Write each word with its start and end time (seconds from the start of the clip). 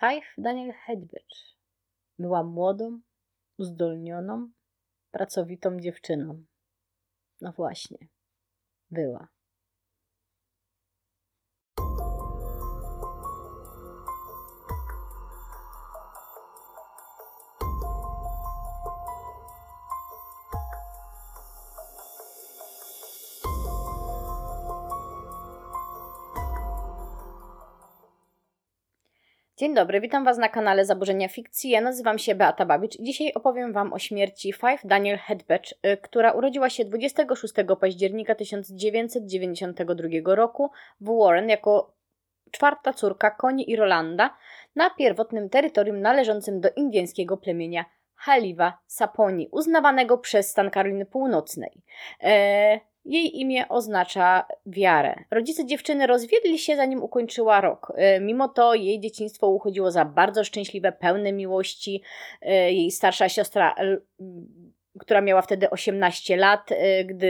Five 0.00 0.26
Daniel 0.38 0.72
Hedbridge 0.72 1.56
była 2.18 2.42
młodą, 2.42 3.00
uzdolnioną, 3.58 4.50
pracowitą 5.10 5.80
dziewczyną. 5.80 6.44
No 7.40 7.52
właśnie, 7.52 7.98
była. 8.90 9.28
Dzień 29.58 29.74
dobry, 29.74 30.00
witam 30.00 30.24
Was 30.24 30.38
na 30.38 30.48
kanale 30.48 30.84
Zaburzenia 30.84 31.28
Fikcji. 31.28 31.70
Ja 31.70 31.80
nazywam 31.80 32.18
się 32.18 32.34
Beata 32.34 32.66
Babicz 32.66 33.00
i 33.00 33.04
dzisiaj 33.04 33.32
opowiem 33.34 33.72
Wam 33.72 33.92
o 33.92 33.98
śmierci 33.98 34.52
Five 34.52 34.80
Daniel 34.84 35.18
Hedbecz, 35.18 35.74
y, 35.86 35.96
która 35.96 36.32
urodziła 36.32 36.70
się 36.70 36.84
26 36.84 37.54
października 37.80 38.34
1992 38.34 40.34
roku 40.34 40.70
w 41.00 41.18
Warren 41.18 41.48
jako 41.48 41.94
czwarta 42.50 42.92
córka 42.92 43.30
Koni 43.30 43.70
i 43.70 43.76
Rolanda 43.76 44.36
na 44.76 44.90
pierwotnym 44.90 45.50
terytorium 45.50 46.00
należącym 46.00 46.60
do 46.60 46.68
indyjskiego 46.76 47.36
plemienia 47.36 47.84
Haliwa 48.14 48.78
Saponi, 48.86 49.48
uznawanego 49.52 50.18
przez 50.18 50.50
stan 50.50 50.70
Karoliny 50.70 51.06
Północnej. 51.06 51.82
E 52.22 52.80
jej 53.08 53.40
imię 53.40 53.68
oznacza 53.68 54.46
wiarę. 54.66 55.14
Rodzice 55.30 55.66
dziewczyny 55.66 56.06
rozwiedli 56.06 56.58
się 56.58 56.76
zanim 56.76 57.02
ukończyła 57.02 57.60
rok. 57.60 57.92
E, 57.96 58.20
mimo 58.20 58.48
to 58.48 58.74
jej 58.74 59.00
dzieciństwo 59.00 59.48
uchodziło 59.48 59.90
za 59.90 60.04
bardzo 60.04 60.44
szczęśliwe, 60.44 60.92
pełne 60.92 61.32
miłości. 61.32 62.02
E, 62.42 62.72
jej 62.72 62.90
starsza 62.90 63.28
siostra 63.28 63.74
która 64.98 65.20
miała 65.20 65.42
wtedy 65.42 65.70
18 65.70 66.36
lat, 66.36 66.72
y, 66.72 67.04
gdy 67.04 67.28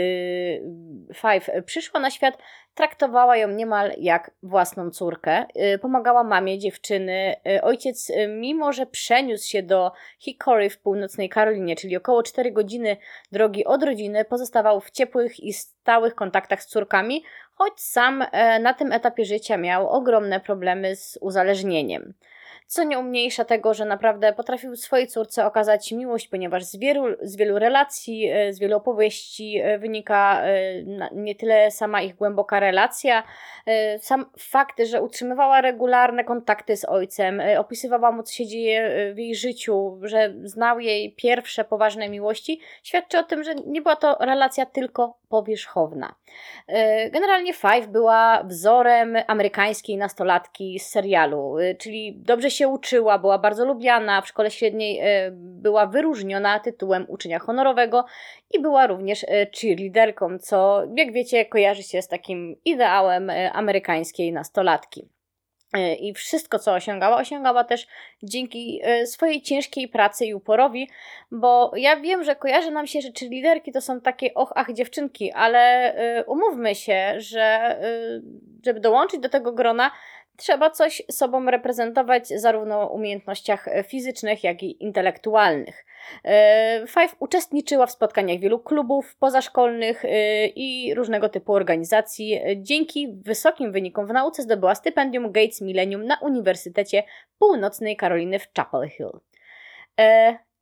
Five 1.15 1.65
przyszła 1.65 2.01
na 2.01 2.11
świat, 2.11 2.39
traktowała 2.75 3.37
ją 3.37 3.49
niemal 3.49 3.93
jak 3.99 4.31
własną 4.43 4.91
córkę. 4.91 5.47
Y, 5.75 5.79
pomagała 5.79 6.25
mamie 6.25 6.59
dziewczyny. 6.59 7.35
Y, 7.57 7.63
ojciec, 7.63 8.13
mimo 8.29 8.73
że 8.73 8.87
przeniósł 8.87 9.49
się 9.49 9.63
do 9.63 9.93
Hickory 10.19 10.71
w 10.71 10.79
północnej 10.79 11.29
Karolinie, 11.29 11.77
czyli 11.77 11.97
około 11.97 12.23
4 12.23 12.53
godziny 12.53 12.97
drogi 13.33 13.65
od 13.65 13.83
rodziny, 13.83 14.25
pozostawał 14.25 14.81
w 14.81 14.91
ciepłych 14.91 15.41
i 15.41 15.53
stałych 15.53 16.15
kontaktach 16.15 16.63
z 16.63 16.67
córkami, 16.67 17.25
choć 17.55 17.81
sam 17.81 18.25
na 18.61 18.75
tym 18.75 18.93
etapie 18.93 19.25
życia 19.25 19.57
miał 19.57 19.89
ogromne 19.89 20.41
problemy 20.41 20.97
z 20.97 21.19
uzależnieniem 21.21 22.15
co 22.69 22.85
nie 22.85 22.99
umniejsza 22.99 23.45
tego, 23.45 23.75
że 23.75 23.85
naprawdę 23.85 24.33
potrafił 24.33 24.77
swojej 24.77 25.07
córce 25.07 25.47
okazać 25.47 25.93
miłość, 25.93 26.29
ponieważ 26.29 26.65
z 26.65 26.77
wielu, 26.77 27.05
z 27.23 27.37
wielu 27.37 27.59
relacji, 27.59 28.31
e, 28.31 28.53
z 28.53 28.59
wielu 28.59 28.77
opowieści 28.77 29.59
e, 29.59 29.79
wynika 29.79 30.43
e, 30.43 30.83
nie 31.13 31.35
tyle 31.35 31.71
sama 31.71 32.03
ich 32.03 32.15
głęboka 32.15 32.61
relacja, 32.61 33.23
sam 34.01 34.27
fakt, 34.39 34.81
że 34.85 35.03
utrzymywała 35.03 35.61
regularne 35.61 36.25
kontakty 36.25 36.77
z 36.77 36.85
ojcem, 36.85 37.43
opisywała 37.59 38.13
mu, 38.13 38.23
co 38.23 38.33
się 38.35 38.47
dzieje 38.47 39.13
w 39.15 39.19
jej 39.19 39.35
życiu, 39.35 39.99
że 40.03 40.35
znał 40.45 40.81
jej 40.81 41.15
pierwsze 41.15 41.65
poważne 41.65 42.09
miłości, 42.09 42.61
świadczy 42.83 43.19
o 43.19 43.23
tym, 43.23 43.45
że 43.45 43.55
nie 43.55 43.83
była 43.83 43.97
to 43.97 44.17
relacja 44.21 44.67
tylko 44.67 45.19
powierzchowna. 45.29 46.15
Generalnie 47.11 47.53
Five 47.55 47.87
była 47.87 48.43
wzorem 48.45 49.17
amerykańskiej 49.27 49.97
nastolatki 49.97 50.79
z 50.79 50.87
serialu, 50.87 51.57
czyli 51.79 52.15
dobrze 52.17 52.51
się 52.51 52.69
uczyła, 52.69 53.19
była 53.19 53.39
bardzo 53.39 53.65
lubiana, 53.65 54.23
w 54.23 54.29
szkole 54.29 54.51
średniej 54.51 54.99
e, 55.03 55.31
była 55.33 55.87
wyróżniona 55.87 56.61
tytułem 56.61 57.07
uczenia 57.09 57.39
honorowego 57.39 58.05
i 58.51 58.61
była 58.61 58.87
również 58.87 59.25
e, 59.25 59.47
cheerleaderką, 59.61 60.39
co 60.39 60.83
jak 60.97 61.13
wiecie 61.13 61.45
kojarzy 61.45 61.83
się 61.83 62.03
z 62.03 62.09
takim 62.09 62.57
ideałem 62.65 63.31
e, 63.31 63.53
amerykańskiej 63.53 64.33
nastolatki. 64.33 65.09
I 66.01 66.15
wszystko, 66.15 66.59
co 66.59 66.75
osiągała, 66.75 67.17
osiągała 67.17 67.65
też 67.65 67.87
dzięki 68.23 68.81
swojej 69.05 69.43
ciężkiej 69.43 69.89
pracy 69.89 70.27
i 70.27 70.35
uporowi, 70.35 70.91
bo 71.31 71.73
ja 71.77 71.97
wiem, 71.97 72.25
że 72.25 72.37
kojarzy 72.37 72.71
nam 72.71 72.87
się, 72.87 73.01
że 73.01 73.13
czy 73.13 73.25
liderki 73.25 73.73
to 73.73 73.81
są 73.81 74.01
takie 74.01 74.35
och, 74.35 74.53
ach, 74.55 74.73
dziewczynki, 74.73 75.33
ale 75.33 75.95
umówmy 76.27 76.75
się, 76.75 77.15
że 77.19 77.79
żeby 78.65 78.81
dołączyć 78.81 79.21
do 79.21 79.29
tego 79.29 79.53
grona, 79.53 79.91
trzeba 80.39 80.71
coś 80.71 81.03
sobą 81.11 81.51
reprezentować 81.51 82.29
zarówno 82.29 82.89
w 82.89 82.93
umiejętnościach 82.93 83.67
fizycznych, 83.87 84.45
jak 84.45 84.63
i 84.63 84.83
intelektualnych. 84.85 85.85
E, 86.25 86.85
Five 86.87 87.17
uczestniczyła 87.19 87.87
w 87.87 87.91
spotkaniach 87.91 88.39
wielu 88.39 88.59
klubów 88.59 89.17
pozaszkolnych 89.17 90.05
e, 90.05 90.47
i 90.47 90.95
różnego 90.95 91.29
typu 91.29 91.53
organizacji. 91.53 92.41
Dzięki 92.57 93.15
wysokim 93.25 93.73
wynikom 93.73 94.07
w 94.07 94.13
nauce 94.13 94.43
zdobyła 94.43 94.75
stypendium 94.75 95.33
Gates 95.33 95.61
Millennium 95.61 96.05
na 96.05 96.19
Uniwersytecie 96.21 97.03
Północnej 97.39 97.97
Karoliny 97.97 98.39
w 98.39 98.49
Chapel 98.57 98.89
Hill. 98.89 99.21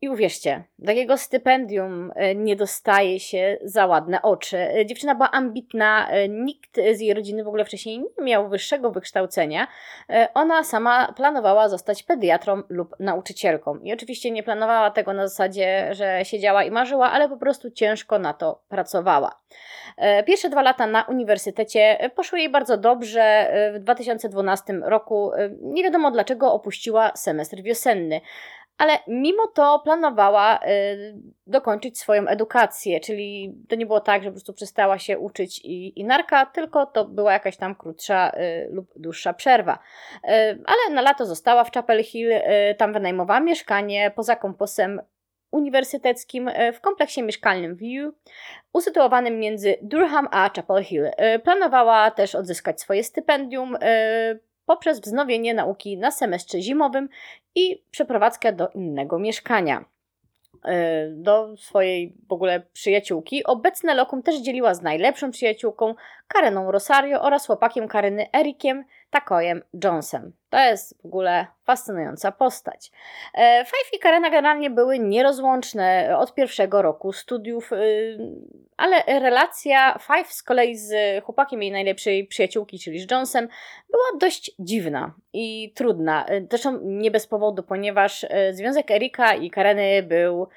I 0.00 0.08
uwierzcie, 0.08 0.64
takiego 0.86 1.16
stypendium 1.16 2.12
e, 2.14 2.34
nie 2.34 2.56
dostaje 2.56 3.20
się 3.20 3.58
za 3.62 3.86
ładne 3.86 4.22
oczy. 4.22 4.58
E, 4.58 4.86
dziewczyna 4.86 5.14
była 5.14 5.30
ambitna, 5.30 6.08
e, 6.10 6.28
nikt 6.28 6.76
z 6.94 7.00
jej 7.00 7.14
rodziny 7.14 7.44
w 7.44 7.48
ogóle 7.48 7.64
wcześniej 7.64 7.98
nie 7.98 8.24
miał 8.24 8.48
wyższego 8.48 8.90
wykształcenia. 8.90 9.66
Ona 10.34 10.64
sama 10.64 11.12
planowała 11.16 11.68
zostać 11.68 12.02
pediatrą 12.02 12.62
lub 12.68 12.94
nauczycielką. 13.00 13.78
I 13.78 13.92
oczywiście 13.92 14.30
nie 14.30 14.42
planowała 14.42 14.90
tego 14.90 15.12
na 15.12 15.28
zasadzie, 15.28 15.88
że 15.94 16.20
siedziała 16.24 16.64
i 16.64 16.70
marzyła, 16.70 17.12
ale 17.12 17.28
po 17.28 17.36
prostu 17.36 17.70
ciężko 17.70 18.18
na 18.18 18.32
to 18.34 18.62
pracowała. 18.68 19.40
Pierwsze 20.26 20.50
dwa 20.50 20.62
lata 20.62 20.86
na 20.86 21.02
uniwersytecie 21.02 22.10
poszły 22.14 22.38
jej 22.38 22.48
bardzo 22.48 22.76
dobrze. 22.76 23.52
W 23.74 23.78
2012 23.78 24.72
roku 24.82 25.30
nie 25.60 25.84
wiadomo 25.84 26.10
dlaczego 26.10 26.52
opuściła 26.52 27.12
semestr 27.14 27.62
wiosenny 27.62 28.20
ale 28.78 28.98
mimo 29.08 29.46
to 29.46 29.80
planowała 29.84 30.58
y, 30.58 31.14
dokończyć 31.46 31.98
swoją 31.98 32.26
edukację, 32.26 33.00
czyli 33.00 33.54
to 33.68 33.76
nie 33.76 33.86
było 33.86 34.00
tak, 34.00 34.22
że 34.22 34.28
po 34.28 34.32
prostu 34.32 34.52
przestała 34.52 34.98
się 34.98 35.18
uczyć 35.18 35.58
i, 35.64 36.00
i 36.00 36.04
narka, 36.04 36.46
tylko 36.46 36.86
to 36.86 37.04
była 37.04 37.32
jakaś 37.32 37.56
tam 37.56 37.74
krótsza 37.74 38.30
y, 38.30 38.68
lub 38.70 38.86
dłuższa 38.96 39.32
przerwa. 39.32 39.74
Y, 40.24 40.28
ale 40.66 40.94
na 40.94 41.02
lato 41.02 41.26
została 41.26 41.64
w 41.64 41.72
Chapel 41.72 42.04
Hill, 42.04 42.30
tam 42.78 42.92
wynajmowała 42.92 43.40
mieszkanie 43.40 44.12
poza 44.16 44.36
komposem 44.36 45.00
uniwersyteckim 45.50 46.50
w 46.72 46.80
kompleksie 46.80 47.22
mieszkalnym 47.22 47.76
View, 47.76 48.14
usytuowanym 48.72 49.38
między 49.38 49.76
Durham 49.82 50.28
a 50.30 50.50
Chapel 50.56 50.84
Hill. 50.84 51.10
Planowała 51.44 52.10
też 52.10 52.34
odzyskać 52.34 52.80
swoje 52.80 53.04
stypendium, 53.04 53.76
poprzez 54.66 55.00
wznowienie 55.00 55.54
nauki 55.54 55.98
na 55.98 56.10
semestrze 56.10 56.60
zimowym 56.60 57.08
i 57.54 57.82
przeprowadzkę 57.90 58.52
do 58.52 58.68
innego 58.68 59.18
mieszkania 59.18 59.84
e, 60.64 61.08
do 61.10 61.56
swojej 61.56 62.14
w 62.28 62.32
ogóle 62.32 62.62
przyjaciółki. 62.72 63.44
Obecne 63.44 63.94
lokum 63.94 64.22
też 64.22 64.40
dzieliła 64.40 64.74
z 64.74 64.82
najlepszą 64.82 65.30
przyjaciółką 65.30 65.94
Kareną 66.28 66.72
Rosario 66.72 67.22
oraz 67.22 67.46
chłopakiem 67.46 67.88
Karyny 67.88 68.26
Erikiem 68.32 68.84
Takojem 69.16 69.62
Jonesem. 69.84 70.32
To 70.50 70.58
jest 70.58 71.02
w 71.02 71.06
ogóle 71.06 71.46
fascynująca 71.64 72.32
postać. 72.32 72.90
E, 73.34 73.64
Five 73.64 73.92
i 73.92 73.98
Karena 73.98 74.30
generalnie 74.30 74.70
były 74.70 74.98
nierozłączne 74.98 76.16
od 76.18 76.34
pierwszego 76.34 76.82
roku 76.82 77.12
studiów, 77.12 77.72
y, 77.72 78.18
ale 78.76 79.02
relacja 79.20 79.98
Five 79.98 80.32
z 80.32 80.42
kolei 80.42 80.76
z 80.76 81.24
chłopakiem 81.24 81.62
jej 81.62 81.72
najlepszej 81.72 82.26
przyjaciółki, 82.26 82.78
czyli 82.78 82.98
z 82.98 83.10
Jonesem, 83.10 83.48
była 83.90 84.20
dość 84.20 84.52
dziwna 84.58 85.14
i 85.32 85.72
trudna. 85.76 86.26
E, 86.26 86.40
zresztą 86.50 86.78
nie 86.82 87.10
bez 87.10 87.26
powodu, 87.26 87.62
ponieważ 87.62 88.26
e, 88.28 88.54
związek 88.54 88.90
Erika 88.90 89.34
i 89.34 89.50
Kareny 89.50 90.02
był 90.02 90.48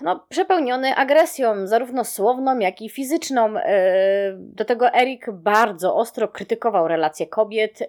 no, 0.00 0.26
przepełniony 0.28 0.94
agresją, 0.94 1.66
zarówno 1.66 2.04
słowną, 2.04 2.58
jak 2.58 2.82
i 2.82 2.88
fizyczną. 2.88 3.56
E, 3.56 4.32
do 4.36 4.64
tego 4.64 4.94
Erik 4.94 5.30
bardzo 5.30 5.96
ostro 5.96 6.28
krytykował 6.28 6.88
relacje 6.88 7.26
kobiet. 7.26 7.82
E, 7.82 7.86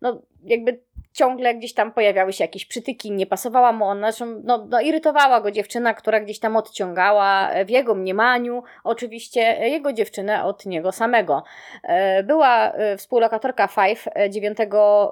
no, 0.00 0.22
jakby 0.44 0.80
ciągle 1.12 1.54
gdzieś 1.54 1.74
tam 1.74 1.92
pojawiały 1.92 2.32
się 2.32 2.44
jakieś 2.44 2.66
przytyki, 2.66 3.12
nie 3.12 3.26
pasowała 3.26 3.72
mu 3.72 3.84
ona, 3.84 4.10
no, 4.44 4.66
no, 4.70 4.80
irytowała 4.80 5.40
go 5.40 5.50
dziewczyna, 5.50 5.94
która 5.94 6.20
gdzieś 6.20 6.38
tam 6.38 6.56
odciągała 6.56 7.50
w 7.66 7.70
jego 7.70 7.94
mniemaniu, 7.94 8.62
oczywiście 8.84 9.40
jego 9.68 9.92
dziewczynę 9.92 10.44
od 10.44 10.66
niego 10.66 10.92
samego. 10.92 11.42
E, 11.82 12.22
była 12.22 12.72
współlokatorka 12.96 13.68
Five 13.68 14.08
9 14.30 14.58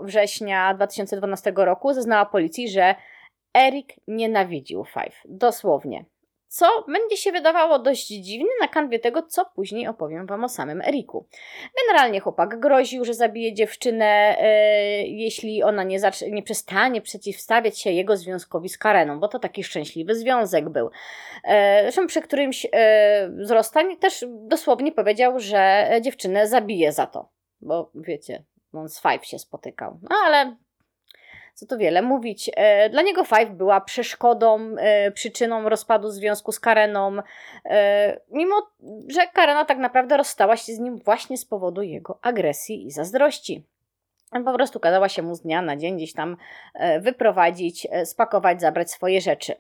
września 0.03 0.75
2012 0.75 1.53
roku, 1.57 1.93
zeznała 1.93 2.27
policji, 2.27 2.69
że 2.69 2.95
Erik 3.59 3.95
nienawidził 4.07 4.85
Five, 4.85 5.17
dosłownie. 5.25 6.05
co 6.51 6.67
będzie 6.89 7.17
się 7.17 7.33
wydawało 7.33 7.79
dość 7.79 8.07
dziwne 8.07 8.49
na 8.61 8.69
kanwie 8.69 8.99
tego, 8.99 9.23
co 9.23 9.45
później 9.45 9.89
opowiem 9.89 10.27
Wam 10.27 10.45
o 10.45 10.49
samym 10.49 10.81
Eriku. 10.83 11.27
Generalnie 11.81 12.21
chłopak 12.21 12.61
groził, 12.61 13.05
że 13.05 13.15
zabije 13.15 13.55
dziewczynę, 13.55 14.37
e, 14.39 15.07
jeśli 15.07 15.63
ona 15.63 15.83
nie, 15.83 15.99
nie 16.31 16.43
przestanie 16.43 17.01
przeciwstawiać 17.01 17.79
się 17.79 17.91
jego 17.91 18.17
związkowi 18.17 18.69
z 18.69 18.79
Kareną, 18.79 19.21
bo 19.21 19.29
to 19.29 19.39
taki 19.39 19.65
szczęśliwy 19.65 20.15
związek 20.15 20.69
był. 20.69 20.91
E, 21.45 21.83
zresztą 21.83 22.07
przy 22.07 22.23
którymś 22.23 22.67
e, 22.73 23.31
z 23.41 23.51
rozstań 23.51 23.97
też 23.97 24.25
dosłownie 24.29 24.93
powiedział, 24.93 25.41
że 25.41 25.91
dziewczynę 26.03 26.49
zabije 26.49 26.93
za 26.93 27.07
to, 27.07 27.29
bo 27.61 27.91
wiecie, 27.95 28.45
on 28.73 28.89
z 28.89 29.03
Five 29.03 29.27
się 29.27 29.39
spotykał. 29.39 29.99
No 30.03 30.17
ale 30.27 30.57
co 31.59 31.67
tu 31.67 31.79
wiele 31.79 32.03
mówić. 32.03 32.51
E, 32.57 32.91
dla 32.91 33.03
niego 33.03 33.25
Five 33.25 33.51
była 33.51 33.81
przeszkodą, 33.81 34.77
e, 34.79 35.11
przyczyną 35.11 35.69
rozpadu 35.69 36.11
związku 36.11 36.53
z 36.53 36.61
Kareną, 36.61 37.19
e, 37.65 38.21
mimo 38.31 38.71
że 39.09 39.21
Karena 39.33 39.65
tak 39.65 39.79
naprawdę 39.79 40.17
rozstała 40.17 40.57
się 40.57 40.75
z 40.75 40.79
nim 40.79 40.99
właśnie 40.99 41.39
z 41.39 41.45
powodu 41.45 41.83
jego 41.83 42.19
agresji 42.23 42.87
i 42.87 42.91
zazdrości. 42.91 43.65
Po 44.45 44.55
prostu 44.55 44.81
kazała 44.81 45.09
się 45.09 45.23
mu 45.23 45.35
z 45.35 45.41
dnia 45.41 45.63
na 45.63 45.77
dzień 45.77 45.97
gdzieś 45.97 46.13
tam 46.13 46.37
wyprowadzić, 47.01 47.87
spakować, 48.05 48.61
zabrać 48.61 48.91
swoje 48.91 49.21
rzeczy. 49.21 49.55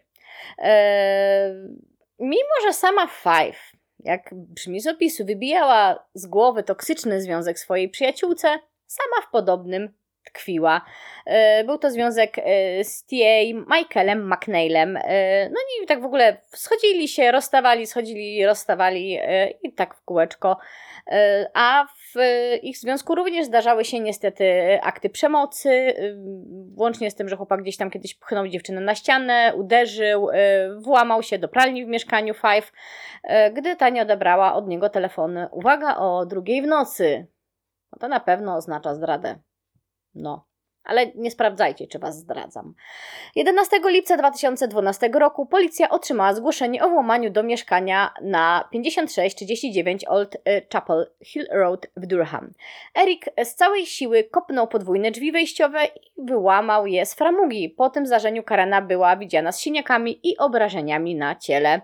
Mimo, 2.18 2.54
że 2.66 2.72
sama 2.72 3.06
Five, 3.06 3.72
jak 4.00 4.30
brzmi 4.32 4.80
z 4.80 4.86
opisu, 4.86 5.24
wybijała 5.24 6.04
z 6.14 6.26
głowy 6.26 6.62
toksyczny 6.62 7.22
związek 7.22 7.58
swojej 7.58 7.88
przyjaciółce, 7.88 8.48
sama 8.86 9.26
w 9.28 9.30
podobnym 9.30 9.97
tkwiła. 10.30 10.80
E, 11.26 11.64
był 11.64 11.78
to 11.78 11.90
związek 11.90 12.38
e, 12.38 12.84
z 12.84 13.04
TA 13.06 13.74
Michaelem 13.76 14.32
McNeilem. 14.32 14.96
E, 14.96 15.48
no 15.50 15.56
i 15.82 15.86
tak 15.86 16.02
w 16.02 16.04
ogóle 16.04 16.36
schodzili 16.46 17.08
się, 17.08 17.32
rozstawali, 17.32 17.86
schodzili, 17.86 18.46
rozstawali 18.46 19.18
i 19.62 19.72
tak 19.72 19.94
w 19.94 20.04
kółeczko. 20.04 20.56
A 21.54 21.86
w 21.86 22.18
ich 22.62 22.78
związku 22.78 23.14
również 23.14 23.46
zdarzały 23.46 23.84
się 23.84 24.00
niestety 24.00 24.78
akty 24.82 25.10
przemocy, 25.10 25.94
włącznie 26.74 27.10
z 27.10 27.14
tym, 27.14 27.28
że 27.28 27.36
chłopak 27.36 27.62
gdzieś 27.62 27.76
tam 27.76 27.90
kiedyś 27.90 28.14
pchnął 28.14 28.48
dziewczynę 28.48 28.80
na 28.80 28.94
ścianę, 28.94 29.52
uderzył, 29.56 30.28
włamał 30.78 31.22
się 31.22 31.38
do 31.38 31.48
pralni 31.48 31.84
w 31.84 31.88
mieszkaniu 31.88 32.34
Five, 32.34 32.72
gdy 33.52 33.76
ta 33.76 33.88
nie 33.88 34.02
odebrała 34.02 34.54
od 34.54 34.68
niego 34.68 34.88
telefonu. 34.88 35.46
Uwaga, 35.50 35.96
o 35.96 36.26
drugiej 36.26 36.62
w 36.62 36.66
nocy. 36.66 37.26
No 37.92 37.98
to 38.00 38.08
na 38.08 38.20
pewno 38.20 38.56
oznacza 38.56 38.94
zdradę. 38.94 39.38
No, 40.18 40.47
ale 40.88 41.06
nie 41.14 41.30
sprawdzajcie, 41.30 41.86
czy 41.86 41.98
was 41.98 42.18
zdradzam. 42.18 42.74
11 43.36 43.80
lipca 43.84 44.16
2012 44.16 45.10
roku 45.14 45.46
policja 45.46 45.88
otrzymała 45.88 46.34
zgłoszenie 46.34 46.84
o 46.84 46.88
włamaniu 46.88 47.30
do 47.30 47.42
mieszkania 47.42 48.14
na 48.22 48.68
5639 48.70 50.04
Old 50.04 50.34
y, 50.34 50.66
Chapel 50.72 51.10
Hill 51.24 51.46
Road 51.52 51.86
w 51.96 52.06
Durham. 52.06 52.52
Eric 52.94 53.24
z 53.44 53.54
całej 53.54 53.86
siły 53.86 54.24
kopnął 54.24 54.68
podwójne 54.68 55.10
drzwi 55.10 55.32
wejściowe 55.32 55.84
i 55.84 56.24
wyłamał 56.24 56.86
je 56.86 57.06
z 57.06 57.14
framugi. 57.14 57.68
Po 57.68 57.90
tym 57.90 58.06
zdarzeniu 58.06 58.42
Karena 58.42 58.82
była 58.82 59.16
widziana 59.16 59.52
z 59.52 59.60
siniakami 59.60 60.20
i 60.22 60.38
obrażeniami 60.38 61.14
na 61.14 61.34
ciele. 61.34 61.80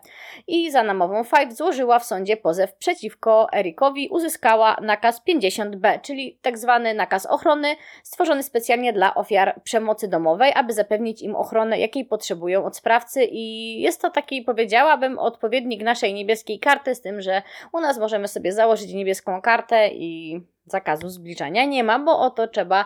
I 0.47 0.71
za 0.71 0.83
namową 0.83 1.25
Five 1.25 1.53
złożyła 1.53 1.99
w 1.99 2.05
sądzie 2.05 2.37
pozew 2.37 2.75
przeciwko 2.75 3.53
Ericowi. 3.53 4.09
Uzyskała 4.09 4.77
nakaz 4.83 5.23
50B, 5.29 6.01
czyli 6.01 6.39
tak 6.43 6.59
zwany 6.59 6.95
nakaz 6.95 7.27
ochrony, 7.27 7.77
stworzony 8.03 8.43
specjalnie 8.43 8.94
dla 8.95 9.15
ofiar 9.15 9.61
przemocy 9.65 10.09
domowej, 10.09 10.53
aby 10.55 10.73
zapewnić 10.73 11.23
im 11.23 11.37
ochronę, 11.37 11.79
jakiej 11.79 12.05
potrzebują 12.05 12.65
od 12.65 12.77
sprawcy. 12.77 13.25
I 13.25 13.81
jest 13.81 14.03
to 14.03 14.11
taki, 14.11 14.43
powiedziałabym, 14.43 15.19
odpowiednik 15.19 15.83
naszej 15.83 16.15
niebieskiej 16.15 16.59
karty, 16.59 16.95
z 16.95 17.01
tym, 17.01 17.21
że 17.21 17.43
u 17.73 17.81
nas 17.81 17.99
możemy 17.99 18.29
sobie 18.29 18.53
założyć 18.53 18.93
niebieską 18.93 19.43
kartę 19.43 19.89
i 19.89 20.41
zakazu 20.67 21.09
zbliżania 21.09 21.65
nie 21.65 21.85
ma, 21.85 21.99
bo 21.99 22.19
o 22.19 22.31
to 22.31 22.49
trzeba 22.49 22.85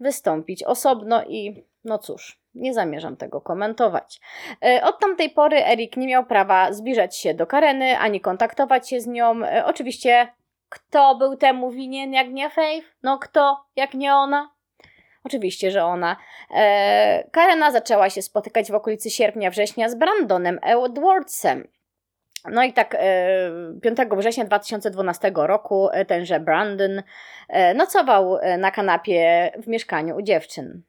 wystąpić 0.00 0.62
osobno 0.62 1.24
i 1.24 1.64
no 1.84 1.98
cóż, 1.98 2.40
nie 2.54 2.74
zamierzam 2.74 3.16
tego 3.16 3.40
komentować. 3.40 4.20
E, 4.64 4.82
od 4.84 5.00
tamtej 5.00 5.30
pory 5.30 5.66
Erik 5.66 5.96
nie 5.96 6.06
miał 6.06 6.26
prawa 6.26 6.72
zbliżać 6.72 7.16
się 7.16 7.34
do 7.34 7.46
Kareny, 7.46 7.98
ani 7.98 8.20
kontaktować 8.20 8.88
się 8.88 9.00
z 9.00 9.06
nią. 9.06 9.44
E, 9.44 9.66
oczywiście, 9.66 10.28
kto 10.68 11.14
był 11.14 11.36
temu 11.36 11.70
winien, 11.70 12.12
jak 12.12 12.28
nie 12.28 12.50
Faith? 12.50 12.86
No 13.02 13.18
kto, 13.18 13.64
jak 13.76 13.94
nie 13.94 14.14
ona? 14.14 14.50
Oczywiście, 15.24 15.70
że 15.70 15.84
ona. 15.84 16.16
E, 16.54 17.24
Karena 17.32 17.70
zaczęła 17.70 18.10
się 18.10 18.22
spotykać 18.22 18.70
w 18.70 18.74
okolicy 18.74 19.10
sierpnia-września 19.10 19.88
z 19.88 19.94
Brandonem 19.94 20.58
Edwardsem. 20.62 21.68
No 22.44 22.62
i 22.62 22.72
tak 22.72 22.96
5 23.82 23.98
e, 24.00 24.16
września 24.16 24.44
2012 24.44 25.32
roku 25.34 25.88
e, 25.92 26.04
tenże 26.04 26.40
Brandon 26.40 27.02
e, 27.48 27.74
nocował 27.74 28.38
na 28.58 28.70
kanapie 28.70 29.50
w 29.62 29.66
mieszkaniu 29.66 30.16
u 30.16 30.22
dziewczyn 30.22 30.82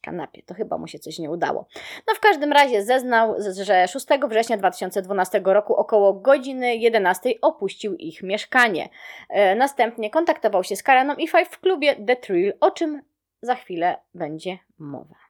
kanapie. 0.00 0.42
To 0.42 0.54
chyba 0.54 0.78
mu 0.78 0.86
się 0.86 0.98
coś 0.98 1.18
nie 1.18 1.30
udało. 1.30 1.68
No 2.08 2.14
w 2.14 2.20
każdym 2.20 2.52
razie 2.52 2.82
zeznał, 2.82 3.34
że 3.62 3.88
6 3.88 4.06
września 4.28 4.56
2012 4.56 5.40
roku 5.44 5.74
około 5.74 6.12
godziny 6.12 6.76
11 6.76 7.30
opuścił 7.42 7.94
ich 7.94 8.22
mieszkanie. 8.22 8.88
E, 9.28 9.54
następnie 9.54 10.10
kontaktował 10.10 10.64
się 10.64 10.76
z 10.76 10.82
Kareną 10.82 11.14
i 11.14 11.28
Five 11.28 11.48
w 11.50 11.60
klubie 11.60 11.96
The 12.06 12.16
Thrill, 12.16 12.52
o 12.60 12.70
czym 12.70 13.02
za 13.42 13.54
chwilę 13.54 13.96
będzie 14.14 14.58
mowa. 14.78 15.28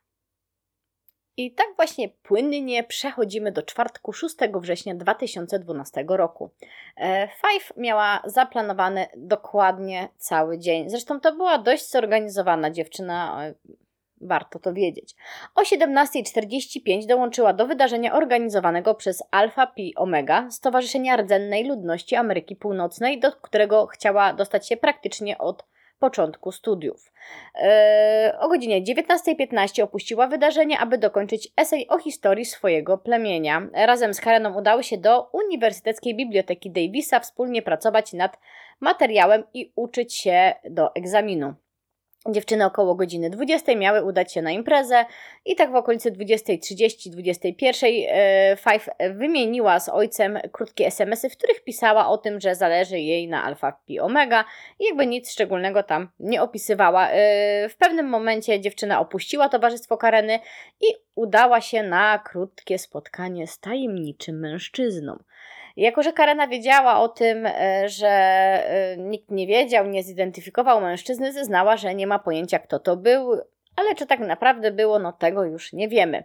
I 1.38 1.54
tak 1.54 1.66
właśnie 1.76 2.08
płynnie 2.08 2.84
przechodzimy 2.84 3.52
do 3.52 3.62
czwartku 3.62 4.12
6 4.12 4.36
września 4.54 4.94
2012 4.94 6.04
roku. 6.08 6.50
E, 6.96 7.28
Five 7.28 7.76
miała 7.76 8.22
zaplanowany 8.24 9.06
dokładnie 9.16 10.08
cały 10.16 10.58
dzień. 10.58 10.90
Zresztą 10.90 11.20
to 11.20 11.36
była 11.36 11.58
dość 11.58 11.90
zorganizowana 11.90 12.70
dziewczyna 12.70 13.46
e, 13.46 13.54
Warto 14.20 14.58
to 14.58 14.74
wiedzieć. 14.74 15.14
O 15.54 15.62
17.45 15.62 17.06
dołączyła 17.06 17.52
do 17.52 17.66
wydarzenia 17.66 18.14
organizowanego 18.14 18.94
przez 18.94 19.22
Alpha 19.30 19.66
Pi 19.66 19.94
Omega, 19.96 20.50
Stowarzyszenia 20.50 21.16
Rdzennej 21.16 21.64
Ludności 21.64 22.16
Ameryki 22.16 22.56
Północnej, 22.56 23.20
do 23.20 23.32
którego 23.32 23.86
chciała 23.86 24.32
dostać 24.32 24.68
się 24.68 24.76
praktycznie 24.76 25.38
od 25.38 25.64
początku 25.98 26.52
studiów. 26.52 27.12
Yy, 27.54 28.38
o 28.38 28.48
godzinie 28.48 28.82
19.15 28.82 29.82
opuściła 29.82 30.26
wydarzenie, 30.26 30.78
aby 30.78 30.98
dokończyć 30.98 31.48
esej 31.56 31.88
o 31.88 31.98
historii 31.98 32.44
swojego 32.44 32.98
plemienia. 32.98 33.68
Razem 33.72 34.14
z 34.14 34.20
Kareną 34.20 34.58
udały 34.58 34.84
się 34.84 34.98
do 34.98 35.30
Uniwersyteckiej 35.32 36.16
Biblioteki 36.16 36.70
Davisa 36.70 37.20
wspólnie 37.20 37.62
pracować 37.62 38.12
nad 38.12 38.38
materiałem 38.80 39.44
i 39.54 39.72
uczyć 39.76 40.14
się 40.14 40.54
do 40.70 40.94
egzaminu. 40.94 41.54
Dziewczyny 42.30 42.64
około 42.64 42.94
godziny 42.94 43.30
20 43.30 43.76
miały 43.76 44.02
udać 44.02 44.32
się 44.32 44.42
na 44.42 44.50
imprezę 44.50 45.04
i 45.44 45.56
tak 45.56 45.72
w 45.72 45.74
okolicy 45.74 46.12
20.30, 46.12 47.10
21 47.10 47.90
e, 48.08 48.56
Five 48.56 48.88
wymieniła 49.14 49.80
z 49.80 49.88
ojcem 49.88 50.38
krótkie 50.52 50.86
SMSy, 50.86 51.30
w 51.30 51.36
których 51.36 51.64
pisała 51.64 52.08
o 52.08 52.18
tym, 52.18 52.40
że 52.40 52.54
zależy 52.54 52.98
jej 52.98 53.28
na 53.28 53.44
Alfa 53.44 53.72
Pi 53.72 54.00
Omega 54.00 54.44
i 54.80 54.84
jakby 54.84 55.06
nic 55.06 55.32
szczególnego 55.32 55.82
tam 55.82 56.08
nie 56.20 56.42
opisywała. 56.42 57.08
E, 57.10 57.68
w 57.68 57.76
pewnym 57.76 58.06
momencie 58.06 58.60
dziewczyna 58.60 59.00
opuściła 59.00 59.48
towarzystwo 59.48 59.96
Kareny 59.96 60.38
i 60.80 60.86
udała 61.14 61.60
się 61.60 61.82
na 61.82 62.18
krótkie 62.18 62.78
spotkanie 62.78 63.46
z 63.46 63.60
tajemniczym 63.60 64.40
mężczyzną. 64.40 65.18
Jako, 65.78 66.02
że 66.02 66.12
Karena 66.12 66.48
wiedziała 66.48 67.00
o 67.00 67.08
tym, 67.08 67.46
e, 67.46 67.88
że 67.88 68.08
e, 68.08 68.96
nikt 68.96 69.30
nie 69.30 69.46
wiedział, 69.46 69.86
nie 69.86 70.02
zidentyfikował 70.02 70.80
mężczyzny, 70.80 71.32
zeznała, 71.32 71.76
że 71.76 71.94
nie 71.94 72.06
ma 72.06 72.18
pojęcia, 72.18 72.58
kto 72.58 72.78
to 72.78 72.96
był, 72.96 73.32
ale 73.76 73.94
czy 73.94 74.06
tak 74.06 74.20
naprawdę 74.20 74.70
było, 74.72 74.98
no 74.98 75.12
tego 75.12 75.44
już 75.44 75.72
nie 75.72 75.88
wiemy. 75.88 76.24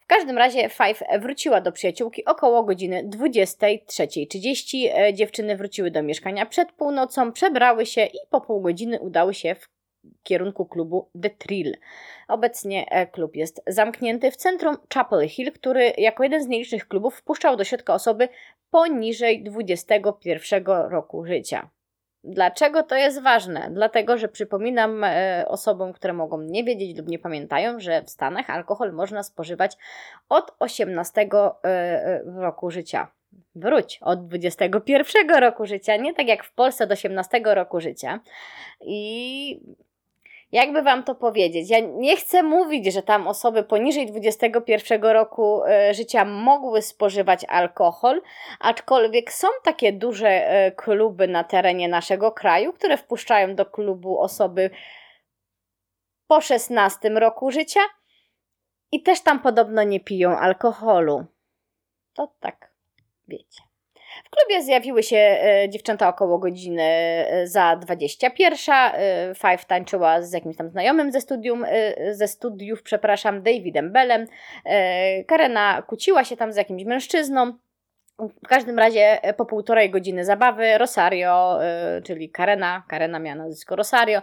W 0.00 0.06
każdym 0.06 0.38
razie 0.38 0.68
Five 0.68 1.02
wróciła 1.20 1.60
do 1.60 1.72
przyjaciółki 1.72 2.24
około 2.24 2.62
godziny 2.62 3.04
23.30. 3.04 4.88
E, 4.94 5.14
dziewczyny 5.14 5.56
wróciły 5.56 5.90
do 5.90 6.02
mieszkania 6.02 6.46
przed 6.46 6.72
północą, 6.72 7.32
przebrały 7.32 7.86
się 7.86 8.04
i 8.04 8.18
po 8.30 8.40
pół 8.40 8.60
godziny 8.60 9.00
udały 9.00 9.34
się 9.34 9.54
w 9.54 9.68
kierunku 10.22 10.66
klubu 10.66 11.10
The 11.22 11.30
Trill. 11.30 11.76
Obecnie 12.28 13.08
klub 13.12 13.36
jest 13.36 13.62
zamknięty 13.66 14.30
w 14.30 14.36
centrum 14.36 14.76
Chapel 14.94 15.28
Hill, 15.28 15.52
który 15.52 15.92
jako 15.98 16.22
jeden 16.22 16.42
z 16.42 16.46
nielicznych 16.46 16.88
klubów 16.88 17.16
wpuszczał 17.16 17.56
do 17.56 17.64
środka 17.64 17.94
osoby 17.94 18.28
poniżej 18.70 19.42
21 19.42 20.64
roku 20.66 21.24
życia. 21.24 21.70
Dlaczego 22.24 22.82
to 22.82 22.96
jest 22.96 23.22
ważne? 23.22 23.68
Dlatego, 23.72 24.18
że 24.18 24.28
przypominam 24.28 25.04
e, 25.04 25.44
osobom, 25.48 25.92
które 25.92 26.12
mogą 26.12 26.40
nie 26.40 26.64
wiedzieć 26.64 26.98
lub 26.98 27.08
nie 27.08 27.18
pamiętają, 27.18 27.80
że 27.80 28.02
w 28.02 28.10
Stanach 28.10 28.50
alkohol 28.50 28.92
można 28.92 29.22
spożywać 29.22 29.76
od 30.28 30.54
18 30.58 31.28
e, 31.64 32.22
roku 32.24 32.70
życia. 32.70 33.08
Wróć 33.54 33.98
od 34.02 34.26
21 34.26 35.30
roku 35.30 35.66
życia, 35.66 35.96
nie 35.96 36.14
tak 36.14 36.28
jak 36.28 36.44
w 36.44 36.52
Polsce 36.52 36.86
do 36.86 36.92
18 36.92 37.42
roku 37.44 37.80
życia. 37.80 38.20
I 38.80 39.60
jakby 40.52 40.82
wam 40.82 41.04
to 41.04 41.14
powiedzieć, 41.14 41.70
ja 41.70 41.78
nie 41.80 42.16
chcę 42.16 42.42
mówić, 42.42 42.92
że 42.92 43.02
tam 43.02 43.28
osoby 43.28 43.62
poniżej 43.62 44.06
21 44.06 45.02
roku 45.02 45.64
e, 45.64 45.94
życia 45.94 46.24
mogły 46.24 46.82
spożywać 46.82 47.44
alkohol, 47.44 48.22
aczkolwiek 48.60 49.32
są 49.32 49.48
takie 49.64 49.92
duże 49.92 50.28
e, 50.28 50.72
kluby 50.72 51.28
na 51.28 51.44
terenie 51.44 51.88
naszego 51.88 52.32
kraju, 52.32 52.72
które 52.72 52.96
wpuszczają 52.96 53.54
do 53.54 53.66
klubu 53.66 54.20
osoby 54.20 54.70
po 56.26 56.40
16 56.40 57.08
roku 57.08 57.50
życia 57.50 57.80
i 58.92 59.02
też 59.02 59.20
tam 59.20 59.40
podobno 59.40 59.82
nie 59.82 60.00
piją 60.00 60.38
alkoholu. 60.38 61.26
To 62.14 62.34
tak, 62.40 62.72
wiecie. 63.28 63.69
W 64.30 64.36
klubie 64.36 64.62
zjawiły 64.62 65.02
się 65.02 65.16
e, 65.16 65.68
dziewczęta 65.68 66.08
około 66.08 66.38
godziny 66.38 66.82
e, 66.82 67.46
za 67.46 67.76
21. 67.76 68.56
E, 68.76 69.32
Five 69.34 69.64
tańczyła 69.64 70.22
z 70.22 70.32
jakimś 70.32 70.56
tam 70.56 70.70
znajomym 70.70 71.12
ze, 71.12 71.20
studium, 71.20 71.66
ze 72.10 72.28
studiów, 72.28 72.82
przepraszam, 72.82 73.42
Davidem 73.42 73.92
Bellem. 73.92 74.26
Karena 75.26 75.82
kłóciła 75.82 76.24
się 76.24 76.36
tam 76.36 76.52
z 76.52 76.56
jakimś 76.56 76.84
mężczyzną. 76.84 77.58
W 78.44 78.48
każdym 78.48 78.78
razie 78.78 79.22
e, 79.22 79.34
po 79.34 79.46
półtorej 79.46 79.90
godziny 79.90 80.24
zabawy 80.24 80.78
Rosario, 80.78 81.58
y, 81.98 82.02
czyli 82.02 82.30
Karena, 82.30 82.82
Karena 82.88 83.18
miała 83.18 83.36
nazwisko 83.36 83.76
Rosario, 83.76 84.22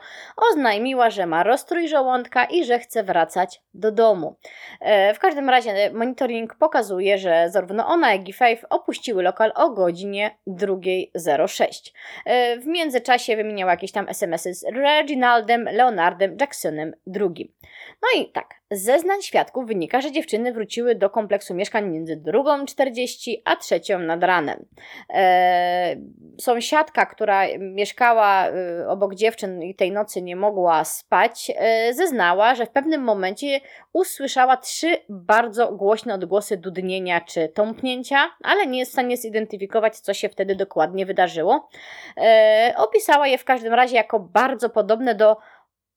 oznajmiła, 0.51 1.09
że 1.09 1.25
ma 1.25 1.43
rozstrój 1.43 1.87
żołądka 1.87 2.45
i 2.45 2.63
że 2.63 2.79
chce 2.79 3.03
wracać 3.03 3.61
do 3.73 3.91
domu. 3.91 4.35
E, 4.81 5.13
w 5.13 5.19
każdym 5.19 5.49
razie 5.49 5.91
monitoring 5.93 6.55
pokazuje, 6.55 7.17
że 7.17 7.49
zarówno 7.49 7.87
ona, 7.87 8.13
jak 8.13 8.29
i 8.29 8.33
Faith 8.33 8.65
opuściły 8.69 9.23
lokal 9.23 9.51
o 9.55 9.69
godzinie 9.69 10.37
2.06. 10.47 11.93
E, 12.25 12.57
w 12.59 12.65
międzyczasie 12.65 13.35
wymieniała 13.35 13.71
jakieś 13.71 13.91
tam 13.91 14.09
SMS-y 14.09 14.53
z 14.53 14.65
Reginaldem, 14.73 15.63
Leonardem, 15.63 16.37
Jacksonem 16.41 16.93
II. 17.19 17.53
No 18.01 18.21
i 18.21 18.31
tak, 18.31 18.55
zeznań 18.71 19.21
świadków 19.21 19.67
wynika, 19.67 20.01
że 20.01 20.11
dziewczyny 20.11 20.53
wróciły 20.53 20.95
do 20.95 21.09
kompleksu 21.09 21.53
mieszkań 21.53 21.89
między 21.89 22.17
2.40 22.17 23.35
a 23.45 23.55
3 23.55 23.81
nad 23.99 24.23
ranem. 24.23 24.65
E, 25.13 25.95
sąsiadka, 26.41 27.05
która 27.05 27.43
mieszkała 27.59 28.47
e, 28.47 28.87
obok 28.87 29.15
dziewczyn 29.15 29.63
i 29.63 29.75
tej 29.75 29.91
nocy 29.91 30.21
nie 30.21 30.35
mogła 30.35 30.85
spać, 30.85 31.51
e, 31.55 31.93
zeznała, 31.93 32.55
że 32.55 32.65
w 32.65 32.69
pewnym 32.69 33.01
momencie 33.01 33.59
usłyszała 33.93 34.57
trzy 34.57 34.97
bardzo 35.09 35.71
głośne 35.71 36.13
odgłosy 36.13 36.57
dudnienia 36.57 37.21
czy 37.21 37.49
tąpnięcia, 37.49 38.17
ale 38.43 38.67
nie 38.67 38.79
jest 38.79 38.91
w 38.91 38.93
stanie 38.93 39.17
zidentyfikować, 39.17 39.99
co 39.99 40.13
się 40.13 40.29
wtedy 40.29 40.55
dokładnie 40.55 41.05
wydarzyło. 41.05 41.69
E, 42.17 42.73
opisała 42.77 43.27
je 43.27 43.37
w 43.37 43.45
każdym 43.45 43.73
razie 43.73 43.95
jako 43.95 44.19
bardzo 44.19 44.69
podobne 44.69 45.15
do 45.15 45.37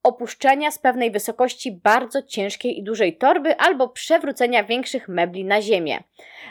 opuszczenia 0.03 0.71
z 0.71 0.79
pewnej 0.79 1.11
wysokości 1.11 1.73
bardzo 1.73 2.23
ciężkiej 2.23 2.79
i 2.79 2.83
dużej 2.83 3.17
torby 3.17 3.57
albo 3.57 3.89
przewrócenia 3.89 4.65
większych 4.65 5.09
mebli 5.09 5.45
na 5.45 5.63
ziemię. 5.63 6.03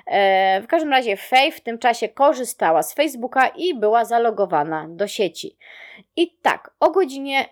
E, 0.06 0.62
w 0.62 0.68
każdym 0.68 0.92
razie 0.92 1.18
Faye 1.18 1.52
w 1.52 1.62
tym 1.62 1.80
czasie 1.80 2.10
korzystała 2.10 2.84
z 2.84 2.94
Facebooka 2.94 3.48
i 3.48 3.76
była 3.76 4.06
zalogowana 4.06 4.86
do 4.90 5.08
sieci. 5.08 5.58
I 6.16 6.38
tak, 6.42 6.72
o 6.80 6.92
godzinie 6.92 7.46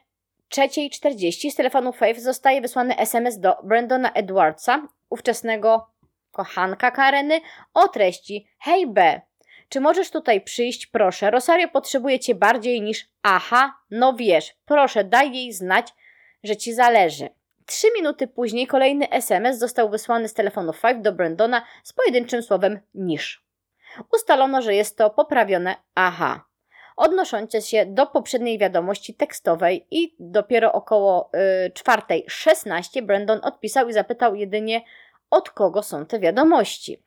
3.40 0.52 1.52
z 1.52 1.56
telefonu 1.56 1.94
Faith 1.94 2.20
zostaje 2.20 2.62
wysłany 2.62 2.98
SMS 2.98 3.40
do 3.40 3.56
Brandona 3.64 4.14
Edwardsa, 4.14 4.88
ówczesnego 5.10 5.88
kochanka 6.32 6.92
Kareny, 6.92 7.42
o 7.74 7.88
treści 7.88 8.48
Hej 8.60 8.88
B, 8.88 9.22
czy 9.70 9.80
możesz 9.80 10.12
tutaj 10.12 10.42
przyjść, 10.42 10.88
proszę? 10.88 11.32
Rosario 11.32 11.68
potrzebuje 11.68 12.20
cię 12.20 12.36
bardziej 12.36 12.82
niż 12.82 13.10
aha, 13.24 13.74
no 13.92 14.14
wiesz, 14.14 14.56
proszę, 14.66 15.04
daj 15.04 15.34
jej 15.34 15.54
znać, 15.54 15.94
że 16.44 16.58
ci 16.58 16.74
zależy. 16.74 17.30
Trzy 17.66 17.88
minuty 17.96 18.28
później 18.28 18.68
kolejny 18.68 19.10
SMS 19.10 19.60
został 19.60 19.90
wysłany 19.90 20.28
z 20.28 20.34
telefonu 20.34 20.74
Five 20.74 21.02
do 21.02 21.12
Brandona 21.12 21.62
z 21.84 21.94
pojedynczym 21.94 22.42
słowem 22.42 22.80
niż. 22.94 23.44
Ustalono, 24.14 24.62
że 24.62 24.76
jest 24.76 24.98
to 24.98 25.10
poprawione 25.10 25.76
aha, 25.96 26.46
odnoszące 26.98 27.62
się 27.62 27.86
do 27.86 28.08
poprzedniej 28.08 28.58
wiadomości 28.58 29.14
tekstowej 29.14 29.88
i 29.92 30.16
dopiero 30.20 30.74
około 30.74 31.32
y, 31.66 31.70
4.16 31.70 33.02
Brandon 33.02 33.40
odpisał 33.44 33.90
i 33.90 33.94
zapytał 33.94 34.36
jedynie 34.36 34.82
od 35.30 35.50
kogo 35.50 35.84
są 35.84 36.06
te 36.06 36.20
wiadomości. 36.20 37.04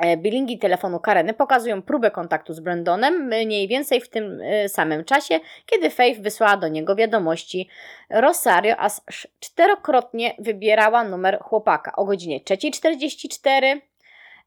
E, 0.00 0.16
Bilingi 0.16 0.58
telefonu 0.58 1.00
Kareny 1.00 1.34
pokazują 1.34 1.82
próbę 1.82 2.10
kontaktu 2.10 2.54
z 2.54 2.60
Brandonem 2.60 3.14
mniej 3.26 3.68
więcej 3.68 4.00
w 4.00 4.08
tym 4.08 4.40
e, 4.42 4.68
samym 4.68 5.04
czasie, 5.04 5.40
kiedy 5.66 5.90
Faith 5.90 6.20
wysłała 6.20 6.56
do 6.56 6.68
niego 6.68 6.96
wiadomości. 6.96 7.68
Rosario 8.10 8.76
aż 8.76 9.28
czterokrotnie 9.40 10.34
wybierała 10.38 11.04
numer 11.04 11.38
chłopaka. 11.40 11.92
O 11.96 12.04
godzinie 12.04 12.40
3.44 12.40 13.80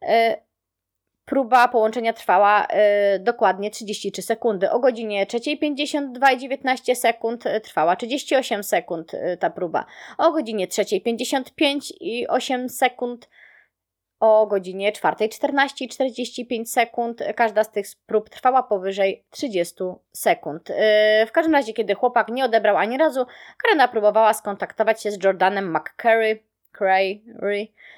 e, 0.02 0.38
próba 1.26 1.68
połączenia 1.68 2.14
trwała 2.14 2.68
dokładnie 3.20 3.72
33 3.72 4.22
sekundy. 4.22 4.72
O 4.72 4.80
godzinie 4.80 5.26
3.52 5.26 6.34
i 6.36 6.38
19 6.38 6.96
sekund 6.96 7.44
trwała 7.64 7.96
38 7.96 8.64
sekund 8.64 9.12
ta 9.40 9.50
próba. 9.50 9.86
O 10.18 10.32
godzinie 10.32 10.68
3.55 10.68 11.94
i 12.00 12.28
8 12.28 12.70
sekund 12.70 13.28
o 14.24 14.48
godzinie 14.48 14.92
4.14 14.92 15.68
i 15.82 15.88
45 15.88 16.72
sekund. 16.72 17.24
Każda 17.36 17.64
z 17.64 17.72
tych 17.72 17.86
prób 18.06 18.30
trwała 18.30 18.64
powyżej 18.64 19.24
30 19.30 19.76
sekund. 20.12 20.70
Yy, 20.70 20.76
w 21.26 21.32
każdym 21.32 21.54
razie, 21.54 21.74
kiedy 21.74 21.96
chłopak 21.96 22.30
nie 22.30 22.46
odebrał 22.46 22.78
ani 22.78 22.98
razu, 22.98 23.26
Karena 23.64 23.88
próbowała 23.88 24.34
skontaktować 24.34 25.04
się 25.04 25.12
z 25.12 25.24
Jordanem 25.24 25.76
McCurry, 25.78 26.40
Cray, 26.78 27.24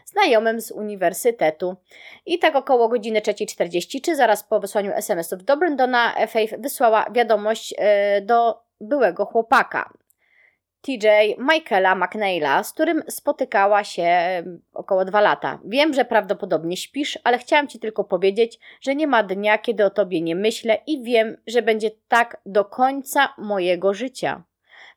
znajomym 0.05 0.61
z 0.61 0.71
uniwersytetu. 0.71 1.75
I 2.25 2.39
tak 2.39 2.55
około 2.55 2.89
godziny 2.89 3.19
3.40, 3.21 4.01
czy 4.01 4.15
zaraz 4.15 4.43
po 4.43 4.59
wysłaniu 4.59 4.91
SMS-ów 4.93 5.43
do 5.43 5.57
Brandona, 5.57 6.13
Faith 6.27 6.53
wysłała 6.59 7.05
wiadomość 7.11 7.71
yy, 7.71 8.21
do 8.21 8.61
byłego 8.81 9.25
chłopaka. 9.25 9.93
TJ 10.85 11.07
Michaela 11.37 11.95
McNeila, 11.95 12.63
z 12.63 12.73
którym 12.73 13.03
spotykała 13.09 13.83
się 13.83 14.09
około 14.73 15.05
dwa 15.05 15.21
lata. 15.21 15.59
Wiem, 15.65 15.93
że 15.93 16.05
prawdopodobnie 16.05 16.77
śpisz, 16.77 17.19
ale 17.23 17.37
chciałam 17.37 17.67
Ci 17.67 17.79
tylko 17.79 18.03
powiedzieć, 18.03 18.59
że 18.81 18.95
nie 18.95 19.07
ma 19.07 19.23
dnia, 19.23 19.57
kiedy 19.57 19.85
o 19.85 19.89
Tobie 19.89 20.21
nie 20.21 20.35
myślę 20.35 20.77
i 20.87 21.03
wiem, 21.03 21.37
że 21.47 21.61
będzie 21.61 21.91
tak 22.07 22.41
do 22.45 22.65
końca 22.65 23.33
mojego 23.37 23.93
życia. 23.93 24.43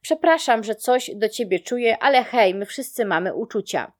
Przepraszam, 0.02 0.64
że 0.64 0.75
coś 0.75 1.11
do 1.14 1.28
Ciebie 1.28 1.61
czuję, 1.61 1.99
ale 1.99 2.25
hej, 2.25 2.54
my 2.54 2.66
wszyscy 2.66 3.04
mamy 3.04 3.35
uczucia. 3.35 3.92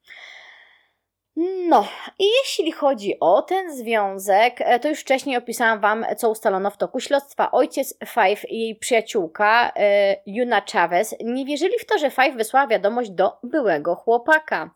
No, 1.69 1.87
i 2.19 2.23
jeśli 2.43 2.71
chodzi 2.71 3.19
o 3.19 3.41
ten 3.41 3.77
związek, 3.77 4.61
e, 4.61 4.79
to 4.79 4.89
już 4.89 4.99
wcześniej 4.99 5.37
opisałam 5.37 5.79
Wam, 5.79 6.05
co 6.17 6.29
ustalono 6.29 6.71
w 6.71 6.77
toku 6.77 6.99
śledztwa. 6.99 7.51
Ojciec 7.51 7.97
Five 8.05 8.49
i 8.49 8.59
jej 8.59 8.75
przyjaciółka 8.75 9.71
e, 9.75 10.15
Juna 10.25 10.61
Chavez 10.71 11.15
nie 11.23 11.45
wierzyli 11.45 11.79
w 11.79 11.85
to, 11.85 11.97
że 11.97 12.11
Five 12.11 12.35
wysłała 12.35 12.67
wiadomość 12.67 13.09
do 13.09 13.37
byłego 13.43 13.95
chłopaka. 13.95 14.71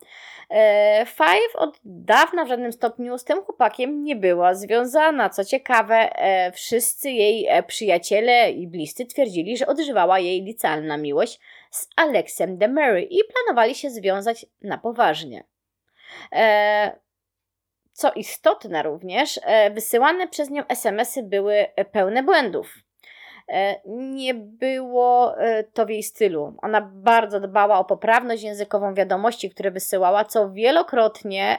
E, 0.50 1.06
Five 1.06 1.56
od 1.56 1.78
dawna 1.84 2.44
w 2.44 2.48
żadnym 2.48 2.72
stopniu 2.72 3.18
z 3.18 3.24
tym 3.24 3.42
chłopakiem 3.42 4.04
nie 4.04 4.16
była 4.16 4.54
związana. 4.54 5.30
Co 5.30 5.44
ciekawe, 5.44 6.10
wszyscy 6.52 7.10
jej 7.10 7.48
przyjaciele 7.66 8.50
i 8.50 8.68
bliscy 8.68 9.06
twierdzili, 9.06 9.56
że 9.56 9.66
odżywała 9.66 10.18
jej 10.18 10.42
licealna 10.42 10.96
miłość 10.96 11.40
z 11.70 11.88
Alexem 11.96 12.58
DeMary 12.58 13.02
i 13.02 13.18
planowali 13.32 13.74
się 13.74 13.90
związać 13.90 14.46
na 14.62 14.78
poważnie. 14.78 15.44
E, 16.32 17.04
co 17.92 18.12
istotne 18.12 18.82
również, 18.82 19.40
e, 19.44 19.70
wysyłane 19.70 20.28
przez 20.28 20.50
nią 20.50 20.62
SMS-y 20.68 21.22
były 21.22 21.66
pełne 21.92 22.22
błędów. 22.22 22.74
E, 23.48 23.80
nie 23.86 24.34
było 24.34 25.34
to 25.74 25.86
w 25.86 25.90
jej 25.90 26.02
stylu. 26.02 26.56
Ona 26.62 26.80
bardzo 26.80 27.40
dbała 27.40 27.78
o 27.78 27.84
poprawność 27.84 28.42
językową 28.42 28.94
wiadomości, 28.94 29.50
które 29.50 29.70
wysyłała, 29.70 30.24
co 30.24 30.50
wielokrotnie 30.50 31.58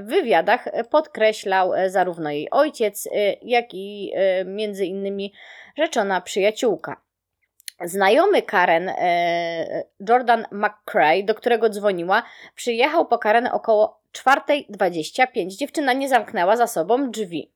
w 0.00 0.06
wywiadach 0.06 0.68
podkreślał 0.90 1.72
zarówno 1.86 2.30
jej 2.30 2.50
ojciec, 2.50 3.08
jak 3.42 3.74
i 3.74 4.12
między 4.44 4.86
innymi 4.86 5.32
rzeczona 5.76 6.20
przyjaciółka. 6.20 7.05
Znajomy 7.84 8.42
Karen, 8.42 8.88
e, 8.88 9.84
Jordan 10.08 10.46
McCray, 10.50 11.24
do 11.24 11.34
którego 11.34 11.68
dzwoniła, 11.68 12.22
przyjechał 12.54 13.06
po 13.06 13.18
Karen 13.18 13.46
około 13.46 14.00
4.25. 14.12 15.56
Dziewczyna 15.56 15.92
nie 15.92 16.08
zamknęła 16.08 16.56
za 16.56 16.66
sobą 16.66 17.10
drzwi. 17.10 17.50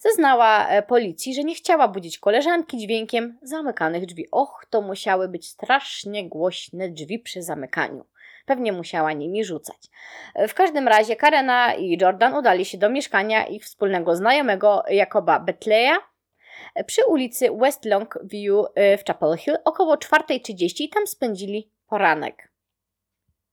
Zeznała 0.00 0.68
e, 0.68 0.82
policji, 0.82 1.34
że 1.34 1.44
nie 1.44 1.54
chciała 1.54 1.88
budzić 1.88 2.18
koleżanki 2.18 2.78
dźwiękiem 2.78 3.38
zamykanych 3.42 4.06
drzwi. 4.06 4.26
Och, 4.30 4.66
to 4.70 4.82
musiały 4.82 5.28
być 5.28 5.48
strasznie 5.48 6.28
głośne 6.28 6.88
drzwi 6.88 7.18
przy 7.18 7.42
zamykaniu. 7.42 8.04
Pewnie 8.46 8.72
musiała 8.72 9.12
nimi 9.12 9.44
rzucać. 9.44 9.76
W 10.48 10.54
każdym 10.54 10.88
razie 10.88 11.16
Karena 11.16 11.74
i 11.74 11.98
Jordan 12.00 12.34
udali 12.34 12.64
się 12.64 12.78
do 12.78 12.90
mieszkania 12.90 13.46
ich 13.46 13.64
wspólnego 13.64 14.16
znajomego 14.16 14.82
Jakoba 14.90 15.40
Betleya, 15.40 15.92
przy 16.86 17.04
ulicy 17.04 17.48
West 17.60 17.84
Longview 17.84 18.66
y, 18.94 18.98
w 18.98 19.04
Chapel 19.04 19.36
Hill 19.36 19.56
około 19.64 19.94
4.30 19.94 20.80
i 20.80 20.88
tam 20.88 21.06
spędzili 21.06 21.70
poranek. 21.88 22.48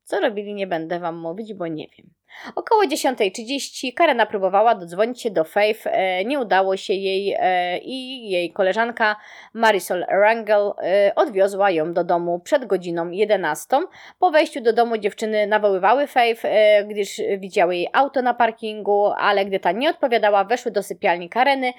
Co 0.04 0.20
robili, 0.20 0.54
nie 0.54 0.68
będę 0.68 1.00
Wam 1.00 1.18
mówić, 1.18 1.54
bo 1.54 1.68
nie 1.68 1.88
wiem. 1.98 2.10
Około 2.56 2.84
10.30 2.84 3.94
Karena 3.94 4.26
próbowała 4.26 4.76
dodzwonić 4.76 5.22
się 5.22 5.32
do 5.32 5.44
Faith, 5.44 5.88
e, 5.88 6.26
nie 6.26 6.40
udało 6.40 6.78
się 6.78 6.94
jej 6.94 7.36
e, 7.40 7.78
i 7.78 8.30
jej 8.30 8.52
koleżanka 8.52 9.16
Marisol 9.54 10.06
Rangel 10.10 10.72
odwiozła 11.16 11.72
ją 11.72 11.94
do 11.94 12.04
domu 12.04 12.40
przed 12.40 12.66
godziną 12.66 13.12
11. 13.12 13.78
Po 14.20 14.32
wejściu 14.32 14.62
do 14.62 14.74
domu 14.74 14.98
dziewczyny 14.98 15.48
nawoływały 15.48 16.08
Faith, 16.08 16.42
gdyż 16.88 17.22
widziały 17.38 17.76
jej 17.76 17.88
auto 17.94 18.22
na 18.22 18.34
parkingu, 18.34 19.06
ale 19.18 19.46
gdy 19.46 19.60
ta 19.60 19.72
nie 19.72 19.90
odpowiadała, 19.90 20.44
weszły 20.44 20.72
do 20.72 20.84
sypialni 20.84 21.30
Kareny 21.30 21.74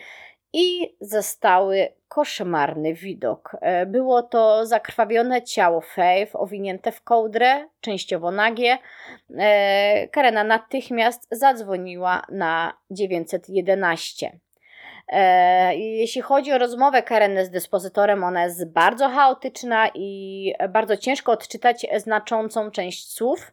i 0.53 0.97
zastały 1.01 1.89
koszmarny 2.09 2.95
widok. 2.95 3.57
E, 3.61 3.87
było 3.87 4.23
to 4.23 4.67
zakrwawione 4.67 5.43
ciało 5.43 5.81
Faith, 5.81 6.37
owinięte 6.37 6.93
w 6.93 7.03
kołdrę, 7.03 7.69
częściowo 7.81 8.31
nagie. 8.31 8.79
E, 9.39 10.09
Karena 10.09 10.45
natychmiast 10.45 11.29
zadzwoniła 11.31 12.23
na 12.31 12.79
911. 12.91 14.41
E, 15.09 15.77
jeśli 15.77 16.23
chodzi 16.23 16.53
o 16.53 16.59
rozmowę 16.59 17.03
Kareny 17.03 17.47
z 17.47 17.51
dyspozytorem, 17.51 18.25
ona 18.25 18.45
jest 18.45 18.73
bardzo 18.73 19.09
chaotyczna 19.09 19.89
i 19.95 20.53
bardzo 20.69 20.97
ciężko 20.97 21.33
odczytać 21.33 21.87
znaczącą 21.97 22.71
część 22.71 23.13
słów. 23.13 23.53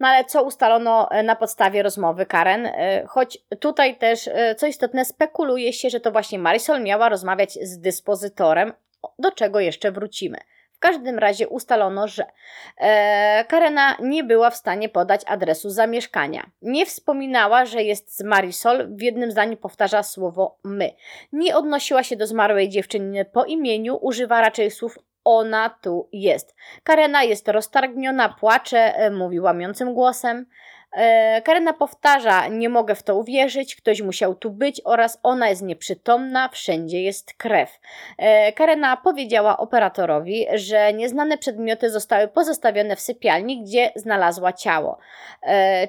No 0.00 0.08
ale 0.08 0.24
co 0.24 0.42
ustalono 0.42 1.10
e, 1.10 1.22
na 1.22 1.36
podstawie 1.36 1.82
rozmowy 1.82 2.26
Karen? 2.26 2.66
E, 2.66 3.04
choć 3.06 3.38
tutaj 3.60 3.96
też, 3.96 4.28
e, 4.28 4.54
co 4.54 4.66
istotne, 4.66 5.04
spekuluje 5.04 5.72
się, 5.72 5.90
że 5.90 6.00
to 6.00 6.12
właśnie 6.12 6.38
Marisol 6.38 6.82
miała 6.82 7.08
rozmawiać 7.08 7.52
z 7.52 7.78
dyspozytorem, 7.80 8.72
do 9.18 9.32
czego 9.32 9.60
jeszcze 9.60 9.92
wrócimy. 9.92 10.38
W 10.72 10.78
każdym 10.78 11.18
razie 11.18 11.48
ustalono, 11.48 12.08
że 12.08 12.24
e, 12.78 13.44
Karena 13.48 13.96
nie 14.00 14.24
była 14.24 14.50
w 14.50 14.56
stanie 14.56 14.88
podać 14.88 15.20
adresu 15.26 15.70
zamieszkania. 15.70 16.50
Nie 16.62 16.86
wspominała, 16.86 17.64
że 17.64 17.82
jest 17.82 18.16
z 18.16 18.22
Marisol, 18.22 18.96
w 18.96 19.02
jednym 19.02 19.30
zdaniu 19.30 19.56
powtarza 19.56 20.02
słowo 20.02 20.58
my. 20.64 20.90
Nie 21.32 21.56
odnosiła 21.56 22.02
się 22.02 22.16
do 22.16 22.26
zmarłej 22.26 22.68
dziewczyny 22.68 23.24
po 23.24 23.44
imieniu, 23.44 23.98
używa 24.00 24.40
raczej 24.40 24.70
słów 24.70 24.98
ona 25.24 25.70
tu 25.82 26.08
jest. 26.12 26.54
Karena 26.84 27.22
jest 27.22 27.48
roztargniona, 27.48 28.28
płacze, 28.28 28.96
e, 28.96 29.10
mówi 29.10 29.40
łamiącym 29.40 29.94
głosem. 29.94 30.46
E, 30.92 31.42
Karena 31.42 31.72
powtarza: 31.72 32.48
Nie 32.48 32.68
mogę 32.68 32.94
w 32.94 33.02
to 33.02 33.16
uwierzyć, 33.16 33.76
ktoś 33.76 34.02
musiał 34.02 34.34
tu 34.34 34.50
być 34.50 34.80
oraz 34.84 35.18
ona 35.22 35.48
jest 35.48 35.62
nieprzytomna, 35.62 36.48
wszędzie 36.48 37.02
jest 37.02 37.34
krew. 37.34 37.80
E, 38.18 38.52
Karena 38.52 38.96
powiedziała 38.96 39.56
operatorowi, 39.56 40.46
że 40.54 40.92
nieznane 40.92 41.38
przedmioty 41.38 41.90
zostały 41.90 42.28
pozostawione 42.28 42.96
w 42.96 43.00
sypialni, 43.00 43.62
gdzie 43.62 43.92
znalazła 43.96 44.52
ciało. 44.52 44.98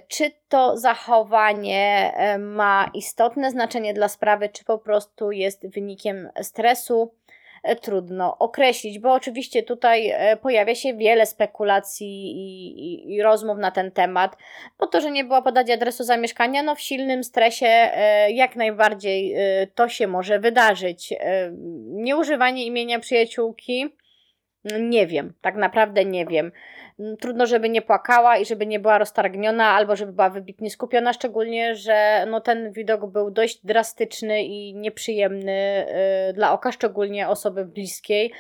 Czy 0.08 0.32
to 0.50 0.78
zachowanie 0.78 2.14
ma 2.40 2.90
istotne 2.94 3.52
znaczenie 3.52 3.94
dla 3.94 4.08
sprawy, 4.08 4.50
czy 4.50 4.66
po 4.66 4.78
prostu 4.78 5.32
jest 5.32 5.68
wynikiem 5.68 6.30
stresu? 6.42 7.12
E, 7.66 7.76
trudno 7.76 8.38
określić, 8.38 9.00
bo 9.00 9.14
oczywiście 9.14 9.64
tutaj 9.64 10.10
e, 10.10 10.38
pojawia 10.38 10.76
się 10.76 10.94
wiele 10.94 11.26
spekulacji 11.26 12.08
i, 12.08 12.68
i, 12.80 13.14
i, 13.16 13.22
rozmów 13.22 13.58
na 13.58 13.72
ten 13.72 13.92
temat. 13.92 14.38
Po 14.78 14.88
to, 14.88 15.02
że 15.02 15.12
nie 15.12 15.24
było 15.24 15.42
podać 15.42 15.70
adresu 15.70 16.04
zamieszkania, 16.04 16.64
no 16.64 16.76
w 16.76 16.82
silnym 16.82 17.24
stresie 17.24 17.68
e, 17.68 18.32
jak 18.32 18.56
najbardziej 18.56 19.36
to 19.76 19.90
się 19.90 20.08
może 20.08 20.40
wydarzyć. 20.40 21.14
Nieużywanie 21.88 22.66
imienia 22.66 23.00
przyjaciółki, 23.00 23.96
nie 24.80 25.08
wiem, 25.08 25.34
tak 25.42 25.56
naprawdę 25.56 26.06
nie 26.06 26.26
wiem. 26.26 26.52
Mm, 27.00 27.18
trudno, 27.18 27.46
żeby 27.46 27.70
nie 27.70 27.82
płakała 27.82 28.38
i 28.38 28.46
żeby 28.46 28.66
nie 28.66 28.80
była 28.80 28.98
roztargniona, 28.98 29.66
albo 29.66 29.96
żeby 29.96 30.12
była 30.12 30.30
wybitnie 30.30 30.70
skupiona, 30.70 31.14
szczególnie, 31.14 31.76
że 31.76 32.26
no, 32.30 32.42
ten 32.42 32.72
widok 32.72 33.06
był 33.12 33.32
dość 33.32 33.66
drastyczny 33.66 34.44
i 34.44 34.76
nieprzyjemny 34.76 35.86
yy, 36.28 36.34
dla 36.34 36.54
oka, 36.54 36.72
szczególnie 36.72 37.30
osoby 37.30 37.66
bliskiej. 37.66 38.34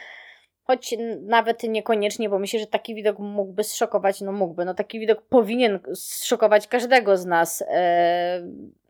Choć 0.63 0.95
nawet 1.21 1.63
niekoniecznie, 1.63 2.29
bo 2.29 2.39
myślę, 2.39 2.59
że 2.59 2.67
taki 2.67 2.95
widok 2.95 3.19
mógłby 3.19 3.63
zszokować, 3.63 4.21
no 4.21 4.31
mógłby, 4.31 4.65
no 4.65 4.73
taki 4.73 4.99
widok 4.99 5.21
powinien 5.21 5.79
zszokować 5.93 6.67
każdego 6.67 7.17
z 7.17 7.25
nas. 7.25 7.59
Yy, 7.59 8.84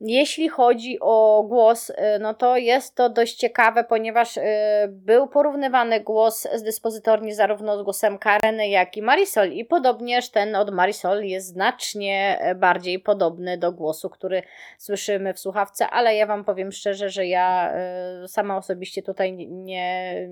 jeśli 0.00 0.48
chodzi 0.48 0.98
o 1.00 1.44
głos, 1.48 1.90
y, 1.90 1.94
no 2.20 2.34
to 2.34 2.56
jest 2.56 2.94
to 2.94 3.10
dość 3.10 3.34
ciekawe, 3.36 3.84
ponieważ 3.84 4.36
y, 4.36 4.42
był 4.88 5.28
porównywany 5.28 6.00
głos 6.00 6.48
z 6.54 6.62
dyspozytorni 6.62 7.34
zarówno 7.34 7.78
z 7.78 7.82
głosem 7.82 8.18
Kareny, 8.18 8.68
jak 8.68 8.96
i 8.96 9.02
Marisol. 9.02 9.52
I 9.52 9.64
podobnież 9.64 10.30
ten 10.30 10.56
od 10.56 10.70
Marisol 10.70 11.24
jest 11.24 11.46
znacznie 11.46 12.38
e, 12.40 12.54
bardziej 12.54 12.98
podobny 12.98 13.58
do 13.58 13.72
głosu, 13.72 14.10
który 14.10 14.42
słyszymy 14.78 15.34
w 15.34 15.38
słuchawce, 15.38 15.86
ale 15.90 16.16
ja 16.16 16.26
Wam 16.26 16.44
powiem 16.44 16.72
szczerze, 16.72 17.10
że 17.10 17.26
ja 17.26 17.74
y, 18.24 18.28
sama 18.28 18.56
osobiście 18.56 19.02
tutaj 19.02 19.32
nie 19.32 19.46
nie 19.66 20.28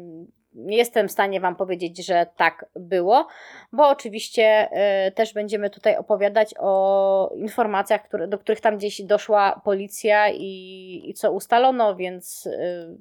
jestem 0.55 1.09
w 1.09 1.13
stanie 1.13 1.41
Wam 1.41 1.57
powiedzieć, 1.57 2.07
że 2.07 2.27
tak 2.37 2.67
było, 2.77 3.27
bo 3.73 3.89
oczywiście 3.89 4.69
y, 5.09 5.13
też 5.13 5.33
będziemy 5.33 5.71
tutaj 5.71 5.97
opowiadać 5.97 6.55
o 6.59 7.33
informacjach, 7.37 8.03
które, 8.03 8.29
do 8.29 8.39
których 8.39 8.61
tam 8.61 8.77
gdzieś 8.77 9.03
doszła 9.03 9.61
policja 9.65 10.31
i, 10.31 11.03
i 11.05 11.15
co 11.15 11.33
ustalono, 11.33 11.97
więc 11.97 12.47
y, 12.47 12.99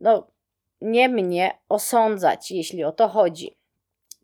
no, 0.00 0.26
nie 0.80 1.08
mnie 1.08 1.58
osądzać, 1.68 2.50
jeśli 2.50 2.84
o 2.84 2.92
to 2.92 3.08
chodzi. 3.08 3.56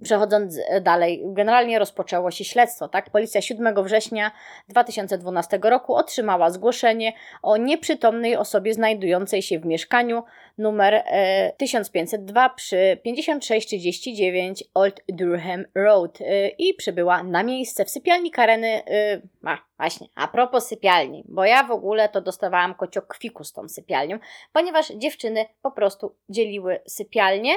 Przechodząc 0.02 0.58
e, 0.68 0.80
dalej, 0.80 1.22
generalnie 1.24 1.78
rozpoczęło 1.78 2.30
się 2.30 2.44
śledztwo. 2.44 2.88
Tak? 2.88 3.10
Policja 3.10 3.40
7 3.40 3.84
września 3.84 4.30
2012 4.68 5.58
roku 5.62 5.94
otrzymała 5.94 6.50
zgłoszenie 6.50 7.12
o 7.42 7.56
nieprzytomnej 7.56 8.36
osobie 8.36 8.74
znajdującej 8.74 9.42
się 9.42 9.58
w 9.58 9.66
mieszkaniu 9.66 10.22
numer 10.58 10.94
e, 10.94 11.52
1502 11.58 12.48
przy 12.48 12.98
5639 13.04 14.64
Old 14.74 15.00
Durham 15.08 15.64
Road 15.74 16.18
e, 16.20 16.48
i 16.48 16.74
przybyła 16.74 17.22
na 17.22 17.42
miejsce 17.42 17.84
w 17.84 17.90
sypialni 17.90 18.30
Kareny. 18.30 18.82
E, 18.86 19.20
a, 19.44 19.58
właśnie, 19.78 20.06
a 20.14 20.28
propos 20.28 20.66
sypialni, 20.66 21.24
bo 21.28 21.44
ja 21.44 21.62
w 21.62 21.70
ogóle 21.70 22.08
to 22.08 22.20
dostawałam 22.20 22.74
kociokwiku 22.74 23.44
z 23.44 23.52
tą 23.52 23.68
sypialnią, 23.68 24.18
ponieważ 24.52 24.88
dziewczyny 24.88 25.44
po 25.62 25.70
prostu 25.70 26.14
dzieliły 26.28 26.80
sypialnię. 26.86 27.52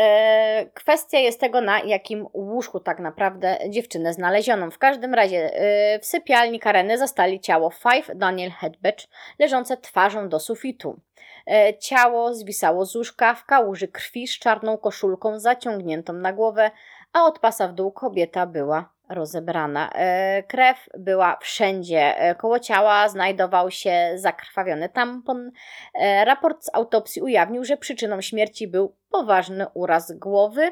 E, 0.00 0.66
kwestia 0.74 1.18
jest 1.18 1.40
tego, 1.40 1.60
na 1.60 1.80
jakim 1.80 2.26
łóżku 2.34 2.80
tak 2.80 3.00
naprawdę 3.00 3.58
dziewczynę 3.68 4.12
znaleziono. 4.12 4.70
W 4.70 4.78
każdym 4.78 5.14
razie 5.14 5.54
e, 5.54 5.98
w 5.98 6.06
sypialni 6.06 6.60
Kareny 6.60 6.98
zastali 6.98 7.40
ciało 7.40 7.70
Five 7.70 8.10
Daniel 8.14 8.50
Hedbecz 8.50 9.08
leżące 9.38 9.76
twarzą 9.76 10.28
do 10.28 10.40
sufitu. 10.40 11.00
E, 11.46 11.78
ciało 11.78 12.34
zwisało 12.34 12.86
z 12.86 12.96
łóżka 12.96 13.34
w 13.34 13.44
kałuży 13.44 13.88
krwi 13.88 14.26
z 14.26 14.38
czarną 14.38 14.78
koszulką 14.78 15.40
zaciągniętą 15.40 16.12
na 16.12 16.32
głowę, 16.32 16.70
a 17.12 17.24
od 17.24 17.38
pasa 17.38 17.68
w 17.68 17.72
dół 17.72 17.92
kobieta 17.92 18.46
była 18.46 18.88
rozebrana. 19.10 19.90
E, 19.94 20.42
krew 20.42 20.88
była 20.98 21.36
wszędzie. 21.40 22.18
E, 22.18 22.34
koło 22.34 22.58
ciała 22.58 23.08
znajdował 23.08 23.70
się 23.70 24.12
zakrwawiony 24.14 24.88
tampon. 24.88 25.50
E, 25.94 26.24
raport 26.24 26.64
z 26.64 26.70
autopsji 26.74 27.22
ujawnił, 27.22 27.64
że 27.64 27.76
przyczyną 27.76 28.20
śmierci 28.20 28.68
był 28.68 28.96
poważny 29.10 29.66
uraz 29.74 30.12
głowy. 30.12 30.70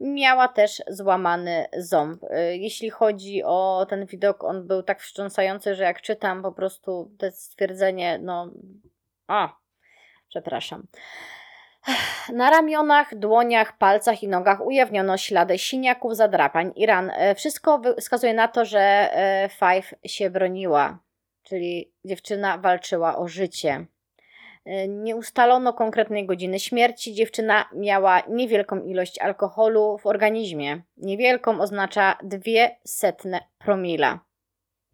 Miała 0.00 0.48
też 0.48 0.82
złamany 0.88 1.66
ząb. 1.78 2.22
Jeśli 2.52 2.90
chodzi 2.90 3.42
o 3.44 3.86
ten 3.88 4.06
widok, 4.06 4.44
on 4.44 4.66
był 4.66 4.82
tak 4.82 5.00
wstrząsający, 5.00 5.74
że 5.74 5.84
jak 5.84 6.02
czytam 6.02 6.42
po 6.42 6.52
prostu 6.52 7.14
to 7.18 7.30
stwierdzenie, 7.30 8.18
no. 8.22 8.50
A, 9.26 9.56
przepraszam. 10.28 10.86
Na 12.32 12.50
ramionach, 12.50 13.14
dłoniach, 13.14 13.78
palcach 13.78 14.22
i 14.22 14.28
nogach 14.28 14.66
ujawniono 14.66 15.16
ślady 15.16 15.58
siniaków, 15.58 16.16
zadrapań 16.16 16.72
i 16.76 16.86
ran. 16.86 17.10
E, 17.14 17.34
wszystko 17.34 17.82
wskazuje 17.98 18.34
na 18.34 18.48
to, 18.48 18.64
że 18.64 18.80
e, 18.80 19.48
Five 19.48 19.94
się 20.06 20.30
broniła, 20.30 20.98
czyli 21.42 21.92
dziewczyna 22.04 22.58
walczyła 22.58 23.16
o 23.16 23.28
życie. 23.28 23.86
E, 24.64 24.88
nie 24.88 25.16
ustalono 25.16 25.72
konkretnej 25.72 26.26
godziny 26.26 26.60
śmierci. 26.60 27.14
Dziewczyna 27.14 27.68
miała 27.74 28.22
niewielką 28.28 28.82
ilość 28.82 29.18
alkoholu 29.18 29.98
w 29.98 30.06
organizmie. 30.06 30.82
Niewielką 30.96 31.60
oznacza 31.60 32.18
dwie 32.22 32.76
setne 32.84 33.40
promila. 33.58 34.20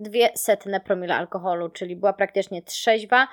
Dwie 0.01 0.31
setne 0.35 0.81
promila 0.81 1.17
alkoholu, 1.17 1.69
czyli 1.69 1.97
była 1.97 2.13
praktycznie 2.13 2.63
trzeźwa 2.63 3.29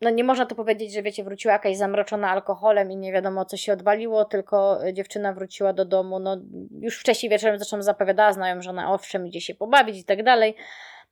no 0.00 0.10
nie 0.10 0.24
można 0.24 0.46
to 0.46 0.54
powiedzieć, 0.54 0.92
że 0.92 1.02
wiecie, 1.02 1.24
wróciła 1.24 1.52
jakaś 1.52 1.76
zamroczona 1.76 2.30
alkoholem 2.30 2.90
i 2.90 2.96
nie 2.96 3.12
wiadomo 3.12 3.44
co 3.44 3.56
się 3.56 3.72
odwaliło, 3.72 4.24
tylko 4.24 4.78
dziewczyna 4.92 5.32
wróciła 5.32 5.72
do 5.72 5.84
domu, 5.84 6.18
no 6.18 6.36
już 6.80 6.98
wcześniej 7.00 7.30
wieczorem 7.30 7.58
zresztą 7.58 7.82
zapowiadała 7.82 8.32
znajom, 8.32 8.62
że 8.62 8.70
ona 8.70 8.92
owszem 8.92 9.26
idzie 9.26 9.40
się 9.40 9.54
pobawić 9.54 9.98
i 9.98 10.04
tak 10.04 10.22
dalej, 10.22 10.54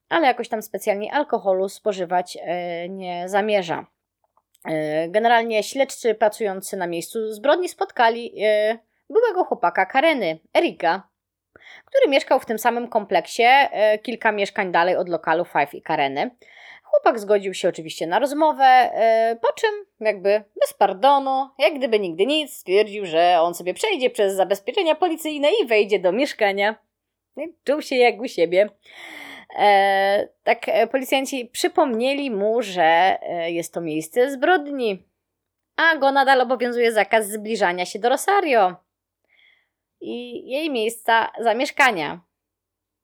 ale 0.09 0.27
jakoś 0.27 0.49
tam 0.49 0.63
specjalnie 0.63 1.13
alkoholu 1.13 1.69
spożywać 1.69 2.39
e, 2.41 2.89
nie 2.89 3.29
zamierza. 3.29 3.87
E, 4.69 5.09
generalnie 5.09 5.63
śledczy 5.63 6.15
pracujący 6.15 6.77
na 6.77 6.87
miejscu 6.87 7.33
zbrodni 7.33 7.69
spotkali 7.69 8.35
e, 8.45 8.79
byłego 9.11 9.45
chłopaka 9.45 9.87
Kareny, 9.87 10.39
Erika, 10.57 11.09
który 11.85 12.11
mieszkał 12.11 12.41
w 12.41 12.47
tym 12.47 12.59
samym 12.59 12.89
kompleksie, 12.89 13.43
e, 13.47 13.99
kilka 13.99 14.33
mieszkań 14.33 14.73
dalej 14.73 14.97
od 14.97 15.09
lokalu 15.09 15.45
Five 15.45 15.75
i 15.75 15.83
Kareny. 15.83 16.31
Chłopak 16.95 17.21
zgodził 17.21 17.55
się 17.55 17.69
oczywiście 17.69 18.07
na 18.07 18.19
rozmowę, 18.19 18.91
po 19.43 19.53
czym, 19.53 19.71
jakby 20.01 20.45
bez 20.61 20.75
pardonu, 20.75 21.49
jak 21.59 21.79
gdyby 21.79 22.01
nigdy 22.01 22.27
nic, 22.27 22.57
stwierdził, 22.57 23.07
że 23.07 23.41
on 23.41 23.55
sobie 23.55 23.75
przejdzie 23.75 24.11
przez 24.11 24.35
zabezpieczenia 24.35 24.95
policyjne 24.95 25.49
i 25.63 25.67
wejdzie 25.67 25.99
do 25.99 26.13
mieszkania. 26.13 26.75
Czuł 27.65 27.83
się 27.83 27.97
jak 27.97 28.21
u 28.21 28.29
siebie. 28.29 28.69
E, 29.59 30.29
tak 30.45 30.69
e, 30.69 30.87
policjanci 30.87 31.47
przypomnieli 31.47 32.31
mu, 32.31 32.63
że 32.63 33.19
e, 33.23 33.51
jest 33.53 33.75
to 33.75 33.81
miejsce 33.81 34.31
zbrodni, 34.31 35.09
a 35.77 35.97
go 35.97 36.13
nadal 36.13 36.41
obowiązuje 36.41 36.93
zakaz 36.93 37.27
zbliżania 37.27 37.87
się 37.87 37.99
do 37.99 38.09
Rosario 38.09 38.77
i 40.01 40.47
jej 40.51 40.71
miejsca 40.71 41.33
zamieszkania. 41.41 42.21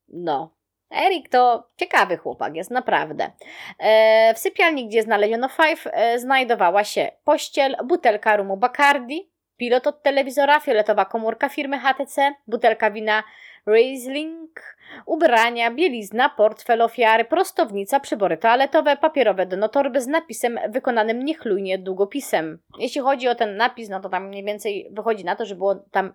No, 0.08 0.54
Erik 0.90 1.28
to 1.28 1.68
ciekawy 1.76 2.16
chłopak, 2.16 2.56
jest 2.56 2.70
naprawdę. 2.70 3.30
E, 3.78 4.34
w 4.34 4.38
sypialni, 4.38 4.88
gdzie 4.88 5.02
znaleziono 5.02 5.48
Five, 5.48 5.86
e, 5.92 6.18
znajdowała 6.18 6.84
się 6.84 7.10
pościel, 7.24 7.76
butelka 7.84 8.36
rumu 8.36 8.56
Bacardi, 8.56 9.30
pilot 9.56 9.86
od 9.86 10.02
telewizora, 10.02 10.60
fioletowa 10.60 11.04
komórka 11.04 11.48
firmy 11.48 11.78
HTC, 11.78 12.34
butelka 12.46 12.90
wina 12.90 13.22
Riesling, 13.66 14.60
ubrania, 15.06 15.70
bielizna, 15.70 16.28
portfel 16.28 16.82
ofiary, 16.82 17.24
prostownica, 17.24 18.00
przybory 18.00 18.36
toaletowe, 18.36 18.96
papierowe 18.96 19.46
donotorby 19.46 20.00
z 20.00 20.06
napisem 20.06 20.58
wykonanym 20.68 21.24
niechlujnie 21.24 21.78
długopisem. 21.78 22.58
Jeśli 22.78 23.00
chodzi 23.00 23.28
o 23.28 23.34
ten 23.34 23.56
napis, 23.56 23.88
no 23.88 24.00
to 24.00 24.08
tam 24.08 24.28
mniej 24.28 24.44
więcej 24.44 24.88
wychodzi 24.92 25.24
na 25.24 25.36
to, 25.36 25.44
że 25.44 25.54
było 25.54 25.74
tam 25.74 26.14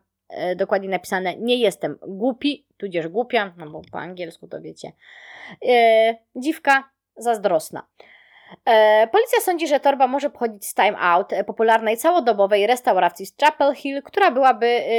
dokładnie 0.56 0.90
napisane 0.90 1.36
nie 1.36 1.58
jestem 1.58 1.98
głupi, 2.08 2.66
tudzież 2.78 3.08
głupia, 3.08 3.54
no 3.58 3.70
bo 3.70 3.82
po 3.92 4.00
angielsku 4.00 4.48
to 4.48 4.62
wiecie. 4.62 4.92
E, 5.68 6.16
dziwka 6.36 6.90
zazdrosna. 7.18 7.88
E, 8.66 9.08
policja 9.08 9.42
sądzi, 9.42 9.68
że 9.68 9.80
torba 9.80 10.08
może 10.08 10.30
pochodzić 10.30 10.66
z 10.66 10.74
Time 10.74 11.00
Out, 11.00 11.34
e, 11.34 11.44
popularnej 11.44 11.98
całodobowej 11.98 12.68
restauracji 12.68 13.26
z 13.26 13.36
Chapel 13.38 13.74
Hill, 13.74 14.02
która 14.04 14.32
byłaby 14.32 14.66
e, 14.66 14.90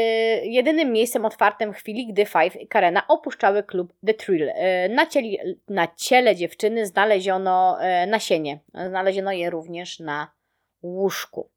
jedynym 0.47 0.93
miejscem 0.93 1.25
otwartym 1.25 1.73
w 1.73 1.77
chwili, 1.77 2.07
gdy 2.07 2.27
Five 2.27 2.57
i 2.61 2.69
Karena 2.69 3.07
opuszczały 3.09 3.63
klub 3.63 3.93
The 4.07 4.15
Thrill. 4.15 4.53
Na, 4.91 5.07
cieli, 5.07 5.39
na 5.69 5.89
ciele 5.97 6.37
dziewczyny 6.37 6.87
znaleziono 6.87 7.79
nasienie. 8.07 8.59
Znaleziono 8.89 9.33
je 9.33 9.51
również 9.51 10.01
na 10.01 10.31
łóżku. 10.83 11.51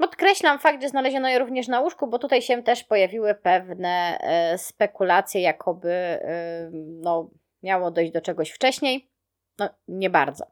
Podkreślam 0.00 0.58
fakt, 0.58 0.82
że 0.82 0.88
znaleziono 0.88 1.28
je 1.28 1.38
również 1.38 1.68
na 1.68 1.80
łóżku, 1.80 2.06
bo 2.06 2.18
tutaj 2.18 2.42
się 2.42 2.62
też 2.62 2.84
pojawiły 2.84 3.34
pewne 3.34 4.18
spekulacje, 4.56 5.40
jakoby 5.40 6.18
no, 6.72 7.30
miało 7.62 7.90
dojść 7.90 8.12
do 8.12 8.20
czegoś 8.20 8.50
wcześniej. 8.50 9.10
No, 9.58 9.68
nie 9.88 10.10
bardzo. 10.10 10.44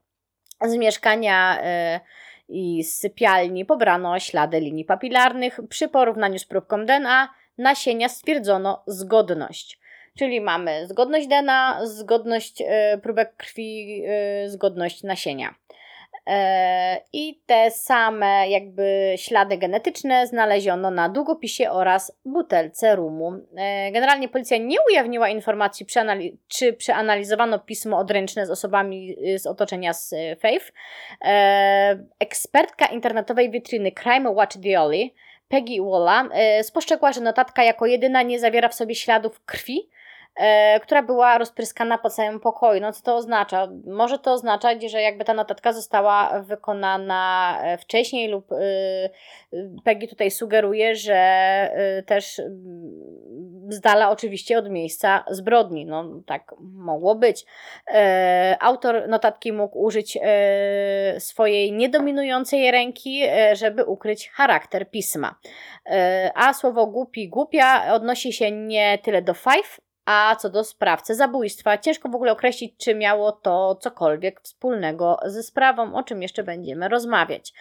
Z 0.65 0.77
mieszkania 0.77 1.63
y, 1.97 2.01
i 2.49 2.85
z 2.85 2.99
sypialni 2.99 3.65
pobrano 3.65 4.19
ślady 4.19 4.61
linii 4.61 4.85
papilarnych. 4.85 5.61
Przy 5.69 5.89
porównaniu 5.89 6.39
z 6.39 6.45
próbką 6.45 6.87
DNA 6.87 7.29
nasienia 7.59 8.09
stwierdzono 8.09 8.83
zgodność. 8.87 9.81
Czyli 10.19 10.41
mamy 10.41 10.87
zgodność 10.87 11.27
DNA, 11.27 11.81
zgodność 11.87 12.63
próbek 13.03 13.37
krwi, 13.37 14.03
zgodność 14.47 15.03
nasienia. 15.03 15.55
E, 16.29 17.01
I 17.13 17.41
te 17.47 17.71
same 17.71 18.49
jakby 18.49 19.15
ślady 19.17 19.59
genetyczne 19.59 20.27
znaleziono 20.27 20.91
na 20.91 21.09
długopisie 21.09 21.71
oraz 21.71 22.13
butelce 22.25 22.97
rumu. 22.97 23.33
E, 23.57 23.93
generalnie 23.93 24.29
policja 24.29 24.57
nie 24.57 24.77
ujawniła 24.91 25.29
informacji, 25.29 25.87
czy 26.49 26.73
przeanalizowano 26.73 27.59
pismo 27.59 27.99
odręczne 27.99 28.47
z 28.47 28.51
osobami 28.51 29.17
y, 29.35 29.39
z 29.39 29.47
otoczenia 29.47 29.93
z 29.93 30.13
y, 30.13 30.37
Faith. 30.41 30.73
E, 31.25 31.99
ekspertka 32.19 32.87
internetowej 32.87 33.51
witryny 33.51 33.93
Crime 33.93 34.31
Watch 34.31 34.57
Dioli 34.57 35.15
Peggy 35.49 35.83
Walla 35.83 36.29
spostrzegła, 36.63 37.13
że 37.13 37.21
notatka 37.21 37.65
jako 37.65 37.87
jedyna 37.87 38.23
nie 38.23 38.41
zawiera 38.41 38.69
w 38.69 38.75
sobie 38.75 38.95
śladów 38.95 39.41
krwi, 39.45 39.89
która 40.83 41.03
była 41.03 41.39
rozpryskana 41.39 41.99
po 41.99 42.11
całym 42.11 42.41
pokoju. 42.41 42.81
No 42.81 42.93
co 42.93 43.03
to 43.03 43.17
oznacza? 43.17 43.69
Może 43.87 44.19
to 44.19 44.33
oznaczać, 44.33 44.91
że 44.91 45.03
jakby 45.03 45.25
ta 45.25 45.35
notatka 45.35 45.73
została 45.73 46.41
wykonana 46.41 47.59
e, 47.63 47.79
wcześniej 47.79 48.29
lub 48.29 48.53
e, 48.53 48.57
Peggy 49.85 50.09
tutaj 50.09 50.31
sugeruje, 50.31 50.97
że 50.97 51.15
e, 51.15 52.03
też 52.03 52.41
z 53.69 53.81
dala 53.81 54.11
oczywiście 54.11 54.59
od 54.59 54.71
miejsca 54.71 55.25
zbrodni. 55.31 55.87
No 55.87 56.21
tak 56.27 56.55
mogło 56.61 57.15
być. 57.15 57.45
E, 57.91 58.57
autor 58.61 59.09
notatki 59.09 59.53
mógł 59.53 59.79
użyć 59.79 60.19
e, 60.23 61.21
swojej 61.21 61.73
niedominującej 61.73 62.71
ręki, 62.71 63.23
żeby 63.53 63.85
ukryć 63.85 64.31
charakter 64.31 64.91
pisma. 64.91 65.35
A 66.35 66.55
słowo 66.55 66.87
głupi, 66.87 67.29
głupia 67.29 67.95
odnosi 67.95 68.33
się 68.33 68.51
nie 68.51 68.99
tyle 68.99 69.23
do 69.23 69.35
five, 69.35 69.81
a 70.09 70.37
co 70.37 70.51
do 70.51 70.65
sprawcy 70.65 71.15
zabójstwa, 71.15 71.79
ciężko 71.79 72.09
w 72.09 72.15
ogóle 72.15 72.33
określić, 72.33 72.75
czy 72.77 72.95
miało 72.95 73.33
to 73.33 73.75
cokolwiek 73.81 74.41
wspólnego 74.41 75.19
ze 75.25 75.43
sprawą, 75.43 75.95
o 75.95 76.03
czym 76.03 76.23
jeszcze 76.23 76.43
będziemy 76.43 76.89
rozmawiać. 76.89 77.53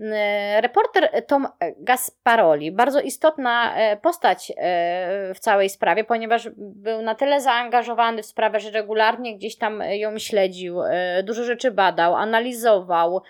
E, 0.00 0.60
reporter 0.60 1.26
Tom 1.26 1.48
Gasparoli, 1.76 2.72
bardzo 2.72 3.00
istotna 3.00 3.76
e, 3.76 3.96
postać 3.96 4.52
e, 4.56 5.34
w 5.34 5.38
całej 5.38 5.68
sprawie, 5.68 6.04
ponieważ 6.04 6.48
był 6.56 7.02
na 7.02 7.14
tyle 7.14 7.40
zaangażowany 7.40 8.22
w 8.22 8.26
sprawę, 8.26 8.60
że 8.60 8.70
regularnie 8.70 9.36
gdzieś 9.36 9.56
tam 9.56 9.82
ją 9.90 10.18
śledził, 10.18 10.76
dużo 11.24 11.44
rzeczy 11.44 11.70
badał, 11.70 12.16
analizował, 12.16 13.22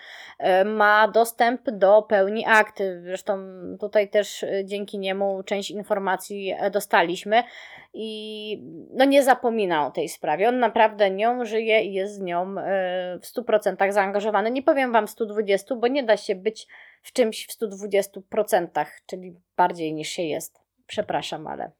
ma 0.65 1.07
dostęp 1.07 1.69
do 1.69 2.01
pełni 2.01 2.45
akt. 2.47 2.83
Zresztą 3.03 3.37
tutaj 3.79 4.09
też 4.09 4.45
dzięki 4.63 4.99
niemu 4.99 5.43
część 5.43 5.71
informacji 5.71 6.55
dostaliśmy 6.71 7.43
i 7.93 8.63
no 8.93 9.05
nie 9.05 9.23
zapomina 9.23 9.87
o 9.87 9.91
tej 9.91 10.09
sprawie. 10.09 10.49
On 10.49 10.59
naprawdę 10.59 11.11
nią 11.11 11.45
żyje 11.45 11.81
i 11.81 11.93
jest 11.93 12.15
z 12.15 12.21
nią 12.21 12.41
e, 12.57 13.19
w 13.19 13.25
100% 13.25 13.91
zaangażowany. 13.91 14.51
Nie 14.51 14.63
powiem 14.63 14.91
Wam 14.91 15.07
120, 15.07 15.75
bo 15.75 15.87
nie 15.87 16.03
da 16.03 16.17
się 16.17 16.35
być 16.35 16.67
w 17.01 17.13
czymś 17.13 17.47
w 17.47 17.59
120%, 17.59 18.85
czyli 19.05 19.35
bardziej 19.57 19.93
niż 19.93 20.09
się 20.09 20.23
jest. 20.23 20.61
Przepraszam, 20.87 21.47
ale 21.47 21.71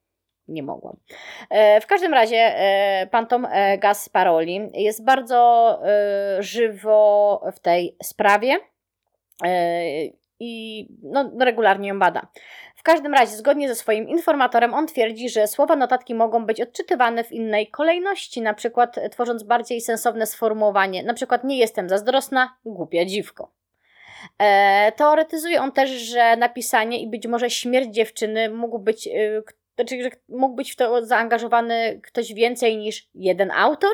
nie 0.47 0.63
mogłam. 0.63 0.97
E, 1.49 1.81
w 1.81 1.87
każdym 1.87 2.13
razie 2.13 2.37
e, 2.37 3.07
pan 3.11 3.27
Tom 3.27 3.47
Gasparoli 3.77 4.69
jest 4.73 5.03
bardzo 5.05 5.79
żywo 6.39 7.41
w 7.55 7.59
tej 7.59 7.95
sprawie 8.03 8.57
i 10.39 10.87
no, 11.03 11.31
regularnie 11.39 11.89
ją 11.89 11.99
bada. 11.99 12.27
W 12.81 12.83
każdym 12.83 13.13
razie, 13.13 13.35
zgodnie 13.35 13.67
ze 13.67 13.75
swoim 13.75 14.09
informatorem, 14.09 14.73
on 14.73 14.87
twierdzi, 14.87 15.29
że 15.29 15.47
słowa 15.47 15.75
notatki 15.75 16.15
mogą 16.15 16.45
być 16.45 16.61
odczytywane 16.61 17.23
w 17.23 17.31
innej 17.31 17.67
kolejności, 17.67 18.41
na 18.41 18.53
przykład 18.53 18.99
tworząc 19.11 19.43
bardziej 19.43 19.81
sensowne 19.81 20.25
sformułowanie, 20.25 21.03
na 21.03 21.13
przykład 21.13 21.43
nie 21.43 21.57
jestem 21.57 21.89
zazdrosna, 21.89 22.57
głupia 22.65 23.05
dziwko. 23.05 23.51
E, 24.39 24.91
teoretyzuje 24.91 25.61
on 25.61 25.71
też, 25.71 25.89
że 25.89 26.37
napisanie 26.37 27.01
i 27.01 27.07
być 27.07 27.27
może 27.27 27.49
śmierć 27.49 27.93
dziewczyny 27.93 28.49
mógł 28.49 28.79
być 28.79 29.07
y, 29.07 29.43
znaczy, 29.75 30.03
że 30.03 30.09
mógł 30.29 30.55
być 30.55 30.71
w 30.71 30.75
to 30.75 31.05
zaangażowany 31.05 32.01
ktoś 32.03 32.33
więcej 32.33 32.77
niż 32.77 33.09
jeden 33.15 33.51
autor 33.51 33.91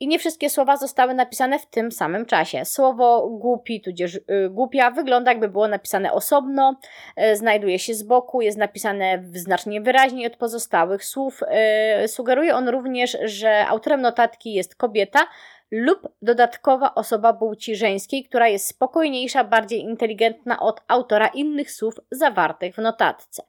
i 0.00 0.08
nie 0.08 0.18
wszystkie 0.18 0.50
słowa 0.50 0.76
zostały 0.76 1.14
napisane 1.14 1.58
w 1.58 1.66
tym 1.66 1.92
samym 1.92 2.26
czasie. 2.26 2.64
Słowo 2.64 3.28
głupi, 3.28 3.80
tudzież 3.80 4.14
y, 4.14 4.22
głupia, 4.50 4.90
wygląda 4.90 5.30
jakby 5.30 5.48
było 5.48 5.68
napisane 5.68 6.12
osobno, 6.12 6.80
y, 7.32 7.36
znajduje 7.36 7.78
się 7.78 7.94
z 7.94 8.02
boku, 8.02 8.40
jest 8.40 8.58
napisane 8.58 9.24
znacznie 9.34 9.80
wyraźniej 9.80 10.26
od 10.26 10.36
pozostałych 10.36 11.04
słów. 11.04 11.40
Y, 12.04 12.08
sugeruje 12.08 12.54
on 12.54 12.68
również, 12.68 13.18
że 13.24 13.66
autorem 13.66 14.00
notatki 14.00 14.54
jest 14.54 14.76
kobieta, 14.76 15.26
lub 15.70 16.08
dodatkowa 16.22 16.94
osoba 16.94 17.32
płci 17.32 17.76
żeńskiej, 17.76 18.24
która 18.24 18.48
jest 18.48 18.66
spokojniejsza, 18.66 19.44
bardziej 19.44 19.80
inteligentna 19.80 20.60
od 20.60 20.80
autora 20.88 21.26
innych 21.26 21.70
słów 21.70 21.94
zawartych 22.10 22.74
w 22.74 22.78
notatce. 22.78 23.42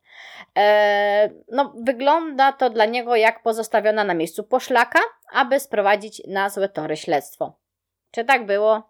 Eee, 0.56 1.30
no, 1.52 1.74
wygląda 1.84 2.52
to 2.52 2.70
dla 2.70 2.86
niego 2.86 3.16
jak 3.16 3.44
pozostawiona 3.44 4.04
na 4.04 4.14
miejscu 4.14 4.44
poszlaka, 4.44 5.00
aby 5.34 5.60
sprowadzić 5.60 6.22
na 6.28 6.50
złe 6.50 6.70
tory 6.70 6.98
śledztwo. 6.98 7.54
Czy 8.12 8.26
tak 8.26 8.46
było? 8.46 8.84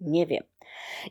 Nie 0.00 0.26
wiem. 0.26 0.44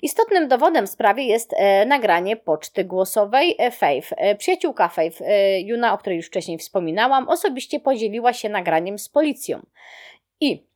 Istotnym 0.01 0.47
dowodem 0.47 0.87
w 0.87 0.89
sprawie 0.89 1.23
jest 1.23 1.53
e, 1.53 1.85
nagranie 1.85 2.37
poczty 2.37 2.83
głosowej 2.83 3.55
e, 3.57 3.71
Faith. 3.71 4.13
E, 4.17 4.35
przyjaciółka 4.35 4.87
Faith, 4.87 5.21
e, 5.21 5.61
Juna, 5.61 5.93
o 5.93 5.97
której 5.97 6.17
już 6.17 6.27
wcześniej 6.27 6.57
wspominałam, 6.57 7.29
osobiście 7.29 7.79
podzieliła 7.79 8.33
się 8.33 8.49
nagraniem 8.49 8.99
z 8.99 9.09
policją. 9.09 9.65
I 10.39 10.67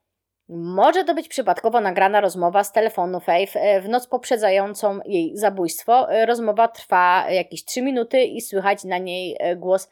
Może 0.51 1.03
to 1.03 1.13
być 1.13 1.27
przypadkowo 1.27 1.81
nagrana 1.81 2.21
rozmowa 2.21 2.63
z 2.63 2.71
telefonu 2.71 3.19
Faith 3.19 3.55
e, 3.55 3.81
w 3.81 3.89
noc 3.89 4.07
poprzedzającą 4.07 4.99
jej 5.05 5.38
zabójstwo. 5.38 6.12
E, 6.12 6.25
rozmowa 6.25 6.67
trwa 6.67 7.31
jakieś 7.31 7.65
3 7.65 7.81
minuty 7.81 8.23
i 8.23 8.41
słychać 8.41 8.83
na 8.83 8.97
niej 8.97 9.35
e, 9.39 9.55
głos 9.55 9.89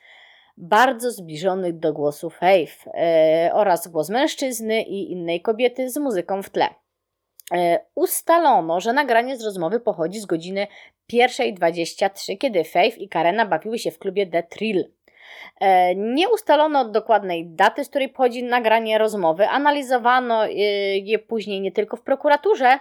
bardzo 0.58 1.12
zbliżony 1.12 1.74
do 1.74 1.94
głosu 1.94 2.30
Faith 2.30 2.86
oraz 3.54 3.88
głos 3.88 4.10
mężczyzny 4.10 4.82
i 4.82 5.12
innej 5.12 5.42
kobiety 5.42 5.90
z 5.90 5.98
muzyką 5.98 6.44
w 6.44 6.50
tle. 6.50 6.68
Ustalono, 7.96 8.80
że 8.80 8.94
nagranie 8.94 9.38
z 9.38 9.46
rozmowy 9.46 9.80
pochodzi 9.80 10.20
z 10.20 10.26
godziny 10.26 10.68
1.23, 11.14 12.38
kiedy 12.38 12.64
Faith 12.64 12.98
i 12.98 13.10
Karena 13.10 13.46
bawiły 13.46 13.80
się 13.80 13.92
w 13.92 14.00
klubie 14.00 14.28
The 14.28 14.44
Trill. 14.44 14.97
E, 15.60 15.96
nie 15.96 16.30
ustalono 16.30 16.86
dokładnej 16.86 17.46
daty, 17.46 17.86
z 17.86 17.90
której 17.90 18.10
pochodzi 18.10 18.44
nagranie 18.44 18.98
rozmowy. 18.98 19.48
Analizowano 19.48 20.46
e, 20.46 20.50
je 20.98 21.20
później 21.20 21.62
nie 21.62 21.72
tylko 21.72 21.98
w 21.98 22.02
prokuraturze, 22.02 22.80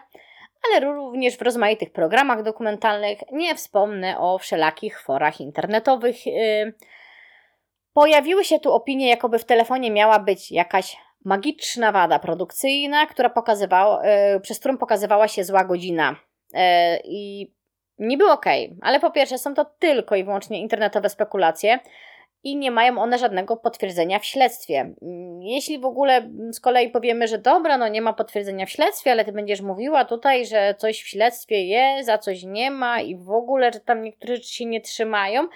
ale 0.67 0.81
również 0.81 1.37
w 1.37 1.43
rozmaitych 1.43 1.93
programach 1.93 2.43
dokumentalnych. 2.43 3.19
Nie 3.33 3.55
wspomnę 3.55 4.19
o 4.19 4.39
wszelakich 4.39 5.03
forach 5.03 5.41
internetowych. 5.41 6.17
E, 6.27 6.73
pojawiły 7.93 8.45
się 8.45 8.59
tu 8.59 8.73
opinie, 8.73 9.09
jakoby 9.09 9.39
w 9.39 9.45
telefonie 9.45 9.91
miała 9.91 10.19
być 10.19 10.53
jakaś 10.53 10.97
magiczna 11.25 11.93
wada 11.93 12.19
produkcyjna, 12.19 13.07
która 13.07 13.31
pokazywała, 13.31 14.03
przez 14.43 14.59
którą 14.59 14.79
pokazywała 14.79 15.29
się 15.29 15.45
zła 15.45 15.65
godzina. 15.65 16.17
I 17.05 17.51
niby 17.99 18.31
okej, 18.31 18.67
okay, 18.67 18.79
ale 18.83 19.01
po 19.01 19.11
pierwsze 19.11 19.39
są 19.39 19.55
to 19.55 19.65
tylko 19.65 20.17
i 20.17 20.25
wyłącznie 20.25 20.61
internetowe 20.61 21.09
spekulacje 21.09 21.79
i 22.47 22.57
nie 22.57 22.71
mają 22.71 22.99
one 22.99 23.19
żadnego 23.19 23.57
potwierdzenia 23.57 24.19
w 24.19 24.25
śledztwie. 24.25 24.95
Mm, 25.03 25.43
jeśli 25.43 25.79
w 25.79 25.85
ogóle 25.85 26.31
z 26.51 26.61
kolei 26.61 26.91
powiemy, 26.91 27.29
że 27.29 27.39
dobra, 27.39 27.79
no 27.79 27.89
nie 27.89 28.03
ma 28.03 28.13
potwierdzenia 28.13 28.67
w 28.67 28.71
śledztwie, 28.71 29.13
ale 29.13 29.25
ty 29.25 29.33
będziesz 29.33 29.61
mówiła 29.61 30.05
tutaj, 30.05 30.47
że 30.47 30.75
coś 30.79 31.03
w 31.03 31.09
śledztwie 31.09 31.67
jest, 31.67 32.09
a 32.09 32.19
coś 32.19 32.43
nie 32.43 32.71
ma 32.71 33.01
i 33.01 33.17
w 33.17 33.31
ogóle, 33.31 33.73
że 33.73 33.81
tam 33.81 34.03
niektóre 34.03 34.37
rzeczy 34.37 34.55
się 34.55 34.67
nie 34.67 34.81
trzymają, 34.81 35.49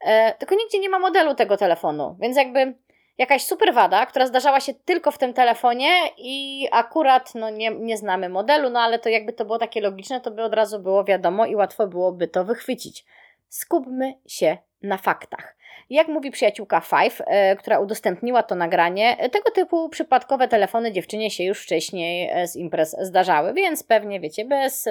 e, 0.00 0.34
tylko 0.38 0.54
nigdzie 0.54 0.78
nie 0.78 0.88
ma 0.88 0.98
modelu 0.98 1.34
tego 1.34 1.56
telefonu, 1.56 2.16
więc 2.20 2.36
jakby 2.36 2.74
jakaś 3.18 3.44
super 3.44 3.74
wada, 3.74 4.06
która 4.06 4.26
zdarzała 4.26 4.60
się 4.60 4.74
tylko 4.74 5.10
w 5.10 5.18
tym 5.18 5.32
telefonie 5.32 5.88
i 6.18 6.68
akurat 6.72 7.34
no 7.34 7.50
nie, 7.50 7.70
nie 7.70 7.96
znamy 7.96 8.28
modelu, 8.28 8.70
no 8.70 8.80
ale 8.80 8.98
to 8.98 9.08
jakby 9.08 9.32
to 9.32 9.44
było 9.44 9.58
takie 9.58 9.80
logiczne, 9.80 10.20
to 10.20 10.30
by 10.30 10.42
od 10.42 10.54
razu 10.54 10.78
było 10.78 11.04
wiadomo 11.04 11.46
i 11.46 11.56
łatwo 11.56 11.86
byłoby 11.86 12.28
to 12.28 12.44
wychwycić. 12.44 13.04
Skupmy 13.48 14.14
się 14.26 14.58
na 14.82 14.98
faktach. 14.98 15.56
Jak 15.90 16.08
mówi 16.08 16.30
przyjaciółka 16.30 16.80
Five, 16.80 17.20
e, 17.26 17.56
która 17.56 17.78
udostępniła 17.78 18.42
to 18.42 18.54
nagranie, 18.54 19.16
e, 19.18 19.28
tego 19.28 19.50
typu 19.50 19.88
przypadkowe 19.88 20.48
telefony 20.48 20.92
dziewczynie 20.92 21.30
się 21.30 21.44
już 21.44 21.62
wcześniej 21.62 22.30
e, 22.32 22.46
z 22.48 22.56
imprez 22.56 22.96
zdarzały, 23.00 23.54
więc 23.54 23.82
pewnie, 23.82 24.20
wiecie, 24.20 24.44
bez 24.44 24.88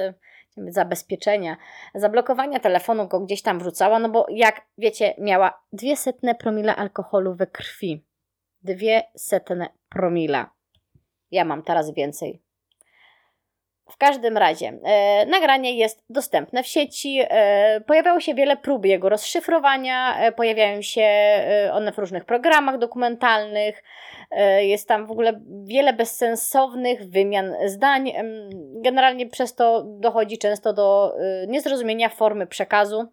zabezpieczenia, 0.57 1.57
zablokowania 1.95 2.59
telefonu 2.59 3.07
go 3.07 3.19
gdzieś 3.19 3.41
tam 3.41 3.59
wrzucała, 3.59 3.99
no 3.99 4.09
bo 4.09 4.25
jak 4.29 4.61
wiecie, 4.77 5.13
miała 5.17 5.63
dwie 5.73 5.97
setne 5.97 6.35
promila 6.35 6.75
alkoholu 6.75 7.35
we 7.35 7.47
krwi. 7.47 8.03
Dwie 8.61 9.03
setne 9.15 9.67
promila. 9.89 10.49
Ja 11.31 11.45
mam 11.45 11.63
teraz 11.63 11.93
więcej. 11.93 12.41
W 13.89 13.97
każdym 13.97 14.37
razie, 14.37 14.79
e, 14.83 15.25
nagranie 15.25 15.77
jest 15.77 16.03
dostępne 16.09 16.63
w 16.63 16.67
sieci. 16.67 17.19
E, 17.21 17.81
pojawiało 17.81 18.19
się 18.19 18.33
wiele 18.33 18.57
prób 18.57 18.85
jego 18.85 19.09
rozszyfrowania, 19.09 20.17
e, 20.19 20.31
pojawiają 20.31 20.81
się 20.81 21.01
e, 21.01 21.69
one 21.73 21.91
w 21.91 21.97
różnych 21.97 22.25
programach 22.25 22.77
dokumentalnych. 22.77 23.83
E, 24.31 24.65
jest 24.65 24.87
tam 24.87 25.05
w 25.05 25.11
ogóle 25.11 25.41
wiele 25.63 25.93
bezsensownych 25.93 27.09
wymian 27.09 27.55
zdań. 27.65 28.11
Generalnie 28.81 29.29
przez 29.29 29.55
to 29.55 29.83
dochodzi 29.83 30.37
często 30.37 30.73
do 30.73 31.15
e, 31.19 31.47
niezrozumienia 31.47 32.09
formy 32.09 32.47
przekazu 32.47 33.07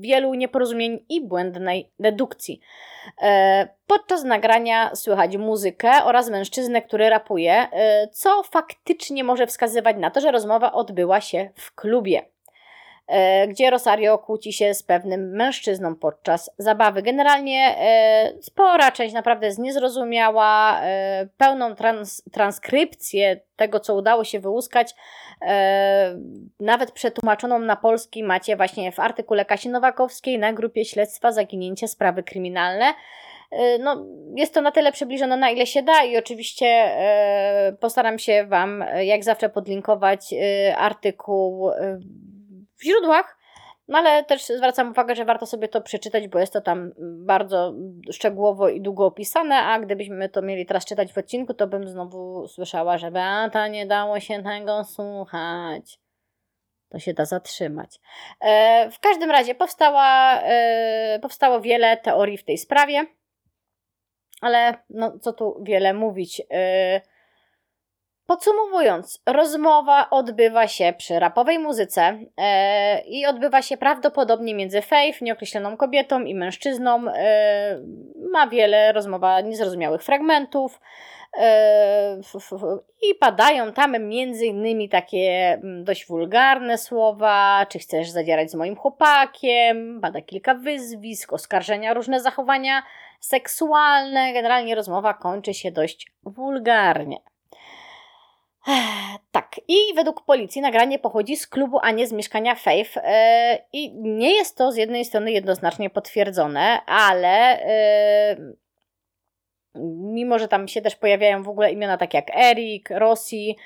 wielu 0.00 0.34
nieporozumień 0.34 1.04
i 1.08 1.26
błędnej 1.26 1.92
dedukcji. 1.98 2.60
E, 3.22 3.68
podczas 3.86 4.24
nagrania 4.24 4.94
słychać 4.94 5.36
muzykę 5.36 6.04
oraz 6.04 6.30
mężczyznę, 6.30 6.82
który 6.82 7.10
rapuje, 7.10 7.52
e, 7.52 8.08
co 8.08 8.42
faktycznie 8.42 9.24
może 9.24 9.46
wskazywać 9.46 9.96
na 9.98 10.10
to, 10.10 10.20
że 10.20 10.30
rozmowa 10.30 10.72
odbyła 10.72 11.20
się 11.20 11.50
w 11.54 11.74
klubie. 11.74 12.33
E, 13.06 13.48
gdzie 13.48 13.70
Rosario 13.70 14.18
kłóci 14.18 14.52
się 14.52 14.74
z 14.74 14.82
pewnym 14.82 15.36
mężczyzną 15.36 15.96
podczas 15.96 16.50
zabawy. 16.58 17.02
Generalnie 17.02 17.76
e, 17.78 18.32
spora 18.40 18.92
część 18.92 19.14
naprawdę 19.14 19.46
jest 19.46 19.58
niezrozumiała, 19.58 20.80
e, 20.82 21.28
pełną 21.38 21.74
trans 21.74 22.22
transkrypcję 22.32 23.40
tego, 23.56 23.80
co 23.80 23.94
udało 23.94 24.24
się 24.24 24.40
wyłuskać, 24.40 24.94
nawet 26.60 26.92
przetłumaczoną 26.92 27.58
na 27.58 27.76
polski 27.76 28.22
macie 28.22 28.56
właśnie 28.56 28.92
w 28.92 29.00
artykule 29.00 29.44
Kasi 29.44 29.68
Nowakowskiej 29.68 30.38
na 30.38 30.52
grupie 30.52 30.84
śledztwa 30.84 31.32
zaginięcie 31.32 31.88
sprawy 31.88 32.22
kryminalne. 32.22 32.94
No, 33.80 34.06
jest 34.36 34.54
to 34.54 34.60
na 34.60 34.72
tyle 34.72 34.92
przybliżone, 34.92 35.36
na 35.36 35.50
ile 35.50 35.66
się 35.66 35.82
da, 35.82 36.04
i 36.04 36.16
oczywiście 36.16 36.96
postaram 37.80 38.18
się 38.18 38.46
Wam, 38.46 38.84
jak 39.02 39.24
zawsze, 39.24 39.48
podlinkować 39.48 40.34
artykuł 40.76 41.70
źródłach, 42.84 43.38
no 43.88 43.98
ale 43.98 44.24
też 44.24 44.44
zwracam 44.44 44.90
uwagę, 44.90 45.14
że 45.14 45.24
warto 45.24 45.46
sobie 45.46 45.68
to 45.68 45.80
przeczytać, 45.80 46.28
bo 46.28 46.38
jest 46.38 46.52
to 46.52 46.60
tam 46.60 46.92
bardzo 47.26 47.74
szczegółowo 48.12 48.68
i 48.68 48.80
długo 48.80 49.06
opisane, 49.06 49.56
a 49.56 49.80
gdybyśmy 49.80 50.28
to 50.28 50.42
mieli 50.42 50.66
teraz 50.66 50.84
czytać 50.84 51.12
w 51.12 51.18
odcinku, 51.18 51.54
to 51.54 51.66
bym 51.66 51.88
znowu 51.88 52.48
słyszała, 52.48 52.98
że 52.98 53.10
Beata 53.10 53.68
nie 53.68 53.86
dało 53.86 54.20
się 54.20 54.42
tego 54.42 54.84
słuchać. 54.84 55.98
To 56.88 56.98
się 56.98 57.14
da 57.14 57.24
zatrzymać. 57.24 58.00
E, 58.40 58.90
w 58.90 59.00
każdym 59.00 59.30
razie 59.30 59.54
powstała, 59.54 60.40
e, 60.42 61.18
powstało 61.22 61.60
wiele 61.60 61.96
teorii 61.96 62.38
w 62.38 62.44
tej 62.44 62.58
sprawie, 62.58 63.06
ale 64.40 64.74
no, 64.90 65.18
co 65.18 65.32
tu 65.32 65.60
wiele 65.62 65.94
mówić. 65.94 66.42
E, 66.50 67.00
Podsumowując, 68.26 69.22
rozmowa 69.26 70.10
odbywa 70.10 70.68
się 70.68 70.94
przy 70.98 71.18
rapowej 71.18 71.58
muzyce 71.58 72.18
e, 72.36 73.00
i 73.00 73.26
odbywa 73.26 73.62
się 73.62 73.76
prawdopodobnie 73.76 74.54
między 74.54 74.82
Faith, 74.82 75.22
nieokreśloną 75.22 75.76
kobietą 75.76 76.20
i 76.20 76.34
mężczyzną. 76.34 77.08
E, 77.08 77.80
ma 78.32 78.46
wiele 78.46 78.92
rozmowa 78.92 79.40
niezrozumiałych 79.40 80.02
fragmentów 80.02 80.80
e, 81.38 82.20
i 83.02 83.14
padają 83.14 83.72
tam 83.72 84.08
między 84.08 84.46
innymi 84.46 84.88
takie 84.88 85.52
mm, 85.52 85.84
dość 85.84 86.06
wulgarne 86.06 86.78
słowa, 86.78 87.66
czy 87.68 87.78
chcesz 87.78 88.10
zadzierać 88.10 88.50
z 88.50 88.54
moim 88.54 88.76
chłopakiem, 88.76 90.00
pada 90.02 90.20
kilka 90.20 90.54
wyzwisk, 90.54 91.32
oskarżenia, 91.32 91.94
różne 91.94 92.20
zachowania 92.20 92.82
seksualne. 93.20 94.32
Generalnie 94.32 94.74
rozmowa 94.74 95.14
kończy 95.14 95.54
się 95.54 95.70
dość 95.70 96.12
wulgarnie. 96.22 97.33
Tak, 99.30 99.60
i 99.68 99.94
według 99.94 100.24
policji 100.24 100.60
nagranie 100.62 100.98
pochodzi 100.98 101.36
z 101.36 101.46
klubu, 101.46 101.78
a 101.82 101.90
nie 101.90 102.06
z 102.06 102.12
mieszkania 102.12 102.54
Faith. 102.54 102.96
E, 102.96 103.58
I 103.72 103.92
nie 103.94 104.34
jest 104.34 104.56
to 104.56 104.72
z 104.72 104.76
jednej 104.76 105.04
strony 105.04 105.32
jednoznacznie 105.32 105.90
potwierdzone, 105.90 106.80
ale 106.86 107.60
e, 107.62 108.36
mimo, 110.14 110.38
że 110.38 110.48
tam 110.48 110.68
się 110.68 110.82
też 110.82 110.96
pojawiają 110.96 111.42
w 111.42 111.48
ogóle 111.48 111.72
imiona 111.72 111.96
takie 111.96 112.18
jak 112.18 112.36
Eric, 112.36 112.90
Rossi, 112.90 113.56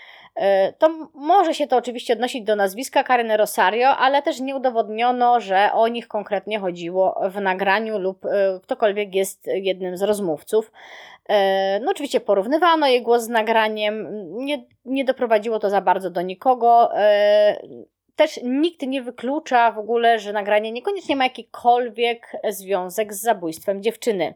to 0.78 1.08
może 1.14 1.54
się 1.54 1.66
to 1.66 1.76
oczywiście 1.76 2.12
odnosić 2.12 2.44
do 2.44 2.56
nazwiska 2.56 3.04
Karyny 3.04 3.36
Rosario, 3.36 3.88
ale 3.88 4.22
też 4.22 4.40
nie 4.40 4.56
udowodniono, 4.56 5.40
że 5.40 5.70
o 5.72 5.88
nich 5.88 6.08
konkretnie 6.08 6.58
chodziło 6.58 7.20
w 7.30 7.40
nagraniu 7.40 7.98
lub 7.98 8.26
ktokolwiek 8.62 9.14
jest 9.14 9.46
jednym 9.46 9.96
z 9.96 10.02
rozmówców. 10.02 10.72
E, 11.28 11.80
no 11.80 11.90
oczywiście 11.90 12.20
porównywano 12.20 12.86
jej 12.86 13.02
głos 13.02 13.22
z 13.22 13.28
nagraniem, 13.28 14.08
nie, 14.36 14.64
nie 14.84 15.04
doprowadziło 15.04 15.58
to 15.58 15.70
za 15.70 15.80
bardzo 15.80 16.10
do 16.10 16.22
nikogo. 16.22 16.96
E, 16.96 17.60
też 18.16 18.40
nikt 18.42 18.82
nie 18.82 19.02
wyklucza 19.02 19.72
w 19.72 19.78
ogóle, 19.78 20.18
że 20.18 20.32
nagranie 20.32 20.72
niekoniecznie 20.72 21.16
ma 21.16 21.24
jakikolwiek 21.24 22.32
związek 22.48 23.14
z 23.14 23.20
zabójstwem 23.20 23.82
dziewczyny. 23.82 24.34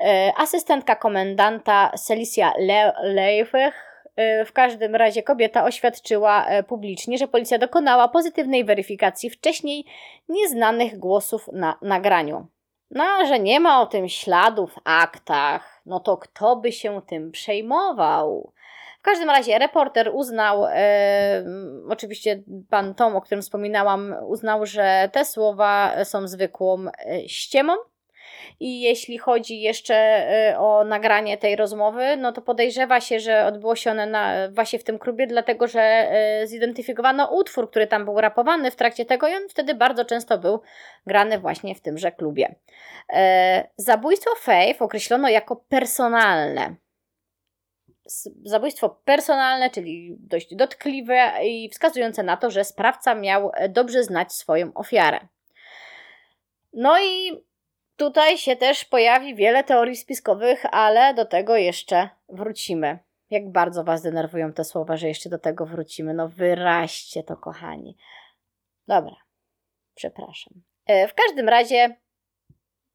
E, 0.00 0.32
asystentka 0.36 0.96
komendanta 0.96 1.92
Celicia 1.98 2.52
Leifech 3.02 3.85
w 4.46 4.52
każdym 4.52 4.94
razie 4.94 5.22
kobieta 5.22 5.64
oświadczyła 5.64 6.46
publicznie, 6.68 7.18
że 7.18 7.28
policja 7.28 7.58
dokonała 7.58 8.08
pozytywnej 8.08 8.64
weryfikacji 8.64 9.30
wcześniej 9.30 9.84
nieznanych 10.28 10.98
głosów 10.98 11.48
na 11.52 11.78
nagraniu. 11.82 12.46
No, 12.90 13.04
a 13.04 13.26
że 13.26 13.38
nie 13.38 13.60
ma 13.60 13.80
o 13.80 13.86
tym 13.86 14.08
śladu 14.08 14.66
w 14.66 14.76
aktach, 14.84 15.82
no 15.86 16.00
to 16.00 16.16
kto 16.16 16.56
by 16.56 16.72
się 16.72 17.02
tym 17.06 17.30
przejmował? 17.30 18.52
W 18.98 19.02
każdym 19.02 19.30
razie 19.30 19.58
reporter 19.58 20.10
uznał, 20.14 20.66
e, 20.66 21.44
oczywiście 21.88 22.42
pan 22.70 22.94
Tom, 22.94 23.16
o 23.16 23.20
którym 23.20 23.42
wspominałam, 23.42 24.14
uznał, 24.26 24.66
że 24.66 25.10
te 25.12 25.24
słowa 25.24 26.04
są 26.04 26.28
zwykłą 26.28 26.86
e, 26.86 27.28
ściemą 27.28 27.72
I 28.60 28.80
jeśli 28.80 29.18
chodzi 29.18 29.60
jeszcze 29.60 29.94
e, 29.94 30.58
o 30.58 30.84
nagranie 30.84 31.38
tej 31.38 31.56
rozmowy, 31.56 32.16
no 32.16 32.32
to 32.32 32.42
podejrzewa 32.42 33.00
się, 33.00 33.20
że 33.20 33.46
odbyło 33.46 33.76
się 33.76 33.90
one 33.90 34.06
na, 34.06 34.48
właśnie 34.50 34.78
w 34.78 34.84
tym 34.84 34.98
klubie, 34.98 35.26
dlatego 35.26 35.66
że 35.66 35.80
e, 35.80 36.46
zidentyfikowano 36.46 37.30
utwór, 37.32 37.70
który 37.70 37.86
tam 37.86 38.04
był 38.04 38.20
rapowany 38.20 38.70
w 38.70 38.76
trakcie 38.76 39.04
tego 39.04 39.28
i 39.28 39.34
on 39.34 39.48
wtedy 39.48 39.74
bardzo 39.74 40.04
często 40.04 40.38
był 40.38 40.60
grany 41.06 41.38
właśnie 41.38 41.74
w 41.74 41.80
tymże 41.80 42.12
klubie. 42.12 42.54
Zabójstwo 43.76 44.30
Faith 44.34 44.82
określono 44.82 45.28
jako 45.28 45.56
personalne 45.56 46.76
zabójstwo 48.44 49.00
personalne, 49.04 49.70
czyli 49.70 50.16
dość 50.18 50.54
dotkliwe 50.54 51.32
i 51.44 51.68
wskazujące 51.68 52.22
na 52.22 52.36
to, 52.36 52.50
że 52.50 52.64
sprawca 52.64 53.14
miał 53.14 53.50
dobrze 53.68 54.04
znać 54.04 54.32
swoją 54.32 54.74
ofiarę. 54.74 55.20
No 56.72 57.00
i 57.00 57.44
tutaj 57.96 58.38
się 58.38 58.56
też 58.56 58.84
pojawi 58.84 59.34
wiele 59.34 59.64
teorii 59.64 59.96
spiskowych, 59.96 60.66
ale 60.70 61.14
do 61.14 61.24
tego 61.24 61.56
jeszcze 61.56 62.08
wrócimy. 62.28 62.98
Jak 63.30 63.52
bardzo 63.52 63.84
Was 63.84 64.02
denerwują 64.02 64.52
te 64.52 64.64
słowa, 64.64 64.96
że 64.96 65.08
jeszcze 65.08 65.30
do 65.30 65.38
tego 65.38 65.66
wrócimy. 65.66 66.14
No 66.14 66.28
wyraźcie 66.28 67.22
to, 67.22 67.36
kochani. 67.36 67.96
Dobra, 68.88 69.16
przepraszam. 69.94 70.52
E, 70.86 71.08
w 71.08 71.14
każdym 71.14 71.48
razie 71.48 71.96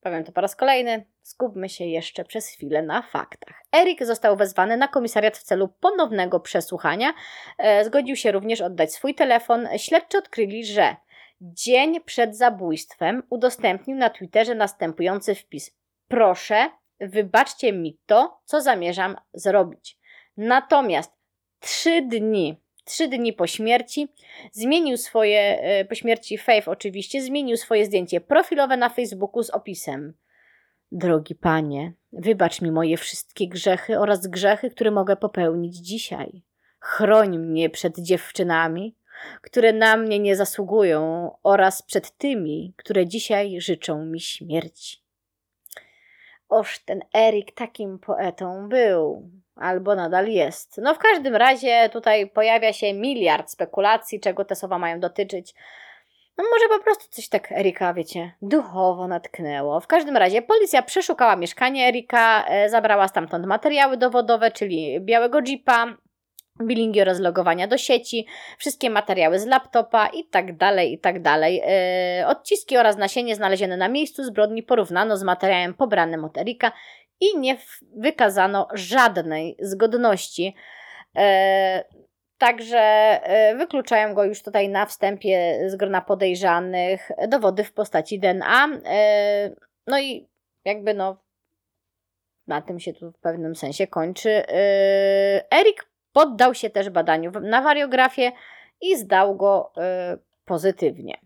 Powiem 0.02 0.24
to 0.24 0.32
po 0.32 0.42
raz 0.42 0.56
kolejny, 0.56 1.06
skupmy 1.22 1.70
się 1.70 1.86
jeszcze 1.86 2.24
przez 2.24 2.48
chwilę 2.48 2.82
na 2.82 3.02
faktach. 3.02 3.64
Erik 3.76 4.06
został 4.06 4.38
wezwany 4.38 4.78
na 4.78 4.88
komisariat 4.88 5.38
w 5.38 5.44
celu 5.44 5.68
ponownego 5.68 6.40
przesłuchania. 6.40 7.14
E, 7.58 7.86
zgodził 7.86 8.16
się 8.16 8.32
również 8.32 8.62
oddać 8.62 8.94
swój 8.94 9.16
telefon. 9.16 9.68
Śledczy 9.78 10.18
odkryli, 10.18 10.66
że 10.66 10.96
dzień 11.42 12.02
przed 12.02 12.38
zabójstwem 12.38 13.24
udostępnił 13.30 13.98
na 13.98 14.10
Twitterze 14.10 14.56
następujący 14.56 15.36
wpis: 15.36 15.78
Proszę, 16.08 16.70
wybaczcie 17.00 17.74
mi 17.74 17.98
to, 18.06 18.42
co 18.46 18.62
zamierzam 18.62 19.16
zrobić. 19.34 19.98
Natomiast 20.38 21.12
trzy 21.60 22.02
dni 22.02 22.62
trzy 22.84 23.08
dni 23.08 23.34
po 23.34 23.48
śmierci. 23.48 24.08
Zmienił 24.52 24.98
swoje, 24.98 25.62
e, 25.62 25.86
po 25.86 25.96
śmierci 25.96 26.38
Faith 26.38 26.68
oczywiście, 26.68 27.22
zmienił 27.22 27.58
swoje 27.58 27.86
zdjęcie 27.86 28.22
profilowe 28.22 28.78
na 28.78 28.90
Facebooku 28.90 29.44
z 29.44 29.50
opisem. 29.50 30.14
Drogi 30.92 31.36
panie, 31.36 31.94
wybacz 32.14 32.62
mi 32.62 32.72
moje 32.72 32.98
wszystkie 32.98 33.48
grzechy 33.48 34.00
oraz 34.00 34.28
grzechy, 34.28 34.70
które 34.70 34.92
mogę 34.92 35.16
popełnić 35.16 35.78
dzisiaj. 35.78 36.42
Chroń 36.80 37.38
mnie 37.38 37.70
przed 37.70 38.00
dziewczynami, 38.00 38.96
które 39.42 39.74
na 39.74 39.98
mnie 39.98 40.20
nie 40.20 40.36
zasługują, 40.36 41.32
oraz 41.44 41.82
przed 41.82 42.18
tymi, 42.18 42.74
które 42.78 43.08
dzisiaj 43.08 43.62
życzą 43.62 44.06
mi 44.06 44.20
śmierci. 44.20 44.98
Oż 46.50 46.80
ten 46.80 47.02
Erik 47.16 47.56
takim 47.56 48.00
poetą 48.00 48.70
był 48.70 49.30
albo 49.56 49.96
nadal 49.96 50.28
jest. 50.28 50.78
No 50.78 50.96
w 50.96 50.98
każdym 50.98 51.36
razie 51.36 51.90
tutaj 51.94 52.30
pojawia 52.30 52.74
się 52.74 52.94
miliard 52.94 53.52
spekulacji, 53.52 54.20
czego 54.20 54.46
te 54.46 54.56
słowa 54.56 54.80
mają 54.80 55.00
dotyczyć. 55.00 55.54
No 56.38 56.44
może 56.52 56.78
po 56.78 56.84
prostu 56.84 57.06
coś 57.10 57.30
tak 57.30 57.52
Erika, 57.52 57.94
wiecie, 57.94 58.32
duchowo 58.42 59.08
natknęło. 59.08 59.80
W 59.80 59.88
każdym 59.88 60.18
razie 60.18 60.42
policja 60.42 60.82
przeszukała 60.82 61.36
mieszkanie 61.36 61.88
Erika, 61.88 62.46
e, 62.48 62.70
zabrała 62.70 63.08
stamtąd 63.08 63.46
materiały 63.46 63.98
dowodowe, 63.98 64.52
czyli 64.52 65.02
białego 65.02 65.40
jeepa, 65.48 65.98
bilingi 66.60 67.02
oraz 67.02 67.20
logowania 67.20 67.68
do 67.68 67.78
sieci, 67.78 68.28
wszystkie 68.58 68.90
materiały 68.90 69.40
z 69.40 69.46
laptopa 69.46 70.08
i 70.08 70.26
tak 70.26 70.58
dalej, 70.58 70.94
i 70.94 71.00
tak 71.00 71.22
dalej. 71.22 71.62
E, 71.66 72.28
odciski 72.28 72.78
oraz 72.78 72.98
nasienie 72.98 73.36
znalezione 73.36 73.78
na 73.78 73.88
miejscu 73.88 74.24
zbrodni 74.24 74.64
porównano 74.64 75.18
z 75.18 75.24
materiałem 75.24 75.74
pobranym 75.74 76.26
od 76.26 76.38
Erika 76.38 76.72
i 77.20 77.38
nie 77.38 77.58
wykazano 77.98 78.68
żadnej 78.74 79.58
zgodności. 79.60 80.56
E, 81.18 81.84
także 82.38 82.80
e, 82.80 83.56
wykluczają 83.56 84.14
go 84.14 84.24
już 84.24 84.44
tutaj 84.44 84.70
na 84.70 84.86
wstępie 84.86 85.60
z 85.68 85.76
grona 85.76 86.02
podejrzanych 86.02 87.12
dowody 87.28 87.64
w 87.64 87.74
postaci 87.74 88.20
DNA. 88.20 88.68
No 89.88 90.00
i 90.00 90.30
jakby 90.66 90.94
no 90.94 91.18
na 92.48 92.62
tym 92.62 92.80
się 92.80 92.94
tu 92.94 93.12
w 93.12 93.20
pewnym 93.20 93.56
sensie 93.56 93.88
kończy. 93.88 94.44
Erik 95.52 95.91
poddał 96.14 96.54
się 96.54 96.70
też 96.70 96.90
badaniu 96.90 97.32
na 97.32 97.62
wariografię 97.62 98.32
i 98.82 98.98
zdał 98.98 99.36
go 99.36 99.74
pozytywnie. 100.46 101.18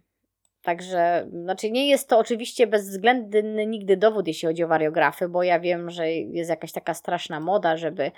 Także, 0.65 1.27
znaczy 1.31 1.71
nie 1.71 1.89
jest 1.89 2.09
to 2.09 2.17
oczywiście 2.17 2.67
bezwzględny 2.67 3.65
nigdy 3.65 3.97
dowód, 3.97 4.27
jeśli 4.27 4.47
chodzi 4.47 4.63
o 4.63 4.67
wariografy, 4.67 5.29
bo 5.29 5.43
ja 5.43 5.59
wiem, 5.59 5.89
że 5.89 6.11
jest 6.11 6.49
jakaś 6.49 6.71
taka 6.71 6.93
straszna 6.93 7.39
moda, 7.39 7.77
żeby 7.77 8.11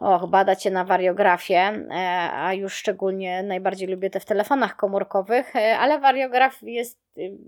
och, 0.00 0.26
badać 0.26 0.62
się 0.62 0.70
na 0.70 0.84
wariografię, 0.84 1.58
e, 1.58 2.30
a 2.32 2.54
już 2.54 2.74
szczególnie 2.74 3.42
najbardziej 3.42 3.88
lubię 3.88 4.10
te 4.10 4.20
w 4.20 4.24
telefonach 4.24 4.76
komórkowych, 4.76 5.56
e, 5.56 5.78
ale 5.78 5.98
wariograf 5.98 6.62
jest 6.62 6.98
y, 7.18 7.38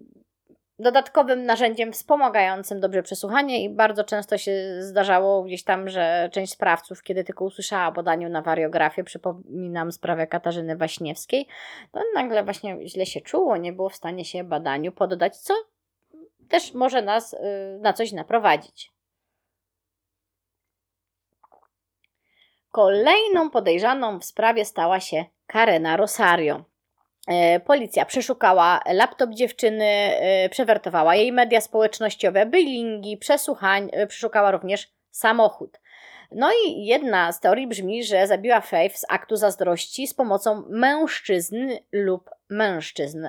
dodatkowym 0.79 1.45
narzędziem 1.45 1.93
wspomagającym 1.93 2.81
dobrze 2.81 3.03
przesłuchanie 3.03 3.65
i 3.65 3.71
bardzo 3.71 4.05
często 4.05 4.39
się 4.39 4.53
zdarzało 4.79 5.43
gdzieś 5.43 5.65
tam, 5.65 5.89
że 5.89 6.29
część 6.33 6.53
sprawców, 6.53 7.03
kiedy 7.03 7.25
tylko 7.25 7.45
usłyszała 7.45 7.89
o 7.89 7.93
badaniu 7.93 8.29
na 8.29 8.43
wariografię, 8.43 9.05
przypominam 9.05 9.93
sprawę 9.93 10.27
Katarzyny 10.27 10.77
Waśniewskiej, 10.77 11.47
to 11.93 12.01
nagle 12.15 12.45
właśnie 12.45 12.89
źle 12.89 13.07
się 13.07 13.21
czuło, 13.21 13.57
nie 13.57 13.73
było 13.73 13.89
w 13.89 13.97
stanie 13.97 14.25
się 14.25 14.45
badaniu 14.45 14.93
poddać, 14.93 15.37
co 15.37 15.55
też 16.49 16.75
może 16.75 17.03
nas 17.03 17.33
y, 17.33 17.39
na 17.81 17.93
coś 17.93 18.13
naprowadzić. 18.13 18.93
Kolejną 22.71 23.51
podejrzaną 23.51 24.19
w 24.19 24.25
sprawie 24.25 24.65
stała 24.65 25.01
się 25.01 25.25
Karena 25.47 25.97
Rosario. 25.97 26.65
E, 27.29 27.61
policja 27.61 28.05
przeszukała 28.05 28.81
laptop 28.87 29.31
dziewczyny, 29.31 29.85
e, 29.85 30.49
przewertowała 30.49 31.15
jej 31.15 31.33
media 31.33 31.61
społecznościowe, 31.61 32.47
bylingi, 32.47 33.17
przesłuchań, 33.17 33.89
e, 33.93 34.07
przeszukała 34.07 34.51
również 34.51 34.93
samochód. 35.11 35.81
No 36.33 36.51
i 36.67 36.85
jedna 36.85 37.33
z 37.33 37.41
teorii 37.41 37.67
brzmi, 37.67 38.05
że 38.05 38.27
zabiła 38.27 38.61
Faith 38.61 38.97
z 38.97 39.05
aktu 39.09 39.37
zazdrości 39.37 40.07
z 40.07 40.15
pomocą 40.15 40.65
mężczyzn 40.69 41.69
lub 41.93 42.31
mężczyzn. 42.49 43.29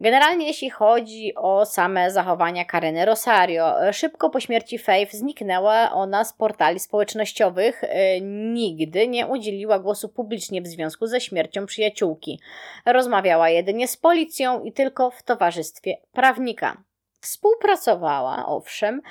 Generalnie 0.00 0.46
jeśli 0.46 0.70
chodzi 0.70 1.32
o 1.36 1.66
same 1.66 2.10
zachowania 2.10 2.64
Kareny 2.64 3.04
Rosario, 3.04 3.74
szybko 3.92 4.30
po 4.30 4.40
śmierci 4.40 4.78
Faith 4.78 5.12
zniknęła 5.12 5.90
ona 5.92 6.24
z 6.24 6.32
portali 6.32 6.80
społecznościowych, 6.80 7.84
e, 7.84 8.20
nigdy 8.20 9.08
nie 9.08 9.26
udzieliła 9.26 9.78
głosu 9.78 10.08
publicznie 10.08 10.62
w 10.62 10.66
związku 10.66 11.06
ze 11.06 11.20
śmiercią 11.20 11.66
przyjaciółki. 11.66 12.40
Rozmawiała 12.86 13.50
jedynie 13.50 13.88
z 13.88 13.96
policją 13.96 14.62
i 14.62 14.72
tylko 14.72 15.10
w 15.10 15.22
towarzystwie 15.22 15.96
prawnika. 16.12 16.82
Współpracowała, 17.20 18.46
owszem, 18.46 19.02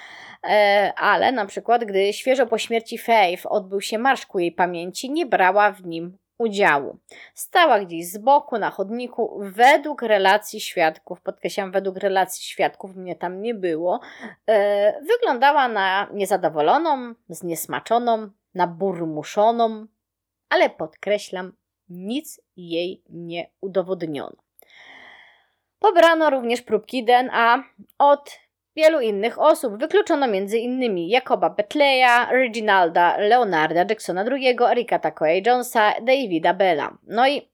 e, 0.44 0.94
ale 0.98 1.32
na 1.32 1.46
przykład, 1.46 1.84
gdy 1.84 2.14
świeżo 2.14 2.46
po 2.46 2.58
śmierci 2.58 2.98
Faith 2.98 3.46
odbył 3.46 3.82
się 3.82 3.98
marsz 3.98 4.26
ku 4.26 4.40
jej 4.40 4.52
pamięci, 4.52 5.12
nie 5.12 5.26
brała 5.26 5.72
w 5.72 5.86
nim 5.86 6.18
udziału. 6.38 6.98
Stała 7.34 7.80
gdzieś 7.80 8.08
z 8.08 8.18
boku 8.18 8.58
na 8.58 8.70
chodniku 8.70 9.40
według 9.40 10.02
relacji 10.02 10.62
świadków, 10.62 11.22
podkreślam, 11.22 11.72
według 11.72 11.98
relacji 11.98 12.46
świadków, 12.46 12.96
mnie 12.96 13.16
tam 13.16 13.42
nie 13.42 13.54
było, 13.54 14.00
e, 14.48 15.02
wyglądała 15.02 15.68
na 15.68 16.08
niezadowoloną, 16.14 17.14
zniesmaczoną, 17.30 18.30
naburmuszoną, 18.56 19.86
ale 20.50 20.70
podkreślam, 20.70 21.54
nic 21.90 22.42
jej 22.58 23.04
nie 23.10 23.50
udowodniono. 23.62 24.36
Pobrano 25.80 26.30
również 26.30 26.62
próbki 26.62 27.06
DNA 27.06 27.64
od 27.98 28.43
wielu 28.76 29.00
innych 29.00 29.40
osób. 29.40 29.78
Wykluczono 29.78 30.26
m.in. 30.26 30.98
Jakoba 30.98 31.50
Betleya, 31.50 32.32
Reginalda 32.32 33.18
Leonarda 33.18 33.86
Jacksona 33.90 34.26
II, 34.32 34.58
Erika 34.72 35.00
Takoya 35.00 35.42
Jonesa, 35.46 35.94
Davida 36.02 36.54
Bella. 36.54 36.98
No 37.08 37.28
i 37.28 37.53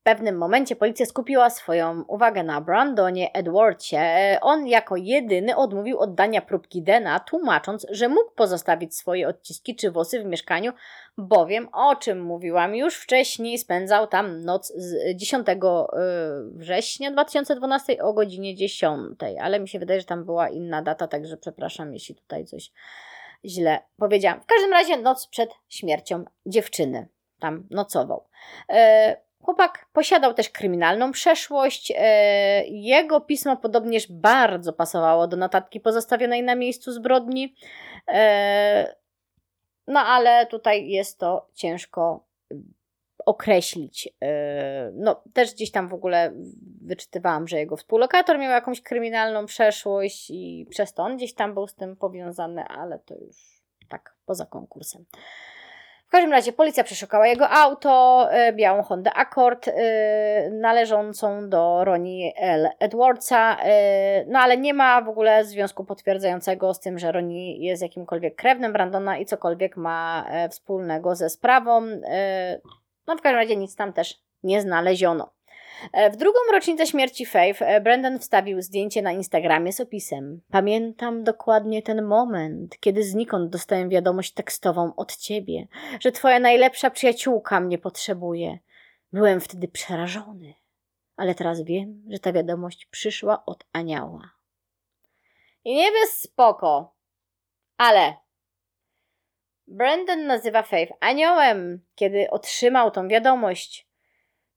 w 0.00 0.02
pewnym 0.02 0.38
momencie 0.38 0.76
policja 0.76 1.06
skupiła 1.06 1.50
swoją 1.50 2.04
uwagę 2.08 2.42
na 2.42 2.60
Brandonie 2.60 3.32
Edwardsie. 3.32 3.96
On 4.40 4.66
jako 4.66 4.96
jedyny 4.96 5.56
odmówił 5.56 5.98
oddania 5.98 6.42
próbki 6.42 6.82
DNA, 6.82 7.20
tłumacząc, 7.20 7.86
że 7.90 8.08
mógł 8.08 8.30
pozostawić 8.34 8.96
swoje 8.96 9.28
odciski 9.28 9.76
czy 9.76 9.90
włosy 9.90 10.22
w 10.22 10.24
mieszkaniu, 10.24 10.72
bowiem, 11.18 11.68
o 11.72 11.96
czym 11.96 12.22
mówiłam 12.22 12.74
już 12.74 12.96
wcześniej, 12.96 13.58
spędzał 13.58 14.06
tam 14.06 14.44
noc 14.44 14.72
z 14.76 15.16
10 15.16 15.48
y, 15.48 15.54
września 16.54 17.10
2012 17.10 18.02
o 18.02 18.12
godzinie 18.12 18.54
10, 18.54 19.18
ale 19.40 19.60
mi 19.60 19.68
się 19.68 19.78
wydaje, 19.78 20.00
że 20.00 20.06
tam 20.06 20.24
była 20.24 20.48
inna 20.48 20.82
data, 20.82 21.06
także 21.06 21.36
przepraszam, 21.36 21.92
jeśli 21.92 22.14
tutaj 22.14 22.44
coś 22.44 22.72
źle 23.44 23.78
powiedziałam. 23.96 24.40
W 24.40 24.46
każdym 24.46 24.72
razie 24.72 24.96
noc 24.96 25.26
przed 25.26 25.50
śmiercią 25.68 26.24
dziewczyny 26.46 27.08
tam 27.40 27.66
nocował. 27.70 28.24
Y, 28.70 29.29
Chłopak 29.42 29.86
posiadał 29.92 30.34
też 30.34 30.50
kryminalną 30.50 31.12
przeszłość. 31.12 31.92
E, 31.96 32.64
jego 32.66 33.20
pismo 33.20 33.56
podobnież 33.56 34.12
bardzo 34.12 34.72
pasowało 34.72 35.26
do 35.26 35.36
notatki 35.36 35.80
pozostawionej 35.80 36.42
na 36.42 36.54
miejscu 36.54 36.92
zbrodni. 36.92 37.54
E, 38.08 38.94
no 39.86 40.00
ale 40.00 40.46
tutaj 40.46 40.88
jest 40.88 41.18
to 41.18 41.48
ciężko 41.54 42.24
określić. 43.26 44.08
E, 44.22 44.90
no, 44.94 45.22
też 45.32 45.54
gdzieś 45.54 45.70
tam 45.70 45.88
w 45.88 45.94
ogóle 45.94 46.32
wyczytywałam, 46.82 47.48
że 47.48 47.58
jego 47.58 47.76
współlokator 47.76 48.38
miał 48.38 48.50
jakąś 48.50 48.80
kryminalną 48.80 49.46
przeszłość 49.46 50.30
i 50.30 50.66
przez 50.70 50.94
to 50.94 51.02
on 51.02 51.16
gdzieś 51.16 51.34
tam 51.34 51.54
był 51.54 51.66
z 51.66 51.74
tym 51.74 51.96
powiązany, 51.96 52.64
ale 52.64 52.98
to 52.98 53.14
już 53.14 53.62
tak 53.88 54.16
poza 54.26 54.46
konkursem. 54.46 55.04
W 56.10 56.12
każdym 56.12 56.32
razie 56.32 56.52
policja 56.52 56.84
przeszukała 56.84 57.26
jego 57.26 57.50
auto, 57.50 58.26
e, 58.30 58.52
białą 58.52 58.82
Honda 58.82 59.12
Accord 59.14 59.68
e, 59.68 60.50
należącą 60.50 61.48
do 61.48 61.84
Ronnie 61.84 62.36
L. 62.36 62.68
Edwardsa, 62.78 63.56
no 64.26 64.38
ale 64.38 64.56
nie 64.56 64.74
ma 64.74 65.02
w 65.02 65.08
ogóle 65.08 65.44
związku 65.44 65.84
potwierdzającego 65.84 66.74
z 66.74 66.80
tym, 66.80 66.98
że 66.98 67.12
Ronnie 67.12 67.56
jest 67.56 67.82
jakimkolwiek 67.82 68.36
krewnym 68.36 68.72
Brandona 68.72 69.18
i 69.18 69.26
cokolwiek 69.26 69.76
ma 69.76 70.26
wspólnego 70.50 71.14
ze 71.14 71.30
sprawą. 71.30 71.80
No 73.06 73.16
w 73.16 73.20
każdym 73.20 73.40
razie 73.40 73.56
nic 73.56 73.76
tam 73.76 73.92
też 73.92 74.22
nie 74.42 74.60
znaleziono. 74.60 75.30
E, 75.92 76.10
w 76.10 76.16
drugą 76.16 76.38
rocznicę 76.52 76.86
śmierci 76.86 77.26
Faith 77.26 77.62
e, 77.62 77.80
Brandon 77.80 78.18
wstawił 78.18 78.62
zdjęcie 78.62 79.02
na 79.02 79.12
Instagramie 79.12 79.72
z 79.72 79.80
opisem. 79.80 80.40
Pamiętam 80.50 81.24
dokładnie 81.24 81.82
ten 81.82 82.02
moment, 82.02 82.80
kiedy 82.80 83.04
znikąd 83.04 83.50
dostałem 83.50 83.88
wiadomość 83.88 84.32
tekstową 84.32 84.92
od 84.96 85.16
ciebie, 85.16 85.66
że 86.00 86.12
twoja 86.12 86.38
najlepsza 86.38 86.90
przyjaciółka 86.90 87.60
mnie 87.60 87.78
potrzebuje. 87.78 88.58
Byłem 89.12 89.40
wtedy 89.40 89.68
przerażony, 89.68 90.54
ale 91.16 91.34
teraz 91.34 91.62
wiem, 91.62 92.02
że 92.08 92.18
ta 92.18 92.32
wiadomość 92.32 92.86
przyszła 92.86 93.42
od 93.46 93.64
anioła. 93.72 94.30
I 95.64 95.74
nie 95.74 95.92
bez 95.92 96.20
spoko, 96.20 96.94
ale 97.76 98.14
Brandon 99.70 100.26
nazywa 100.26 100.62
Faith 100.62 100.92
aniołem, 101.00 101.84
kiedy 101.94 102.30
otrzymał 102.30 102.90
tą 102.90 103.08
wiadomość. 103.08 103.89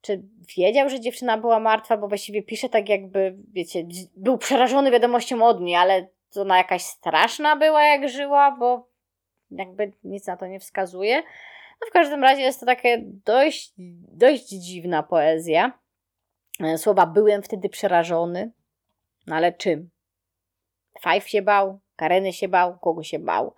Czy 0.04 0.24
wiedział, 0.58 0.89
że 0.89 0.99
dziewczyna 0.99 1.38
była 1.38 1.60
martwa, 1.60 1.97
bo 1.97 2.08
właściwie 2.08 2.43
pisze 2.43 2.70
tak 2.70 2.89
jakby, 2.89 3.36
wiecie, 3.54 3.84
był 4.16 4.38
przerażony 4.38 4.91
wiadomością 4.91 5.45
od 5.45 5.62
niej, 5.62 5.76
ale 5.76 6.08
to 6.34 6.41
ona 6.41 6.58
jakaś 6.58 6.84
straszna 6.84 7.56
była, 7.56 7.84
jak 7.84 8.10
żyła, 8.10 8.56
bo 8.60 8.88
jakby 9.51 9.91
nic 10.04 10.28
na 10.28 10.38
to 10.38 10.47
nie 10.47 10.60
wskazuje. 10.60 11.24
No 11.82 11.88
w 11.89 11.91
każdym 11.91 12.24
razie 12.24 12.41
jest 12.41 12.60
to 12.60 12.66
takie 12.66 13.01
dość, 13.04 13.74
dość 14.14 14.49
dziwna 14.49 15.04
poezja. 15.04 15.80
E, 16.60 16.78
słowa 16.78 17.06
byłem 17.06 17.43
wtedy 17.43 17.70
przerażony, 17.70 18.51
no 19.28 19.36
ale 19.36 19.54
czym? 19.54 19.89
Five 21.04 21.30
się 21.30 21.41
bał, 21.41 21.80
Kareny 21.95 22.34
się 22.34 22.47
bał, 22.47 22.80
kogo 22.80 23.04
się 23.04 23.20
bał. 23.20 23.54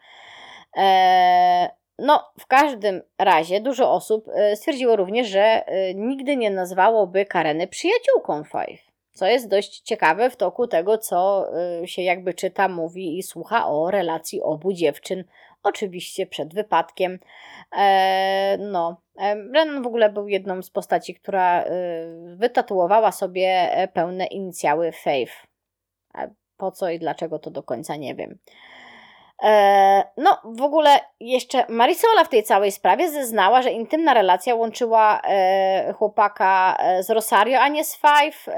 E, 0.77 1.69
no, 1.99 2.31
w 2.39 2.47
każdym 2.47 3.01
razie 3.19 3.61
dużo 3.61 3.91
osób 3.91 4.27
e, 4.35 4.55
stwierdziło 4.55 4.95
również, 4.95 5.27
że 5.27 5.67
e, 5.67 5.93
nigdy 5.93 6.37
nie 6.37 6.51
nazwałoby 6.51 7.25
Kareny 7.25 7.67
przyjaciółką 7.67 8.43
Five. 8.43 8.81
Co 9.13 9.25
jest 9.25 9.47
dość 9.47 9.79
ciekawe 9.79 10.29
w 10.29 10.35
toku 10.35 10.67
tego, 10.67 10.97
co 10.97 11.47
się 11.85 12.01
jakby 12.01 12.33
czyta, 12.33 12.67
mówi 12.67 13.17
i 13.17 13.23
słucha 13.23 13.67
o 13.67 13.91
relacji 13.91 14.41
obu 14.41 14.73
dziewczyn, 14.73 15.23
oczywiście 15.63 16.27
przed 16.27 16.53
wypadkiem. 16.53 17.19
no, 18.59 19.01
Brennan 19.51 19.83
w 19.83 19.87
ogóle 19.87 20.09
był 20.09 20.27
jedną 20.27 20.61
z 20.61 20.69
postaci, 20.69 21.15
która 21.15 21.65
wytatuowała 22.35 23.11
sobie 23.11 23.69
pełne 23.93 24.25
inicjały 24.25 24.91
Faith. 24.91 25.33
Po 26.57 26.71
co 26.71 26.89
i 26.89 26.99
dlaczego 26.99 27.39
to 27.39 27.51
do 27.51 27.63
końca 27.63 27.95
nie 27.95 28.15
wiem. 28.15 28.37
E, 29.43 30.03
no, 30.17 30.41
w 30.43 30.61
ogóle 30.61 30.99
jeszcze 31.19 31.65
Marisola 31.69 32.23
w 32.23 32.29
tej 32.29 32.43
całej 32.43 32.71
sprawie 32.71 33.09
zeznała, 33.09 33.61
że 33.61 33.71
intymna 33.71 34.13
relacja 34.13 34.55
łączyła 34.55 35.21
e, 35.23 35.93
chłopaka 35.93 36.77
e, 36.79 37.03
z 37.03 37.09
Rosario, 37.09 37.59
a 37.59 37.67
nie 37.67 37.83
z 37.83 37.97
Five, 37.97 38.55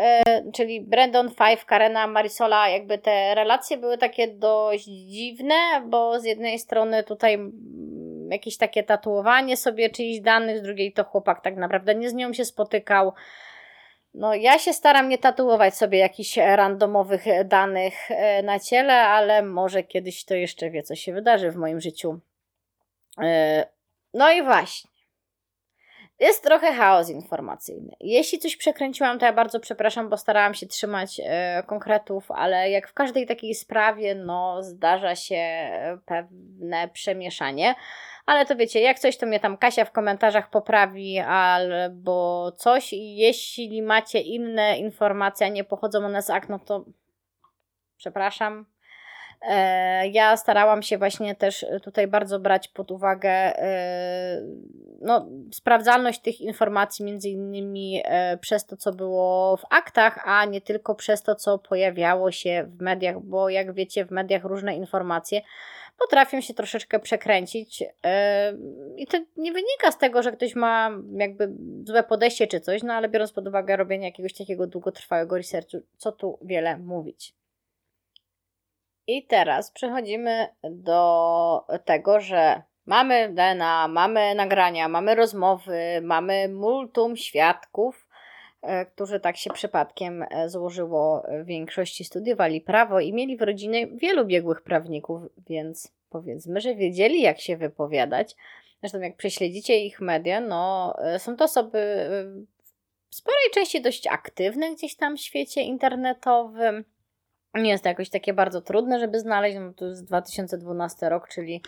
czyli 0.53 0.81
Brandon, 0.81 1.29
Five, 1.29 1.65
Karena, 1.65 2.07
Marisola. 2.07 2.69
Jakby 2.69 2.97
te 2.97 3.35
relacje 3.35 3.77
były 3.77 3.97
takie 3.97 4.27
dość 4.27 4.85
dziwne, 4.85 5.55
bo 5.85 6.19
z 6.19 6.23
jednej 6.23 6.59
strony 6.59 7.03
tutaj 7.03 7.39
jakieś 8.31 8.57
takie 8.57 8.83
tatuowanie 8.83 9.57
sobie 9.57 9.89
czyichś 9.89 10.19
danych, 10.19 10.59
z 10.59 10.61
drugiej 10.61 10.93
to 10.93 11.03
chłopak 11.03 11.41
tak 11.41 11.55
naprawdę 11.55 11.95
nie 11.95 12.09
z 12.09 12.13
nią 12.13 12.33
się 12.33 12.45
spotykał. 12.45 13.13
No, 14.17 14.35
ja 14.35 14.59
się 14.59 14.73
staram 14.73 15.09
nie 15.09 15.17
tatuować 15.17 15.75
sobie 15.75 15.99
jakichś 15.99 16.37
randomowych 16.37 17.25
danych 17.45 18.11
e, 18.11 18.43
na 18.43 18.59
ciele, 18.59 18.93
ale 18.93 19.43
może 19.43 19.83
kiedyś 19.83 20.25
to 20.25 20.35
jeszcze 20.35 20.69
wie, 20.69 20.83
co 20.83 20.95
się 20.95 21.13
wydarzy 21.13 21.51
w 21.51 21.55
moim 21.55 21.81
życiu. 21.81 22.19
E, 23.21 23.65
no 24.13 24.31
i 24.31 24.43
właśnie. 24.43 24.89
Jest 26.19 26.43
trochę 26.43 26.73
chaos 26.73 27.09
informacyjny. 27.09 27.95
Jeśli 27.99 28.39
coś 28.39 28.57
przekręciłam, 28.57 29.19
to 29.19 29.25
ja 29.25 29.33
bardzo 29.33 29.59
przepraszam, 29.59 30.09
bo 30.09 30.17
starałam 30.17 30.53
się 30.53 30.67
trzymać 30.67 31.21
e, 31.23 31.63
konkretów, 31.67 32.31
ale 32.31 32.69
jak 32.69 32.87
w 32.87 32.93
każdej 32.93 33.27
takiej 33.27 33.55
sprawie, 33.55 34.15
no 34.15 34.63
zdarza 34.63 35.15
się 35.15 35.69
pewne 36.05 36.87
przemieszanie. 36.87 37.75
Ale 38.27 38.45
to 38.45 38.55
wiecie, 38.55 38.81
jak 38.81 38.99
coś, 38.99 39.17
to 39.17 39.25
mnie 39.25 39.39
tam 39.39 39.57
Kasia 39.57 39.85
w 39.85 39.91
komentarzach 39.91 40.49
poprawi 40.49 41.19
albo 41.19 42.51
coś. 42.51 42.93
I 42.93 43.15
jeśli 43.15 43.81
macie 43.81 44.19
inne 44.19 44.77
informacje, 44.77 45.47
a 45.47 45.49
nie 45.49 45.63
pochodzą 45.63 46.05
one 46.05 46.21
z 46.21 46.29
akt, 46.29 46.49
no 46.49 46.59
to 46.59 46.85
przepraszam. 47.97 48.65
E, 49.41 50.07
ja 50.07 50.37
starałam 50.37 50.83
się 50.83 50.97
właśnie 50.97 51.35
też 51.35 51.65
tutaj 51.83 52.07
bardzo 52.07 52.39
brać 52.39 52.67
pod 52.67 52.91
uwagę 52.91 53.29
e, 53.29 54.41
no, 55.01 55.27
sprawdzalność 55.51 56.21
tych 56.21 56.41
informacji, 56.41 57.05
między 57.05 57.29
innymi 57.29 58.01
e, 58.05 58.37
przez 58.37 58.65
to, 58.65 58.77
co 58.77 58.93
było 58.93 59.57
w 59.57 59.65
aktach, 59.69 60.19
a 60.25 60.45
nie 60.45 60.61
tylko 60.61 60.95
przez 60.95 61.23
to, 61.23 61.35
co 61.35 61.57
pojawiało 61.57 62.31
się 62.31 62.65
w 62.67 62.81
mediach, 62.81 63.19
bo 63.19 63.49
jak 63.49 63.73
wiecie, 63.73 64.05
w 64.05 64.11
mediach 64.11 64.43
różne 64.43 64.75
informacje 64.75 65.41
potrafią 65.99 66.41
się 66.41 66.53
troszeczkę 66.53 66.99
przekręcić. 66.99 67.83
I 68.97 69.07
to 69.07 69.17
nie 69.37 69.51
wynika 69.51 69.91
z 69.91 69.97
tego, 69.97 70.23
że 70.23 70.31
ktoś 70.31 70.55
ma 70.55 70.91
jakby 71.17 71.53
złe 71.83 72.03
podejście 72.03 72.47
czy 72.47 72.59
coś, 72.59 72.83
no 72.83 72.93
ale 72.93 73.09
biorąc 73.09 73.33
pod 73.33 73.47
uwagę 73.47 73.75
robienie 73.75 74.05
jakiegoś 74.05 74.33
takiego 74.33 74.67
długotrwałego 74.67 75.37
researchu, 75.37 75.77
co 75.97 76.11
tu 76.11 76.39
wiele 76.41 76.77
mówić. 76.77 77.35
I 79.07 79.25
teraz 79.25 79.71
przechodzimy 79.71 80.47
do 80.63 81.65
tego, 81.85 82.19
że 82.19 82.61
mamy 82.85 83.29
DNA, 83.29 83.87
mamy 83.87 84.35
nagrania, 84.35 84.87
mamy 84.87 85.15
rozmowy, 85.15 86.01
mamy 86.01 86.49
multum 86.49 87.17
świadków, 87.17 88.06
którzy 88.93 89.19
tak 89.19 89.37
się 89.37 89.49
przypadkiem 89.49 90.25
e, 90.29 90.49
złożyło 90.49 91.23
w 91.43 91.45
większości 91.45 92.03
studiowali 92.03 92.61
prawo 92.61 92.99
i 92.99 93.13
mieli 93.13 93.37
w 93.37 93.41
rodzinie 93.41 93.87
wielu 93.87 94.25
biegłych 94.25 94.61
prawników, 94.61 95.21
więc 95.49 95.91
powiedzmy, 96.09 96.61
że 96.61 96.75
wiedzieli 96.75 97.21
jak 97.21 97.39
się 97.39 97.57
wypowiadać. 97.57 98.35
Zresztą 98.79 98.99
jak 98.99 99.15
prześledzicie 99.15 99.79
ich 99.79 100.01
media, 100.01 100.41
no 100.41 100.93
e, 100.99 101.19
są 101.19 101.35
to 101.35 101.45
osoby 101.45 102.07
w 103.09 103.15
sporej 103.15 103.51
części 103.53 103.81
dość 103.81 104.07
aktywne 104.07 104.75
gdzieś 104.75 104.95
tam 104.95 105.17
w 105.17 105.21
świecie 105.21 105.61
internetowym 105.61 106.83
nie 107.55 107.69
jest 107.69 107.83
to 107.83 107.89
jakoś 107.89 108.09
takie 108.09 108.33
bardzo 108.33 108.61
trudne, 108.61 108.99
żeby 108.99 109.19
znaleźć. 109.19 109.57
No 109.59 109.73
to 109.73 109.85
jest 109.85 110.05
2012 110.05 111.09
rok, 111.09 111.27
czyli 111.29 111.61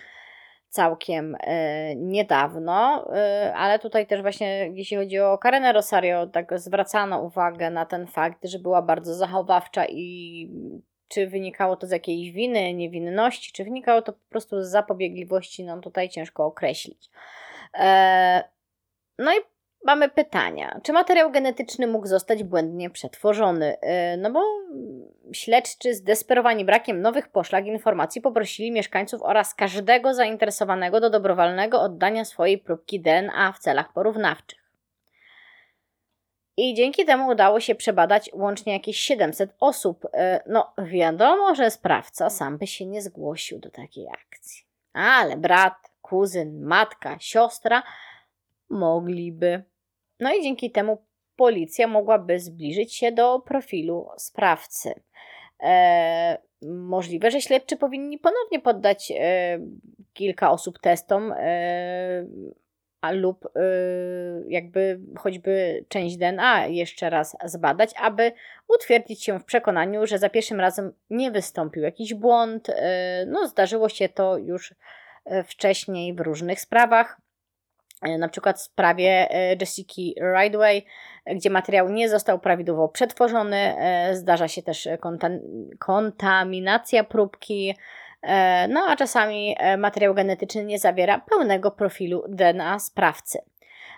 całkiem 0.70 1.38
e, 1.39 1.95
niedawno, 1.95 3.07
e, 3.15 3.53
ale 3.55 3.80
tutaj 3.80 4.07
też 4.07 4.22
właśnie 4.22 4.70
jeśli 4.74 4.97
chodzi 4.97 5.20
o 5.20 5.38
Karenę 5.38 5.74
Rosario, 5.74 6.28
tak 6.28 6.59
zwracano 6.59 7.22
uwagę 7.22 7.70
na 7.70 7.86
ten 7.86 8.07
fakt, 8.07 8.45
że 8.45 8.59
była 8.59 8.82
bardzo 8.82 9.15
zachowawcza 9.15 9.86
i 9.86 10.49
czy 11.07 11.28
wynikało 11.28 11.76
to 11.76 11.88
z 11.88 11.91
jakiejś 11.91 12.32
winy, 12.32 12.74
niewinności, 12.74 13.51
czy 13.51 13.63
wynikało 13.63 14.01
to 14.01 14.13
po 14.13 14.30
prostu 14.30 14.63
z 14.63 14.67
zapobiegliwości, 14.67 15.63
no 15.63 15.82
tutaj 15.82 16.09
ciężko 16.09 16.45
określić. 16.45 17.09
E, 17.74 18.43
no 19.17 19.34
i 19.34 19.38
mamy 19.84 20.09
pytania. 20.09 20.80
Czy 20.84 20.93
materiał 20.93 21.32
genetyczny 21.32 21.88
mógł 21.88 22.07
zostać 22.07 22.43
błędnie 22.43 22.89
przetworzony? 22.89 23.77
No 24.17 24.32
bo 24.32 24.41
śledczy 25.34 25.95
zdesperowani 25.95 26.65
brakiem 26.65 27.01
nowych 27.01 27.27
poszlak 27.27 27.65
informacji 27.65 28.21
poprosili 28.21 28.71
mieszkańców 28.71 29.21
oraz 29.23 29.55
każdego 29.55 30.13
zainteresowanego 30.13 30.99
do 30.99 31.09
dobrowolnego 31.09 31.82
oddania 31.82 32.25
swojej 32.25 32.57
próbki 32.57 32.99
DNA 32.99 33.51
w 33.51 33.59
celach 33.59 33.93
porównawczych. 33.93 34.59
I 36.57 36.73
dzięki 36.73 37.05
temu 37.05 37.27
udało 37.27 37.59
się 37.59 37.75
przebadać 37.75 38.30
łącznie 38.34 38.73
jakieś 38.73 38.97
700 38.97 39.55
osób. 39.59 40.05
E, 40.13 40.43
no, 40.47 40.73
wiadomo, 40.77 41.55
że 41.55 41.71
sprawca 41.71 42.30
sam 42.30 42.57
by 42.57 42.67
się 42.67 42.86
nie 42.86 43.01
zgłosił 43.01 43.59
do 43.59 43.69
takiej 43.69 44.07
akcji. 44.07 44.65
Ale 44.93 45.38
brat, 45.38 45.73
kuzyn, 46.01 46.61
matka, 46.61 47.17
siostra 47.19 47.84
mogliby. 48.70 49.63
No 50.20 50.34
i 50.34 50.43
dzięki 50.43 50.72
temu 50.72 51.05
policja 51.36 51.88
mogłaby 51.88 52.39
zbliżyć 52.39 52.95
się 52.95 53.11
do 53.11 53.39
profilu 53.39 54.07
sprawcy. 54.17 54.93
E, 55.63 56.38
możliwe, 56.61 57.32
że 57.32 57.41
śledczy 57.41 57.78
powinni 57.78 58.17
ponownie 58.17 58.59
poddać 58.59 59.11
e, 59.15 59.59
kilka 60.13 60.51
osób 60.51 60.80
testom 60.80 61.34
e, 61.38 62.26
a 63.01 63.11
lub 63.11 63.45
y, 63.45 63.49
jakby 64.47 64.99
choćby 65.17 65.86
część 65.88 66.17
DNA 66.17 66.67
jeszcze 66.67 67.09
raz 67.09 67.38
zbadać, 67.45 67.91
aby 68.01 68.32
utwierdzić 68.67 69.24
się 69.24 69.39
w 69.39 69.45
przekonaniu, 69.45 70.07
że 70.07 70.17
za 70.17 70.30
pierwszym 70.30 70.59
razem 70.59 70.93
nie 71.09 71.32
wystąpił 71.32 71.84
jakiś 71.84 72.13
błąd. 72.13 72.70
Y, 72.70 72.74
no, 73.28 73.47
zdarzyło 73.47 73.89
się 73.89 74.09
to 74.09 74.38
już 74.38 74.72
y, 74.72 74.76
wcześniej 75.43 76.13
w 76.13 76.20
różnych 76.20 76.61
sprawach. 76.61 77.22
Na 78.19 78.29
przykład 78.29 78.57
w 78.57 78.61
sprawie 78.61 79.27
Jessica 79.61 80.01
Ridway, 80.37 80.85
gdzie 81.35 81.49
materiał 81.49 81.89
nie 81.89 82.09
został 82.09 82.39
prawidłowo 82.39 82.89
przetworzony, 82.89 83.75
zdarza 84.13 84.47
się 84.47 84.63
też 84.63 84.89
kontaminacja 85.79 87.03
próbki, 87.03 87.75
E, 88.21 88.67
no 88.67 88.85
a 88.87 88.95
czasami 88.95 89.55
e, 89.59 89.77
materiał 89.77 90.13
genetyczny 90.13 90.65
nie 90.65 90.79
zawiera 90.79 91.19
pełnego 91.19 91.71
profilu 91.71 92.23
DNA 92.29 92.79
sprawcy. 92.79 93.39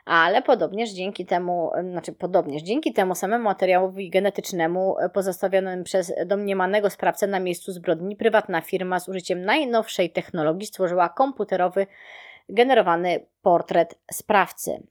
Ale 0.05 0.41
podobnież 0.41 0.89
dzięki 0.89 1.25
temu, 1.25 1.71
e, 1.75 1.83
znaczy 1.83 2.13
podobnież 2.13 2.61
dzięki 2.61 2.93
temu 2.93 3.15
samemu 3.15 3.43
materiałowi 3.43 4.09
genetycznemu 4.09 4.95
pozostawionym 5.13 5.83
przez 5.83 6.13
domniemanego 6.25 6.89
sprawcę 6.89 7.27
na 7.27 7.39
miejscu 7.39 7.71
zbrodni, 7.71 8.15
prywatna 8.15 8.61
firma 8.61 8.99
z 8.99 9.09
użyciem 9.09 9.45
najnowszej 9.45 10.09
technologii 10.09 10.67
stworzyła 10.67 11.09
komputerowy 11.09 11.87
generowany 12.51 13.25
portret 13.41 13.99
sprawcy. 14.11 14.83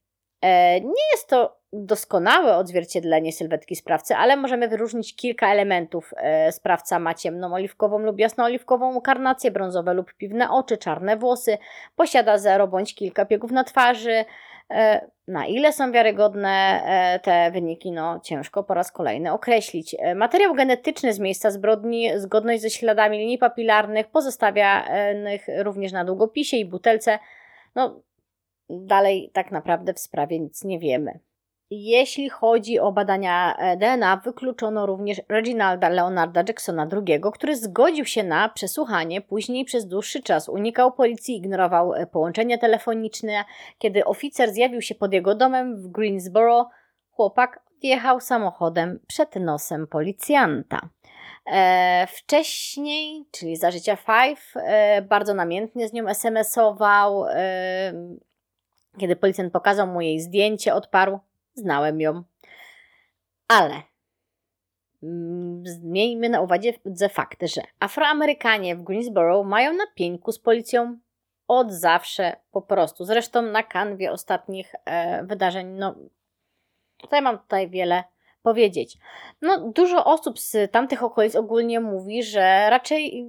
Nie 0.83 1.05
jest 1.13 1.29
to 1.29 1.61
doskonałe 1.73 2.57
odzwierciedlenie 2.57 3.33
sylwetki 3.33 3.77
sprawcy, 3.77 4.17
ale 4.17 4.37
możemy 4.37 4.69
wyróżnić 4.69 5.17
kilka 5.17 5.53
elementów. 5.53 6.15
E, 6.17 6.53
sprawca 6.53 6.99
ma 6.99 7.15
ciemną 7.15 7.55
oliwkową 7.55 7.99
lub 7.99 8.19
jasnooliwkową 8.19 9.01
karnację, 9.01 9.51
brązowe 9.51 9.95
lub 9.95 10.15
piwne 10.15 10.51
oczy, 10.51 10.79
czarne 10.79 11.17
włosy, 11.17 11.59
posiada 11.97 12.39
zero 12.39 12.69
bądź 12.69 12.95
kilka 12.95 13.25
piegów 13.25 13.51
na 13.51 13.65
twarzy. 13.65 14.25
E, 14.71 15.11
na 15.29 15.47
ile 15.47 15.73
są 15.73 15.93
wiarygodne 15.93 16.83
e, 16.85 17.21
te 17.21 17.51
wyniki, 17.51 17.93
no 17.93 18.21
ciężko 18.21 18.63
po 18.65 18.75
raz 18.75 18.93
kolejny 18.93 19.33
określić. 19.33 19.97
Materiał 20.15 20.55
genetyczny 20.55 21.13
z 21.13 21.19
miejsca 21.19 21.51
zbrodni, 21.51 22.11
zgodność 22.17 22.63
ze 22.63 22.71
śladami 22.71 23.19
linii 23.19 23.39
papilarnych, 23.39 24.09
pozostawionych 24.09 25.47
również 25.59 25.93
na 25.93 26.05
długopisie 26.05 26.57
i 26.57 26.65
butelce. 26.65 27.19
No, 27.75 28.03
dalej 28.71 29.31
tak 29.33 29.53
naprawdę 29.53 29.95
w 29.95 29.99
sprawie 29.99 30.41
nic 30.41 30.65
nie 30.65 30.79
wiemy. 30.79 31.21
Jeśli 31.71 32.29
chodzi 32.29 32.79
o 32.79 32.93
badania 32.93 33.57
e, 33.57 33.77
DNA, 33.77 34.17
wykluczono 34.17 34.87
również 34.87 35.23
Reginalda 35.29 35.89
Leonarda 35.89 36.43
Jacksona 36.49 36.89
II, 36.93 37.21
który 37.33 37.57
zgodził 37.57 38.05
się 38.05 38.23
na 38.23 38.49
przesłuchanie, 38.49 39.21
później 39.21 39.65
przez 39.65 39.87
dłuższy 39.87 40.23
czas 40.23 40.49
unikał 40.49 40.93
policji, 40.93 41.37
ignorował 41.37 41.95
e, 41.95 42.07
połączenia 42.07 42.59
telefoniczne. 42.59 43.45
Kiedy 43.79 44.05
oficer 44.05 44.53
zjawił 44.53 44.83
się 44.83 44.95
pod 44.95 45.13
jego 45.13 45.35
domem 45.35 45.83
w 45.83 45.89
Greensboro, 45.89 46.71
chłopak 47.11 47.63
jechał 47.83 48.21
samochodem 48.21 49.01
przed 49.07 49.37
nosem 49.37 49.87
policjanta. 49.87 50.89
E, 51.51 52.07
wcześniej, 52.07 53.27
czyli 53.31 53.57
za 53.57 53.71
życia 53.71 53.97
Five, 53.97 54.57
e, 54.57 55.03
bardzo 55.03 55.35
namiętnie 55.35 55.89
z 55.89 55.93
nią 55.93 56.09
SMS-ował. 56.09 57.27
E, 57.29 57.93
kiedy 58.99 59.17
policjant 59.17 59.53
pokazał 59.53 59.87
mu 59.87 60.01
jej 60.01 60.21
zdjęcie, 60.21 60.75
odparł: 60.75 61.19
Znałem 61.55 62.01
ją. 62.01 62.23
Ale 63.49 63.83
mm, 65.03 65.65
miejmy 65.83 66.29
na 66.29 66.41
uwadze 66.41 67.09
fakt, 67.11 67.43
że 67.43 67.63
Afroamerykanie 67.81 68.77
w 68.77 68.83
Greensboro 68.83 69.45
mają 69.45 69.73
na 69.73 69.87
pieńku 69.95 70.33
z 70.33 70.39
policją 70.39 70.99
od 71.49 71.73
zawsze 71.73 72.37
po 72.51 72.63
prostu. 72.63 73.05
Zresztą 73.05 73.43
na 73.43 73.63
kanwie 73.63 74.13
ostatnich 74.13 74.75
wydarzeń, 75.23 75.67
no 75.67 75.95
tutaj 76.97 77.23
mam 77.23 77.39
tutaj 77.39 77.71
wiele 77.71 78.05
powiedzieć. 78.43 78.99
No, 79.43 79.71
dużo 79.71 80.05
osób 80.05 80.39
z 80.39 80.73
tamtych 80.73 81.03
okolic 81.03 81.37
ogólnie 81.37 81.81
mówi, 81.81 82.23
że 82.23 82.67
raczej 82.71 83.27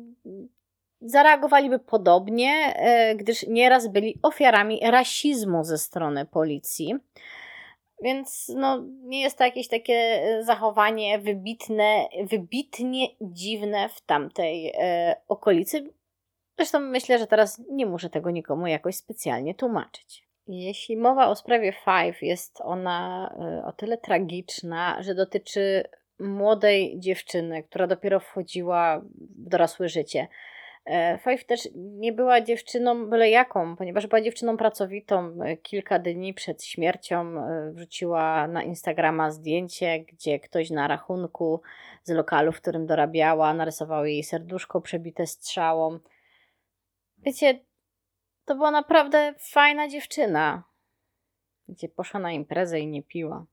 zareagowaliby 1.01 1.79
podobnie, 1.79 2.73
e, 2.75 3.15
gdyż 3.15 3.47
nieraz 3.47 3.87
byli 3.87 4.19
ofiarami 4.23 4.79
rasizmu 4.83 5.63
ze 5.63 5.77
strony 5.77 6.25
policji. 6.25 6.95
Więc 8.03 8.51
no, 8.55 8.83
nie 9.03 9.21
jest 9.21 9.37
to 9.37 9.43
jakieś 9.43 9.67
takie 9.67 9.93
e, 9.93 10.43
zachowanie 10.43 11.19
wybitne, 11.19 12.07
wybitnie 12.23 13.07
dziwne 13.21 13.89
w 13.89 14.01
tamtej 14.01 14.73
e, 14.75 15.15
okolicy. 15.27 15.93
Zresztą 16.57 16.79
myślę, 16.79 17.19
że 17.19 17.27
teraz 17.27 17.61
nie 17.69 17.85
muszę 17.85 18.09
tego 18.09 18.31
nikomu 18.31 18.67
jakoś 18.67 18.95
specjalnie 18.95 19.55
tłumaczyć. 19.55 20.30
Jeśli 20.47 20.97
mowa 20.97 21.27
o 21.27 21.35
sprawie 21.35 21.71
Five, 21.73 22.21
jest 22.21 22.61
ona 22.61 23.29
e, 23.39 23.65
o 23.65 23.71
tyle 23.71 23.97
tragiczna, 23.97 25.03
że 25.03 25.15
dotyczy 25.15 25.83
młodej 26.19 26.99
dziewczyny, 26.99 27.63
która 27.63 27.87
dopiero 27.87 28.19
wchodziła 28.19 28.99
w 28.99 29.49
dorosłe 29.49 29.89
życie. 29.89 30.27
E, 30.85 31.19
Five 31.23 31.45
też 31.45 31.69
nie 31.75 32.13
była 32.13 32.41
dziewczyną 32.41 33.09
byle 33.09 33.29
jaką, 33.29 33.75
ponieważ 33.75 34.07
była 34.07 34.21
dziewczyną 34.21 34.57
pracowitą. 34.57 35.33
E, 35.43 35.57
kilka 35.57 35.99
dni 35.99 36.33
przed 36.33 36.63
śmiercią 36.63 37.19
e, 37.21 37.71
wrzuciła 37.71 38.47
na 38.47 38.63
Instagrama 38.63 39.31
zdjęcie, 39.31 39.99
gdzie 39.99 40.39
ktoś 40.39 40.69
na 40.69 40.87
rachunku 40.87 41.61
z 42.03 42.11
lokalu, 42.11 42.51
w 42.51 42.61
którym 42.61 42.85
dorabiała, 42.85 43.53
narysował 43.53 44.05
jej 44.05 44.23
serduszko 44.23 44.81
przebite 44.81 45.27
strzałą. 45.27 45.99
Wiecie, 47.17 47.59
to 48.45 48.55
była 48.55 48.71
naprawdę 48.71 49.33
fajna 49.51 49.87
dziewczyna. 49.87 50.63
Gdzie 51.67 51.89
poszła 51.89 52.19
na 52.19 52.31
imprezę 52.31 52.79
i 52.79 52.87
nie 52.87 53.03
piła. 53.03 53.45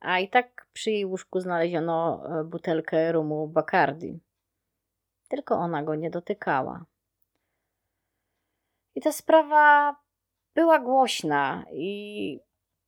A 0.00 0.18
i 0.18 0.28
tak 0.28 0.66
przy 0.72 0.90
jej 0.90 1.06
łóżku 1.06 1.40
znaleziono 1.40 2.22
butelkę 2.44 3.12
rumu 3.12 3.48
Bacardi 3.48 4.20
tylko 5.32 5.54
ona 5.54 5.82
go 5.82 5.94
nie 5.94 6.10
dotykała. 6.10 6.84
I 8.94 9.00
ta 9.00 9.12
sprawa 9.12 9.96
była 10.54 10.78
głośna 10.78 11.64
i 11.72 12.40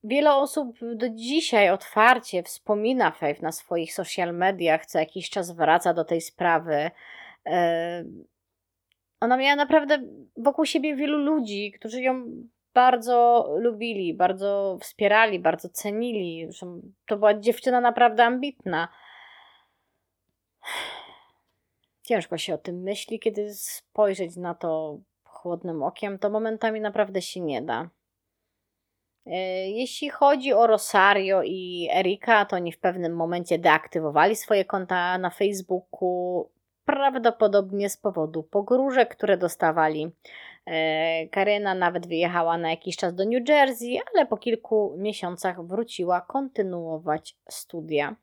wiele 0.02 0.34
osób 0.34 0.76
do 0.94 1.08
dzisiaj 1.08 1.70
otwarcie 1.70 2.42
wspomina 2.42 3.10
Faith 3.10 3.42
na 3.42 3.52
swoich 3.52 3.94
social 3.94 4.34
mediach, 4.34 4.86
co 4.86 4.98
jakiś 4.98 5.30
czas 5.30 5.50
wraca 5.50 5.94
do 5.94 6.04
tej 6.04 6.20
sprawy. 6.20 6.90
Ona 9.24 9.36
miała 9.36 9.56
naprawdę 9.56 9.98
wokół 10.36 10.64
siebie 10.64 10.96
wielu 10.96 11.18
ludzi, 11.18 11.72
którzy 11.72 12.02
ją 12.02 12.24
bardzo 12.74 13.48
lubili, 13.58 14.14
bardzo 14.14 14.78
wspierali, 14.80 15.38
bardzo 15.38 15.68
cenili. 15.68 16.48
To 17.06 17.16
była 17.16 17.34
dziewczyna 17.34 17.80
naprawdę 17.80 18.24
ambitna. 18.24 18.88
Ciężko 22.02 22.38
się 22.38 22.54
o 22.54 22.58
tym 22.58 22.82
myśli, 22.82 23.20
kiedy 23.20 23.54
spojrzeć 23.54 24.36
na 24.36 24.54
to 24.54 24.98
chłodnym 25.24 25.82
okiem, 25.82 26.18
to 26.18 26.30
momentami 26.30 26.80
naprawdę 26.80 27.22
się 27.22 27.40
nie 27.40 27.62
da. 27.62 27.90
E, 29.26 29.36
jeśli 29.70 30.10
chodzi 30.10 30.52
o 30.52 30.66
Rosario 30.66 31.42
i 31.42 31.88
Erika, 31.92 32.44
to 32.44 32.56
oni 32.56 32.72
w 32.72 32.78
pewnym 32.78 33.16
momencie 33.16 33.58
deaktywowali 33.58 34.36
swoje 34.36 34.64
konta 34.64 35.18
na 35.18 35.30
Facebooku, 35.30 36.50
prawdopodobnie 36.94 37.90
z 37.90 37.96
powodu 37.96 38.42
pogróżek, 38.42 39.16
które 39.16 39.36
dostawali. 39.36 40.12
E, 40.66 41.28
Karyna 41.28 41.74
nawet 41.74 42.06
wyjechała 42.06 42.58
na 42.58 42.70
jakiś 42.70 42.96
czas 42.96 43.14
do 43.14 43.24
New 43.24 43.48
Jersey, 43.48 44.00
ale 44.14 44.26
po 44.26 44.36
kilku 44.36 44.94
miesiącach 44.98 45.66
wróciła 45.66 46.20
kontynuować 46.20 47.36
studia. 47.48 48.16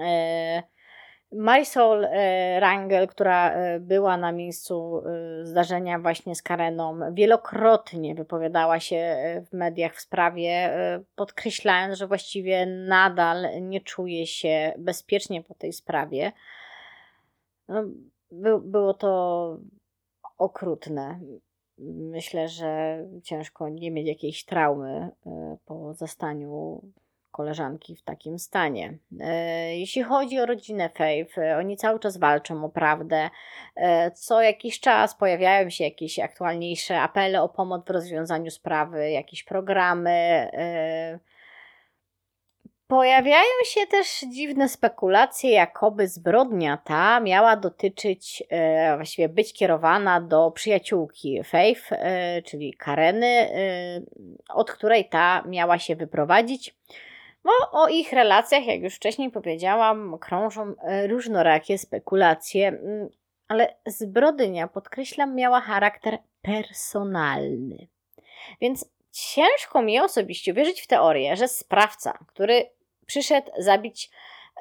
E, 0.00 0.62
Marisol 1.32 2.04
e, 2.04 2.60
Rangel, 2.60 3.08
która 3.08 3.54
była 3.80 4.16
na 4.16 4.32
miejscu 4.32 5.02
zdarzenia 5.42 5.98
właśnie 5.98 6.34
z 6.34 6.42
Kareną, 6.42 6.98
wielokrotnie 7.12 8.14
wypowiadała 8.14 8.80
się 8.80 9.16
w 9.50 9.52
mediach 9.52 9.94
w 9.94 10.00
sprawie, 10.00 10.74
podkreślając, 11.14 11.98
że 11.98 12.06
właściwie 12.06 12.66
nadal 12.66 13.46
nie 13.60 13.80
czuje 13.80 14.26
się 14.26 14.72
bezpiecznie 14.78 15.42
po 15.42 15.54
tej 15.54 15.72
sprawie. 15.72 16.32
No, 17.68 17.84
by, 18.30 18.60
było 18.60 18.94
to 18.94 19.58
okrutne. 20.38 21.20
Myślę, 21.78 22.48
że 22.48 22.98
ciężko 23.22 23.68
nie 23.68 23.90
mieć 23.90 24.08
jakiejś 24.08 24.44
traumy 24.44 25.10
po 25.64 25.94
zastaniu 25.94 26.82
koleżanki 27.32 27.96
w 27.96 28.02
takim 28.02 28.38
stanie. 28.38 28.98
E, 29.20 29.76
jeśli 29.78 30.02
chodzi 30.02 30.40
o 30.40 30.46
rodzinę 30.46 30.88
Faith, 30.88 31.38
e, 31.38 31.58
oni 31.58 31.76
cały 31.76 32.00
czas 32.00 32.16
walczą 32.16 32.64
o 32.64 32.68
prawdę. 32.68 33.30
E, 33.76 34.10
co 34.10 34.42
jakiś 34.42 34.80
czas 34.80 35.14
pojawiają 35.14 35.70
się 35.70 35.84
jakieś 35.84 36.18
aktualniejsze 36.18 37.00
apele 37.00 37.42
o 37.42 37.48
pomoc 37.48 37.86
w 37.86 37.90
rozwiązaniu 37.90 38.50
sprawy, 38.50 39.10
jakieś 39.10 39.44
programy. 39.44 40.50
Pojawiają 42.92 43.64
się 43.64 43.86
też 43.86 44.20
dziwne 44.20 44.68
spekulacje, 44.68 45.50
jakoby 45.50 46.08
zbrodnia 46.08 46.76
ta 46.76 47.20
miała 47.20 47.56
dotyczyć, 47.56 48.42
e, 48.48 48.96
właściwie 48.96 49.28
być 49.28 49.52
kierowana 49.54 50.20
do 50.20 50.50
przyjaciółki 50.50 51.44
Faith, 51.44 51.92
e, 51.92 52.42
czyli 52.42 52.74
Kareny, 52.74 53.26
e, 53.26 54.00
od 54.48 54.70
której 54.70 55.08
ta 55.08 55.42
miała 55.48 55.78
się 55.78 55.96
wyprowadzić. 55.96 56.74
Bo 57.44 57.50
o 57.72 57.88
ich 57.88 58.12
relacjach, 58.12 58.66
jak 58.66 58.80
już 58.80 58.94
wcześniej 58.94 59.30
powiedziałam, 59.30 60.18
krążą 60.18 60.74
różnorakie 61.08 61.78
spekulacje, 61.78 62.68
mm, 62.68 63.08
ale 63.48 63.76
zbrodnia, 63.86 64.68
podkreślam, 64.68 65.34
miała 65.34 65.60
charakter 65.60 66.18
personalny. 66.42 67.86
Więc 68.60 68.92
ciężko 69.12 69.82
mi 69.82 70.00
osobiście 70.00 70.54
wierzyć 70.54 70.80
w 70.80 70.86
teorię, 70.86 71.36
że 71.36 71.48
sprawca, 71.48 72.18
który 72.26 72.70
przyszedł 73.12 73.50
zabić 73.58 74.10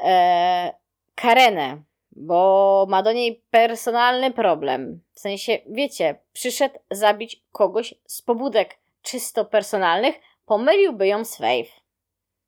e, 0.03 0.73
Karenę, 1.15 1.81
bo 2.11 2.85
ma 2.89 3.03
do 3.03 3.11
niej 3.13 3.43
personalny 3.51 4.31
problem. 4.31 5.01
W 5.13 5.19
sensie, 5.19 5.57
wiecie, 5.69 6.15
przyszedł 6.33 6.79
zabić 6.91 7.43
kogoś 7.51 7.93
z 8.05 8.21
pobudek 8.21 8.77
czysto 9.01 9.45
personalnych, 9.45 10.15
pomyliłby 10.45 11.07
ją 11.07 11.25
z 11.25 11.37
Faith. 11.37 11.71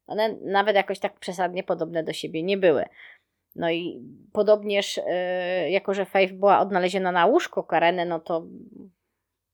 One 0.08 0.36
nawet 0.42 0.76
jakoś 0.76 1.00
tak 1.00 1.20
przesadnie 1.20 1.64
podobne 1.64 2.04
do 2.04 2.14
siebie 2.14 2.44
nie 2.44 2.58
były. 2.58 2.86
No 3.56 3.72
i 3.72 4.02
podobnież, 4.34 4.98
yy, 4.98 5.70
jako 5.70 5.94
że 5.94 6.06
Faith 6.06 6.34
była 6.34 6.60
odnaleziona 6.60 7.12
na 7.12 7.26
łóżku 7.26 7.64
Kareny, 7.64 8.06
no 8.06 8.20
to 8.20 8.44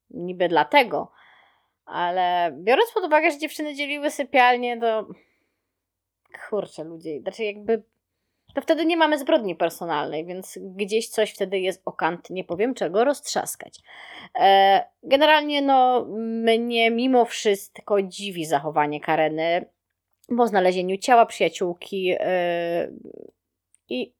niby 0.10 0.47
dlatego. 0.47 1.12
Ale 1.86 2.52
biorąc 2.58 2.91
pod 2.91 3.04
uwagę, 3.04 3.32
że 3.32 3.38
dziewczyny 3.38 3.76
dzieliły 3.76 4.12
sypialnię, 4.12 4.80
to 4.80 5.08
kurczę 6.49 6.84
ludzie, 6.84 7.19
znaczy 7.19 7.43
jakby 7.43 7.84
to 8.55 8.61
wtedy 8.61 8.86
nie 8.86 8.97
mamy 8.97 9.17
zbrodni 9.17 9.55
personalnej, 9.55 10.25
więc 10.25 10.59
gdzieś 10.61 11.09
coś 11.09 11.32
wtedy 11.32 11.59
jest 11.59 11.82
okant, 11.86 12.30
nie 12.30 12.43
powiem 12.43 12.73
czego, 12.73 13.03
roztrzaskać. 13.03 13.80
E, 14.39 14.84
generalnie 15.03 15.61
no 15.61 16.05
mnie 16.05 16.91
mimo 16.91 17.25
wszystko 17.25 18.01
dziwi 18.01 18.45
zachowanie 18.45 19.01
Kareny 19.01 19.65
po 20.38 20.47
znalezieniu 20.47 20.97
ciała 20.97 21.25
przyjaciółki 21.25 22.03
yy, 22.03 22.17
i 23.89 24.13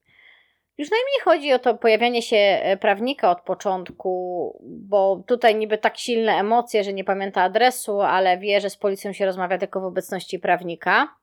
już 0.78 0.92
najmniej 0.92 1.20
chodzi 1.24 1.54
o 1.54 1.60
to 1.60 1.78
pojawianie 1.78 2.22
się 2.22 2.38
e, 2.38 2.78
prawnika 2.78 3.32
od 3.32 3.42
początku, 3.42 4.64
bo 4.64 5.24
tutaj 5.28 5.56
niby 5.56 5.78
tak 5.78 5.98
silne 5.98 6.32
emocje, 6.32 6.84
że 6.84 6.94
nie 6.94 7.04
pamięta 7.04 7.42
adresu, 7.42 8.02
ale 8.02 8.38
wie, 8.38 8.62
że 8.62 8.70
z 8.70 8.78
policją 8.78 9.14
się 9.14 9.26
rozmawia 9.26 9.58
tylko 9.58 9.82
w 9.82 9.86
obecności 9.86 10.40
prawnika. 10.40 11.19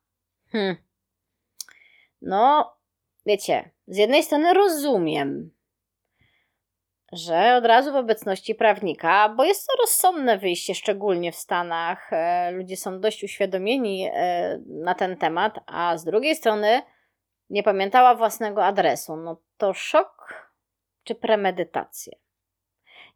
Hmm. 0.52 0.76
No, 2.22 2.76
wiecie, 3.26 3.70
z 3.86 3.96
jednej 3.96 4.22
strony 4.22 4.54
rozumiem, 4.54 5.50
że 7.12 7.56
od 7.56 7.64
razu 7.64 7.92
w 7.92 7.96
obecności 7.96 8.54
prawnika, 8.54 9.28
bo 9.28 9.44
jest 9.44 9.66
to 9.66 9.72
rozsądne 9.80 10.38
wyjście, 10.38 10.74
szczególnie 10.74 11.32
w 11.32 11.36
Stanach. 11.36 12.12
E, 12.12 12.50
ludzie 12.50 12.76
są 12.76 13.00
dość 13.00 13.24
uświadomieni 13.24 14.10
e, 14.12 14.58
na 14.66 14.94
ten 14.94 15.16
temat, 15.16 15.58
a 15.66 15.98
z 15.98 16.04
drugiej 16.04 16.36
strony 16.36 16.82
nie 17.50 17.62
pamiętała 17.62 18.14
własnego 18.14 18.64
adresu. 18.64 19.16
No 19.16 19.40
to 19.56 19.74
szok 19.74 20.34
czy 21.04 21.14
premedytację? 21.14 22.12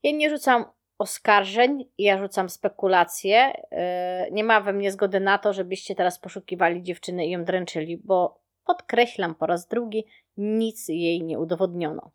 Ja 0.03 0.13
nie 0.13 0.31
rzucam 0.31 0.65
oskarżeń, 1.01 1.85
ja 1.99 2.19
rzucam 2.19 2.51
spekulacje. 2.51 3.53
E, 3.71 4.31
nie 4.31 4.45
ma 4.45 4.61
we 4.61 4.73
mnie 4.73 4.93
zgody 4.93 5.21
na 5.21 5.39
to, 5.39 5.53
żebyście 5.53 5.95
teraz 5.95 6.19
poszukiwali 6.19 6.83
dziewczyny 6.83 7.27
i 7.27 7.31
ją 7.31 7.45
dręczyli, 7.45 7.97
bo 7.97 8.41
podkreślam 8.67 9.35
po 9.35 9.47
raz 9.47 9.67
drugi, 9.67 10.05
nic 10.37 10.89
jej 10.89 11.23
nie 11.23 11.39
udowodniono. 11.39 12.11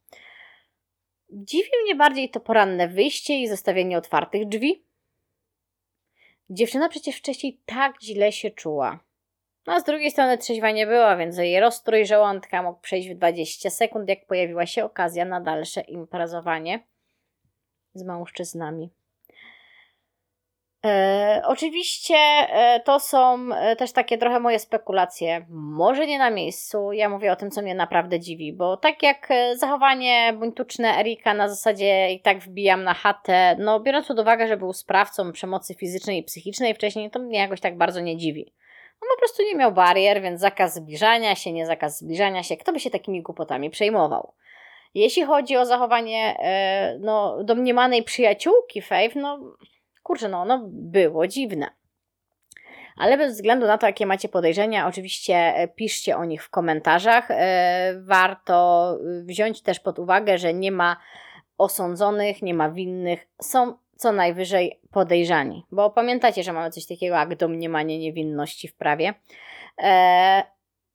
Dziwi 1.30 1.70
mnie 1.84 1.96
bardziej 1.96 2.30
to 2.30 2.40
poranne 2.40 2.88
wyjście 2.88 3.40
i 3.40 3.48
zostawienie 3.48 3.98
otwartych 3.98 4.48
drzwi. 4.48 4.86
Dziewczyna 6.50 6.90
przecież 6.90 7.16
wcześniej 7.16 7.62
tak 7.66 8.02
źle 8.02 8.32
się 8.32 8.52
czuła. 8.52 9.00
No 9.68 9.74
a 9.74 9.80
z 9.80 9.84
drugiej 9.84 10.12
strony 10.12 10.38
trzeźwa 10.38 10.72
nie 10.72 10.88
była, 10.88 11.18
więc 11.18 11.38
jej 11.38 11.60
rozstrój 11.60 12.06
żołądka 12.06 12.64
mógł 12.64 12.80
przejść 12.80 13.10
w 13.10 13.16
20 13.16 13.70
sekund, 13.70 14.10
jak 14.10 14.26
pojawiła 14.26 14.66
się 14.66 14.86
okazja 14.86 15.26
na 15.26 15.42
dalsze 15.42 15.82
imprezowanie 15.82 16.84
z 17.96 18.04
mężczyznami. 18.04 18.90
E, 20.86 21.42
oczywiście 21.46 22.16
e, 22.16 22.82
to 22.86 23.00
są 23.00 23.54
e, 23.54 23.76
też 23.76 23.92
takie 23.92 24.18
trochę 24.18 24.40
moje 24.40 24.60
spekulacje, 24.60 25.46
może 25.50 26.08
nie 26.08 26.18
na 26.18 26.30
miejscu. 26.30 26.92
Ja 26.92 27.10
mówię 27.10 27.32
o 27.32 27.36
tym, 27.36 27.52
co 27.52 27.62
mnie 27.62 27.76
naprawdę 27.76 28.20
dziwi, 28.20 28.54
bo 28.54 28.78
tak 28.78 29.04
jak 29.04 29.28
e, 29.32 29.58
zachowanie 29.58 30.34
buńtuczne 30.40 31.00
Erika 31.00 31.34
na 31.34 31.50
zasadzie 31.50 32.12
i 32.12 32.22
tak 32.22 32.40
wbijam 32.40 32.84
na 32.84 32.94
chatę, 32.94 33.56
no 33.60 33.80
biorąc 33.80 34.08
pod 34.08 34.20
uwagę, 34.20 34.48
że 34.48 34.58
był 34.58 34.74
sprawcą 34.74 35.32
przemocy 35.32 35.76
fizycznej 35.76 36.20
i 36.20 36.24
psychicznej 36.24 36.74
wcześniej, 36.74 37.12
to 37.12 37.20
mnie 37.20 37.40
jakoś 37.40 37.62
tak 37.62 37.78
bardzo 37.78 38.00
nie 38.02 38.18
dziwi. 38.18 38.54
On 39.02 39.10
po 39.16 39.20
prostu 39.20 39.44
nie 39.44 39.56
miał 39.56 39.72
barier, 39.72 40.22
więc 40.22 40.42
zakaz 40.42 40.74
zbliżania 40.74 41.36
się, 41.36 41.52
nie 41.52 41.66
zakaz 41.66 42.00
zbliżania 42.00 42.44
się, 42.44 42.58
kto 42.58 42.74
by 42.74 42.80
się 42.80 42.90
takimi 42.90 43.22
głupotami 43.22 43.70
przejmował. 43.70 44.34
Jeśli 44.96 45.26
chodzi 45.26 45.58
o 45.58 45.66
zachowanie 45.66 46.38
e, 46.40 46.98
no, 47.00 47.44
domniemanej 47.44 48.04
przyjaciółki 48.04 48.82
Faith, 48.82 49.16
no 49.16 49.40
kurczę, 50.04 50.30
no 50.30 50.42
ono 50.42 50.62
było 50.68 51.28
dziwne. 51.28 51.70
Ale 52.98 53.18
bez 53.18 53.34
względu 53.34 53.68
na 53.68 53.78
to, 53.78 53.88
jakie 53.88 54.06
macie 54.06 54.30
podejrzenia, 54.30 54.88
oczywiście 54.88 55.36
e, 55.36 55.68
piszcie 55.68 56.18
o 56.18 56.26
nich 56.26 56.44
w 56.44 56.50
komentarzach. 56.50 57.32
E, 57.32 57.94
warto 58.02 58.98
wziąć 59.24 59.62
też 59.62 59.80
pod 59.80 60.00
uwagę, 60.00 60.38
że 60.38 60.54
nie 60.54 60.72
ma 60.72 60.98
osądzonych, 61.58 62.42
nie 62.42 62.54
ma 62.54 62.70
winnych, 62.70 63.28
są 63.42 63.74
co 63.96 64.12
najwyżej 64.12 64.80
podejrzani. 64.92 65.66
Bo 65.72 65.90
pamiętacie, 65.90 66.44
że 66.44 66.54
mamy 66.54 66.72
coś 66.72 66.86
takiego 66.86 67.16
jak 67.16 67.36
domniemanie 67.36 68.00
niewinności 68.00 68.68
w 68.68 68.76
prawie. 68.76 69.14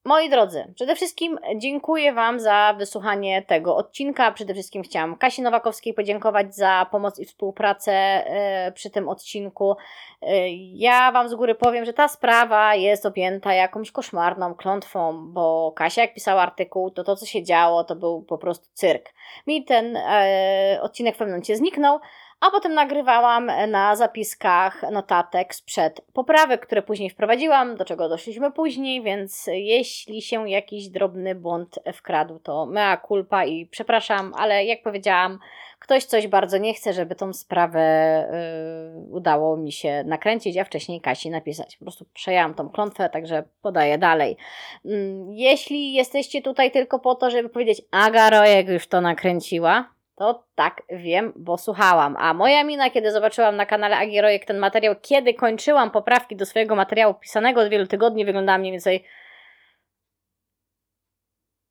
Moi 0.04 0.30
drodzy, 0.30 0.72
przede 0.74 0.96
wszystkim 0.96 1.38
dziękuję 1.56 2.12
Wam 2.12 2.40
za 2.40 2.74
wysłuchanie 2.78 3.42
tego 3.42 3.76
odcinka. 3.76 4.32
Przede 4.32 4.54
wszystkim 4.54 4.82
chciałam 4.82 5.16
Kasi 5.16 5.42
Nowakowskiej 5.42 5.94
podziękować 5.94 6.54
za 6.54 6.86
pomoc 6.90 7.18
i 7.18 7.24
współpracę 7.24 7.92
e, 7.92 8.72
przy 8.72 8.90
tym 8.90 9.08
odcinku. 9.08 9.76
E, 10.22 10.48
ja 10.74 11.12
Wam 11.12 11.28
z 11.28 11.34
góry 11.34 11.54
powiem, 11.54 11.84
że 11.84 11.92
ta 11.92 12.08
sprawa 12.08 12.74
jest 12.74 13.06
objęta 13.06 13.54
jakąś 13.54 13.90
koszmarną 13.90 14.54
klątwą, 14.54 15.32
bo 15.32 15.72
Kasia, 15.76 16.00
jak 16.00 16.14
pisała 16.14 16.42
artykuł, 16.42 16.90
to 16.90 17.04
to, 17.04 17.16
co 17.16 17.26
się 17.26 17.42
działo, 17.42 17.84
to 17.84 17.96
był 17.96 18.22
po 18.22 18.38
prostu 18.38 18.66
cyrk. 18.72 19.12
Mi 19.46 19.64
ten 19.64 19.96
e, 19.96 20.78
odcinek 20.82 21.14
w 21.14 21.18
pewnym 21.18 21.32
momencie 21.32 21.56
zniknął, 21.56 21.98
a 22.40 22.50
potem 22.50 22.74
nagrywałam 22.74 23.50
na 23.68 23.96
zapiskach 23.96 24.82
notatek 24.92 25.54
sprzed 25.54 26.00
poprawek, 26.12 26.66
które 26.66 26.82
później 26.82 27.10
wprowadziłam, 27.10 27.76
do 27.76 27.84
czego 27.84 28.08
doszliśmy 28.08 28.52
później, 28.52 29.02
więc 29.02 29.46
jeśli 29.52 30.22
się 30.22 30.50
jakiś 30.50 30.88
drobny 30.88 31.34
błąd 31.34 31.78
wkradł, 31.94 32.38
to 32.38 32.66
mea 32.66 32.96
culpa 33.08 33.44
i 33.44 33.66
przepraszam, 33.66 34.34
ale 34.36 34.64
jak 34.64 34.82
powiedziałam, 34.82 35.38
ktoś 35.78 36.04
coś 36.04 36.26
bardzo 36.28 36.58
nie 36.58 36.74
chce, 36.74 36.92
żeby 36.92 37.14
tą 37.14 37.32
sprawę 37.32 37.80
yy, 38.96 39.14
udało 39.16 39.56
mi 39.56 39.72
się 39.72 40.04
nakręcić, 40.04 40.56
a 40.56 40.64
wcześniej 40.64 41.00
Kasi 41.00 41.30
napisać. 41.30 41.76
Po 41.76 41.84
prostu 41.84 42.04
przejęłam 42.14 42.54
tą 42.54 42.68
klątwę, 42.68 43.08
także 43.08 43.44
podaję 43.62 43.98
dalej. 43.98 44.36
Yy, 44.84 44.98
jeśli 45.28 45.92
jesteście 45.92 46.42
tutaj 46.42 46.70
tylko 46.70 46.98
po 46.98 47.14
to, 47.14 47.30
żeby 47.30 47.48
powiedzieć, 47.48 47.82
Aga 47.90 48.30
Rojek 48.30 48.68
już 48.68 48.86
to 48.86 49.00
nakręciła, 49.00 49.99
to 50.20 50.44
tak 50.54 50.82
wiem, 50.90 51.32
bo 51.36 51.58
słuchałam. 51.58 52.16
A 52.18 52.34
moja 52.34 52.64
mina, 52.64 52.90
kiedy 52.90 53.12
zobaczyłam 53.12 53.56
na 53.56 53.66
kanale 53.66 53.96
Agierojek 53.96 54.44
ten 54.44 54.58
materiał, 54.58 54.94
kiedy 55.02 55.34
kończyłam 55.34 55.90
poprawki 55.90 56.36
do 56.36 56.46
swojego 56.46 56.76
materiału 56.76 57.14
pisanego 57.14 57.60
od 57.60 57.68
wielu 57.68 57.86
tygodni, 57.86 58.24
wyglądała 58.24 58.58
mniej 58.58 58.72
więcej. 58.72 59.04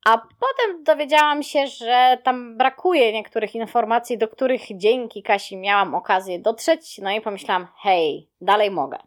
A 0.06 0.18
potem 0.18 0.84
dowiedziałam 0.84 1.42
się, 1.42 1.66
że 1.66 2.18
tam 2.22 2.56
brakuje 2.56 3.12
niektórych 3.12 3.54
informacji, 3.54 4.18
do 4.18 4.28
których 4.28 4.62
dzięki 4.76 5.22
Kasi 5.22 5.56
miałam 5.56 5.94
okazję 5.94 6.38
dotrzeć. 6.38 6.98
No 6.98 7.10
i 7.10 7.20
pomyślałam, 7.20 7.66
hej, 7.82 8.28
dalej 8.40 8.70
mogę. 8.70 8.98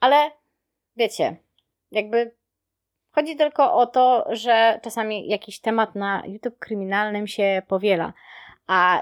Ale 0.00 0.30
wiecie, 0.96 1.36
jakby 1.90 2.34
Chodzi 3.18 3.36
tylko 3.36 3.72
o 3.74 3.86
to, 3.86 4.26
że 4.30 4.80
czasami 4.82 5.28
jakiś 5.28 5.60
temat 5.60 5.94
na 5.94 6.22
YouTube 6.26 6.58
kryminalnym 6.58 7.26
się 7.26 7.62
powiela. 7.68 8.12
A 8.66 9.00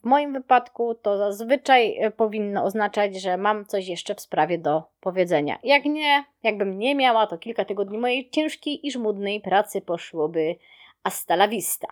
w 0.00 0.04
moim 0.04 0.32
wypadku 0.32 0.94
to 0.94 1.18
zazwyczaj 1.18 1.96
e, 1.98 2.10
powinno 2.10 2.64
oznaczać, 2.64 3.20
że 3.20 3.36
mam 3.36 3.66
coś 3.66 3.88
jeszcze 3.88 4.14
w 4.14 4.20
sprawie 4.20 4.58
do 4.58 4.82
powiedzenia. 5.00 5.58
Jak 5.62 5.84
nie, 5.84 6.24
jakbym 6.42 6.78
nie 6.78 6.94
miała, 6.94 7.26
to 7.26 7.38
kilka 7.38 7.64
tygodni 7.64 7.98
mojej 7.98 8.30
ciężkiej 8.30 8.86
i 8.86 8.92
żmudnej 8.92 9.40
pracy 9.40 9.80
poszłoby 9.80 10.56
hasta 11.04 11.34
la 11.34 11.48
vista. 11.48 11.88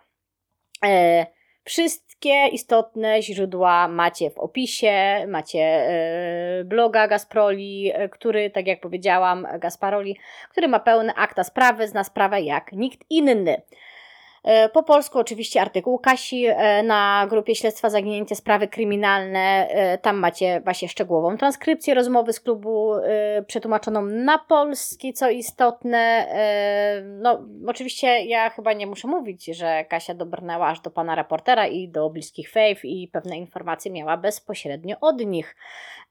E, 0.85 1.27
Wszystkie 1.65 2.47
istotne 2.53 3.23
źródła 3.23 3.89
macie 3.89 4.31
w 4.31 4.39
opisie, 4.39 5.27
macie 5.29 5.61
e, 5.61 6.65
bloga 6.65 7.09
Gasproli, 7.09 7.93
e, 7.95 8.09
który, 8.09 8.51
tak 8.51 8.67
jak 8.67 8.81
powiedziałam, 8.81 9.47
Gasparoli, 9.59 10.17
który 10.51 10.69
ma 10.69 10.81
pełny 10.81 11.15
akta 11.15 11.45
sprawy, 11.45 11.89
zna 11.89 12.05
sprawę 12.05 12.41
jak 12.41 12.73
nikt 12.73 13.01
inny. 13.11 13.63
E, 14.45 14.69
po 14.69 14.83
polsku 14.83 15.19
oczywiście 15.19 15.61
artykuł 15.61 15.99
Kasi 15.99 16.47
e, 16.47 16.83
na 16.83 17.27
grupie 17.31 17.55
Śledztwa 17.55 17.91
Zaginięcie 17.91 18.37
Sprawy 18.37 18.69
Kryminalne. 18.69 19.69
E, 19.69 19.99
tam 19.99 20.17
macie 20.17 20.61
właśnie 20.65 20.89
szczegółową 20.89 21.37
transkrypcję 21.37 21.95
rozmowy 21.95 22.33
z 22.33 22.41
klubu 22.41 22.93
przetłumaczoną 23.47 24.03
na 24.03 24.39
polski, 24.39 25.13
co 25.13 25.31
istotne. 25.31 26.27
No, 27.03 27.43
oczywiście 27.67 28.25
ja 28.25 28.51
chyba 28.51 28.73
nie 28.73 28.87
muszę 28.87 29.09
mówić, 29.09 29.45
że 29.45 29.85
Kasia 29.85 30.15
dobrnęła 30.15 30.69
aż 30.69 30.81
do 30.81 30.91
pana 30.91 31.15
reportera 31.15 31.67
i 31.67 31.89
do 31.89 32.11
bliskich 32.11 32.51
Faith 32.51 32.85
i 32.85 33.09
pewne 33.13 33.37
informacje 33.37 33.91
miała 33.91 34.17
bezpośrednio 34.17 34.97
od 35.01 35.21
nich. 35.21 35.57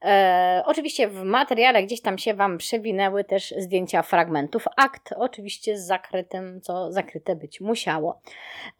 E, 0.04 0.62
oczywiście 0.66 1.08
w 1.08 1.22
materiale 1.22 1.82
gdzieś 1.82 2.00
tam 2.00 2.18
się 2.18 2.34
Wam 2.34 2.58
przewinęły 2.58 3.24
też 3.24 3.54
zdjęcia 3.58 4.02
fragmentów 4.02 4.64
akt, 4.76 5.14
oczywiście 5.16 5.78
z 5.78 5.86
zakrytym, 5.86 6.60
co 6.60 6.92
zakryte 6.92 7.36
być 7.36 7.60
musiało. 7.60 8.20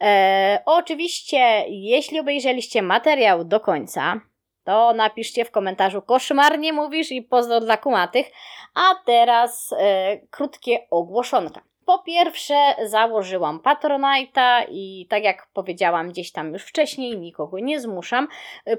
E, 0.01 0.61
oczywiście, 0.65 1.37
jeśli 1.67 2.19
obejrzeliście 2.19 2.81
materiał 2.81 3.45
do 3.45 3.59
końca, 3.59 4.21
to 4.63 4.93
napiszcie 4.93 5.45
w 5.45 5.51
komentarzu 5.51 6.01
koszmarnie 6.01 6.73
mówisz 6.73 7.11
i 7.11 7.21
pozdro 7.21 7.59
dla 7.59 7.77
kumatych. 7.77 8.31
A 8.75 8.95
teraz 9.05 9.75
e, 9.77 10.17
krótkie 10.17 10.87
ogłoszonka. 10.89 11.61
Po 11.85 11.99
pierwsze, 11.99 12.55
założyłam 12.83 13.59
Patronite'a 13.59 14.65
i 14.71 15.07
tak 15.09 15.23
jak 15.23 15.47
powiedziałam 15.53 16.09
gdzieś 16.09 16.31
tam 16.31 16.53
już 16.53 16.63
wcześniej, 16.63 17.17
nikogo 17.17 17.59
nie 17.59 17.79
zmuszam. 17.79 18.27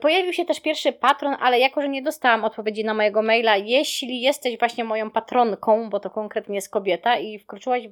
Pojawił 0.01 0.33
się 0.33 0.45
też 0.45 0.61
pierwszy 0.61 0.93
patron, 0.93 1.37
ale 1.41 1.59
jako, 1.59 1.83
że 1.83 1.89
nie 1.89 2.03
dostałam 2.03 2.45
odpowiedzi 2.45 2.85
na 2.85 2.95
mojego 2.95 3.23
maila, 3.23 3.57
jeśli 3.57 4.21
jesteś 4.21 4.59
właśnie 4.59 4.85
moją 4.85 5.11
patronką, 5.11 5.91
bo 5.91 6.01
to 6.01 6.11
konkretnie 6.11 6.55
jest 6.55 6.71
kobieta 6.71 7.19
i 7.19 7.39
wkroczyłaś 7.39 7.83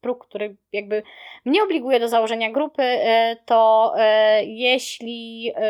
próg, 0.00 0.26
który 0.26 0.56
jakby 0.72 1.02
mnie 1.44 1.62
obliguje 1.62 2.00
do 2.00 2.08
założenia 2.08 2.52
grupy, 2.52 2.82
e, 2.82 3.36
to 3.46 3.92
e, 3.98 4.44
jeśli 4.44 5.52
e, 5.56 5.62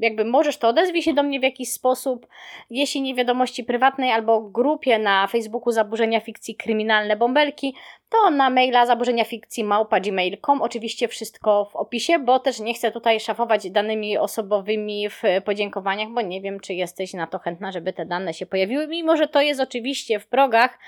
jakby 0.00 0.24
możesz, 0.24 0.56
to 0.56 0.68
odezwij 0.68 1.02
się 1.02 1.14
do 1.14 1.22
mnie 1.22 1.40
w 1.40 1.42
jakiś 1.42 1.72
sposób. 1.72 2.26
Jeśli 2.70 3.02
nie 3.02 3.14
wiadomości 3.14 3.64
prywatnej 3.64 4.12
albo 4.12 4.40
grupie 4.40 4.98
na 4.98 5.26
Facebooku 5.26 5.72
Zaburzenia 5.72 6.20
Fikcji 6.20 6.56
Kryminalne 6.56 7.16
Bąbelki, 7.16 7.74
to 8.08 8.30
na 8.30 8.50
maila 8.50 8.86
zaburzenia 8.86 9.24
fikcji 9.24 9.64
małpa.gmail.com. 9.64 10.62
Oczywiście 10.62 11.08
wszystko 11.08 11.64
w 11.64 11.76
opisie, 11.76 12.18
bo 12.18 12.38
też 12.38 12.60
nie 12.60 12.74
chcę 12.74 12.92
tutaj 12.92 13.20
szafować 13.20 13.70
danymi 13.70 14.18
osobowymi 14.18 15.08
w 15.08 15.22
podziękowaniach, 15.44 16.08
bo 16.08 16.20
nie 16.20 16.40
wiem, 16.40 16.60
czy 16.60 16.74
jesteś 16.74 17.14
na 17.14 17.26
to 17.26 17.38
chętna, 17.38 17.72
żeby 17.72 17.92
te 17.92 18.06
dane 18.06 18.34
się 18.34 18.46
pojawiły, 18.46 18.88
mimo 18.88 19.16
że 19.16 19.28
to 19.28 19.40
jest 19.40 19.60
oczywiście 19.60 20.20
w 20.20 20.26
progach 20.26 20.78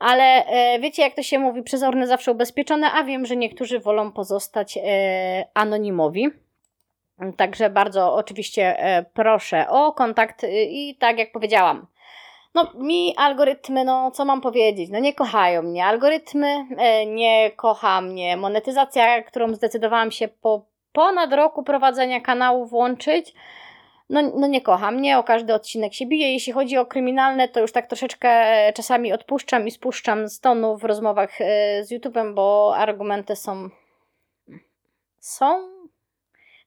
ale 0.00 0.46
e, 0.46 0.80
wiecie, 0.80 1.02
jak 1.02 1.14
to 1.14 1.22
się 1.22 1.38
mówi, 1.38 1.62
przezorne 1.62 2.06
zawsze 2.06 2.32
ubezpieczone, 2.32 2.92
a 2.92 3.04
wiem, 3.04 3.26
że 3.26 3.36
niektórzy 3.36 3.80
wolą 3.80 4.12
pozostać 4.12 4.78
e, 4.78 5.44
anonimowi. 5.54 6.28
Także 7.36 7.70
bardzo 7.70 8.14
oczywiście 8.14 8.78
e, 8.78 9.04
proszę 9.14 9.68
o 9.68 9.92
kontakt 9.92 10.46
i 10.68 10.96
tak 11.00 11.18
jak 11.18 11.32
powiedziałam, 11.32 11.86
no 12.54 12.72
mi 12.74 13.14
algorytmy, 13.16 13.84
no 13.84 14.10
co 14.10 14.24
mam 14.24 14.40
powiedzieć, 14.40 14.90
no 14.90 14.98
nie 14.98 15.14
kochają 15.14 15.62
mnie 15.62 15.84
algorytmy, 15.84 16.66
nie 17.06 17.50
kocha 17.56 18.00
mnie 18.00 18.36
monetyzacja, 18.36 19.22
którą 19.22 19.54
zdecydowałam 19.54 20.10
się 20.10 20.28
po 20.28 20.64
ponad 20.92 21.32
roku 21.32 21.62
prowadzenia 21.62 22.20
kanału 22.20 22.66
włączyć 22.66 23.34
no, 24.10 24.22
no 24.22 24.46
nie 24.46 24.60
kocham, 24.60 25.00
nie 25.00 25.18
o 25.18 25.22
każdy 25.22 25.54
odcinek 25.54 25.94
się 25.94 26.06
bije. 26.06 26.32
Jeśli 26.32 26.52
chodzi 26.52 26.76
o 26.76 26.86
kryminalne, 26.86 27.48
to 27.48 27.60
już 27.60 27.72
tak 27.72 27.86
troszeczkę 27.86 28.28
e, 28.28 28.72
czasami 28.72 29.12
odpuszczam 29.12 29.66
i 29.66 29.70
spuszczam 29.70 30.28
z 30.28 30.40
tonu 30.40 30.76
w 30.76 30.84
rozmowach 30.84 31.40
e, 31.40 31.84
z 31.84 31.92
YouTube'em, 31.92 32.34
bo 32.34 32.74
argumenty 32.76 33.36
są 33.36 33.68
są 35.18 35.68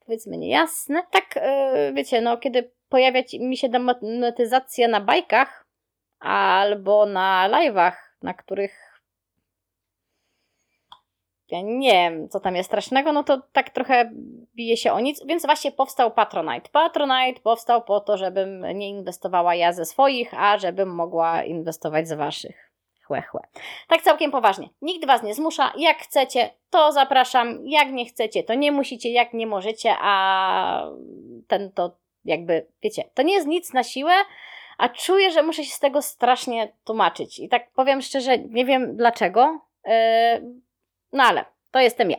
powiedzmy 0.05 0.37
niejasne. 0.37 1.03
Tak, 1.11 1.25
e, 1.35 1.93
wiecie, 1.93 2.21
no 2.21 2.37
kiedy 2.37 2.71
pojawia 2.89 3.21
mi 3.39 3.57
się 3.57 3.69
demonetyzacja 3.69 4.87
na 4.87 5.01
bajkach 5.01 5.65
albo 6.19 7.05
na 7.05 7.49
live'ach, 7.49 7.93
na 8.21 8.33
których 8.33 8.92
nie 11.61 11.91
wiem, 11.91 12.29
co 12.29 12.39
tam 12.39 12.55
jest 12.55 12.69
strasznego, 12.69 13.11
no 13.11 13.23
to 13.23 13.41
tak 13.53 13.69
trochę 13.69 14.11
bije 14.55 14.77
się 14.77 14.93
o 14.93 14.99
nic, 14.99 15.25
więc 15.25 15.45
właśnie 15.45 15.71
powstał 15.71 16.11
Patronite. 16.11 16.69
Patronite 16.71 17.41
powstał 17.43 17.81
po 17.81 17.99
to, 17.99 18.17
żebym 18.17 18.65
nie 18.77 18.89
inwestowała 18.89 19.55
ja 19.55 19.73
ze 19.73 19.85
swoich, 19.85 20.33
a 20.33 20.57
żebym 20.57 20.95
mogła 20.95 21.43
inwestować 21.43 22.07
z 22.07 22.13
waszych. 22.13 22.73
Chłe, 23.07 23.21
chłe. 23.21 23.41
Tak 23.87 24.01
całkiem 24.01 24.31
poważnie. 24.31 24.69
Nikt 24.81 25.07
was 25.07 25.23
nie 25.23 25.33
zmusza. 25.33 25.73
Jak 25.77 25.97
chcecie, 25.97 26.49
to 26.69 26.91
zapraszam. 26.91 27.67
Jak 27.67 27.91
nie 27.91 28.05
chcecie, 28.05 28.43
to 28.43 28.53
nie 28.53 28.71
musicie. 28.71 29.09
Jak 29.09 29.33
nie 29.33 29.47
możecie, 29.47 29.95
a 29.99 30.87
ten 31.47 31.71
to 31.71 31.95
jakby, 32.25 32.67
wiecie, 32.83 33.03
to 33.13 33.21
nie 33.21 33.33
jest 33.33 33.47
nic 33.47 33.73
na 33.73 33.83
siłę, 33.83 34.13
a 34.77 34.89
czuję, 34.89 35.31
że 35.31 35.43
muszę 35.43 35.63
się 35.63 35.75
z 35.75 35.79
tego 35.79 36.01
strasznie 36.01 36.73
tłumaczyć. 36.83 37.39
I 37.39 37.49
tak 37.49 37.71
powiem 37.71 38.01
szczerze, 38.01 38.37
nie 38.37 38.65
wiem 38.65 38.97
dlaczego. 38.97 39.59
Yy, 39.85 39.93
no 41.13 41.23
ale 41.23 41.45
to 41.71 41.79
jestem 41.79 42.11
ja. 42.11 42.17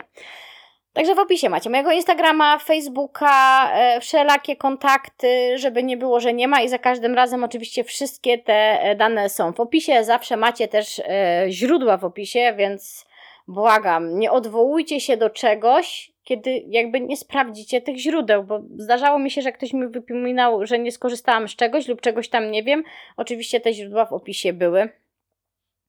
Także 0.95 1.15
w 1.15 1.19
opisie 1.19 1.49
macie 1.49 1.69
mojego 1.69 1.91
Instagrama, 1.91 2.59
Facebooka, 2.59 3.71
e, 3.73 3.99
wszelakie 3.99 4.55
kontakty, 4.55 5.57
żeby 5.57 5.83
nie 5.83 5.97
było, 5.97 6.19
że 6.19 6.33
nie 6.33 6.47
ma 6.47 6.61
i 6.61 6.69
za 6.69 6.79
każdym 6.79 7.15
razem 7.15 7.43
oczywiście 7.43 7.83
wszystkie 7.83 8.37
te 8.37 8.81
e, 8.81 8.95
dane 8.95 9.29
są 9.29 9.53
w 9.53 9.59
opisie. 9.59 10.03
Zawsze 10.03 10.37
macie 10.37 10.67
też 10.67 10.99
e, 10.99 11.45
źródła 11.49 11.97
w 11.97 12.05
opisie, 12.05 12.53
więc 12.57 13.05
błagam, 13.47 14.19
nie 14.19 14.31
odwołujcie 14.31 14.99
się 14.99 15.17
do 15.17 15.29
czegoś, 15.29 16.11
kiedy 16.23 16.63
jakby 16.67 17.01
nie 17.01 17.17
sprawdzicie 17.17 17.81
tych 17.81 17.97
źródeł, 17.97 18.43
bo 18.43 18.61
zdarzało 18.77 19.19
mi 19.19 19.31
się, 19.31 19.41
że 19.41 19.51
ktoś 19.51 19.73
mi 19.73 19.87
wypominał, 19.87 20.65
że 20.65 20.79
nie 20.79 20.91
skorzystałam 20.91 21.47
z 21.47 21.55
czegoś 21.55 21.87
lub 21.87 22.01
czegoś 22.01 22.29
tam 22.29 22.51
nie 22.51 22.63
wiem. 22.63 22.83
Oczywiście 23.17 23.59
te 23.59 23.73
źródła 23.73 24.05
w 24.05 24.13
opisie 24.13 24.53
były. 24.53 24.89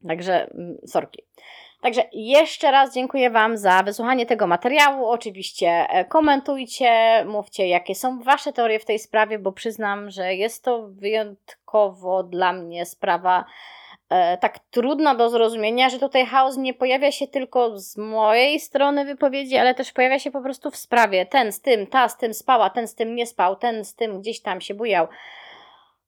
Także 0.08 0.50
mm, 0.50 0.76
sorki. 0.86 1.22
Także 1.80 2.02
jeszcze 2.12 2.70
raz 2.70 2.94
dziękuję 2.94 3.30
Wam 3.30 3.56
za 3.56 3.82
wysłuchanie 3.82 4.26
tego 4.26 4.46
materiału. 4.46 5.06
Oczywiście 5.06 5.68
e, 5.68 6.04
komentujcie, 6.04 7.24
mówcie, 7.24 7.68
jakie 7.68 7.94
są 7.94 8.22
Wasze 8.22 8.52
teorie 8.52 8.78
w 8.78 8.84
tej 8.84 8.98
sprawie, 8.98 9.38
bo 9.38 9.52
przyznam, 9.52 10.10
że 10.10 10.34
jest 10.34 10.64
to 10.64 10.88
wyjątkowo 10.88 12.22
dla 12.22 12.52
mnie 12.52 12.86
sprawa 12.86 13.44
e, 14.08 14.38
tak 14.38 14.58
trudna 14.58 15.14
do 15.14 15.30
zrozumienia, 15.30 15.90
że 15.90 15.98
tutaj 15.98 16.26
chaos 16.26 16.56
nie 16.56 16.74
pojawia 16.74 17.12
się 17.12 17.26
tylko 17.26 17.78
z 17.78 17.96
mojej 17.96 18.60
strony 18.60 19.04
wypowiedzi, 19.04 19.56
ale 19.56 19.74
też 19.74 19.92
pojawia 19.92 20.18
się 20.18 20.30
po 20.30 20.42
prostu 20.42 20.70
w 20.70 20.76
sprawie. 20.76 21.26
Ten 21.26 21.52
z 21.52 21.60
tym, 21.60 21.86
ta 21.86 22.08
z 22.08 22.16
tym 22.16 22.34
spała, 22.34 22.70
ten 22.70 22.88
z 22.88 22.94
tym 22.94 23.14
nie 23.14 23.26
spał, 23.26 23.56
ten 23.56 23.84
z 23.84 23.94
tym 23.94 24.20
gdzieś 24.20 24.40
tam 24.42 24.60
się 24.60 24.74
bujał. 24.74 25.08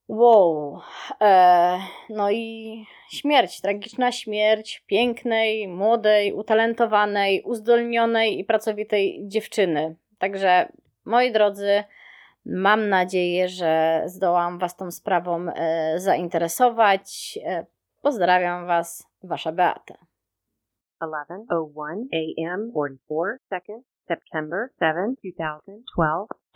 Wow. 0.08 0.80
E, 1.20 1.78
no 2.10 2.30
i 2.30 2.84
śmierć, 3.10 3.60
tragiczna 3.60 4.12
śmierć 4.12 4.84
pięknej, 4.86 5.68
młodej, 5.68 6.32
utalentowanej, 6.32 7.42
uzdolnionej 7.42 8.38
i 8.38 8.44
pracowitej 8.44 9.22
dziewczyny. 9.26 9.96
Także, 10.18 10.68
moi 11.04 11.32
drodzy, 11.32 11.84
mam 12.46 12.88
nadzieję, 12.88 13.48
że 13.48 14.02
zdołam 14.06 14.58
Was 14.58 14.76
tą 14.76 14.90
sprawą 14.90 15.46
e, 15.48 15.98
zainteresować. 15.98 17.38
E, 17.44 17.66
pozdrawiam 18.02 18.66
Was, 18.66 19.06
Wasza 19.22 19.52
Beata. 19.52 19.94
11:01 21.02 22.06
a.m. 22.12 22.72
44 22.72 23.38
seconds, 23.48 23.84
September 24.08 24.68
7, 24.78 25.14
2012. 25.14 26.47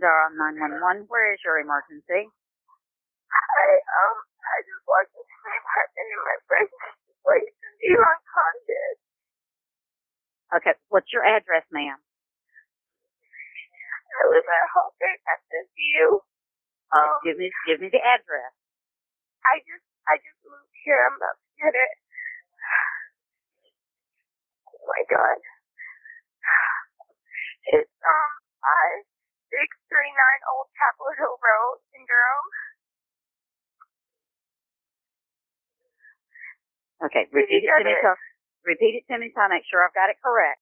Zara 0.00 0.28
911. 0.34 1.06
Where 1.08 1.34
is 1.34 1.40
your 1.44 1.58
emergency? 1.62 2.28
I, 3.30 3.66
um, 3.80 4.16
I 4.44 4.56
just 4.66 4.84
walked 4.88 5.12
into 5.14 5.36
my 5.44 5.54
apartment 5.60 6.08
and 6.10 6.24
my 6.26 6.38
friend 6.48 6.68
place 7.24 7.54
and 7.54 7.74
he's 7.82 8.00
unconscious. 8.00 8.96
Okay, 10.60 10.74
what's 10.90 11.10
your 11.12 11.24
address, 11.26 11.64
ma'am? 11.72 11.98
I 14.00 14.22
live 14.32 14.46
at 14.46 15.40
this 15.52 15.68
view. 15.76 16.20
Um, 16.94 17.10
give 17.24 17.36
me, 17.38 17.50
give 17.68 17.80
me 17.82 17.90
the 17.92 18.00
address. 18.02 18.52
I 19.46 19.60
just, 19.66 19.86
I 20.08 20.16
just 20.22 20.40
moved 20.46 20.74
here. 20.84 21.00
I'm 21.06 21.16
about 21.18 21.36
to 21.38 21.48
get 21.60 21.74
it. 21.74 21.92
Oh 24.70 24.86
my 24.88 25.02
god. 25.10 25.38
It's, 27.72 27.90
um, 28.06 28.30
five 28.62 29.02
639 29.50 30.52
Old 30.54 30.68
Chapel 30.76 31.08
Hill 31.18 31.36
Road 31.38 31.76
in 31.98 32.02
Durham. 32.06 32.46
Okay, 37.10 37.28
repeat 37.30 37.60
it 37.66 37.68
to 37.68 37.84
me 37.84 37.94
so 38.00 38.10
repeat 38.64 38.94
it 38.96 39.04
to 39.12 39.16
me 39.20 39.28
so 39.36 39.44
I 39.44 39.48
make 39.52 39.68
sure 39.68 39.84
I've 39.84 39.92
got 39.92 40.08
it 40.08 40.16
correct. 40.24 40.60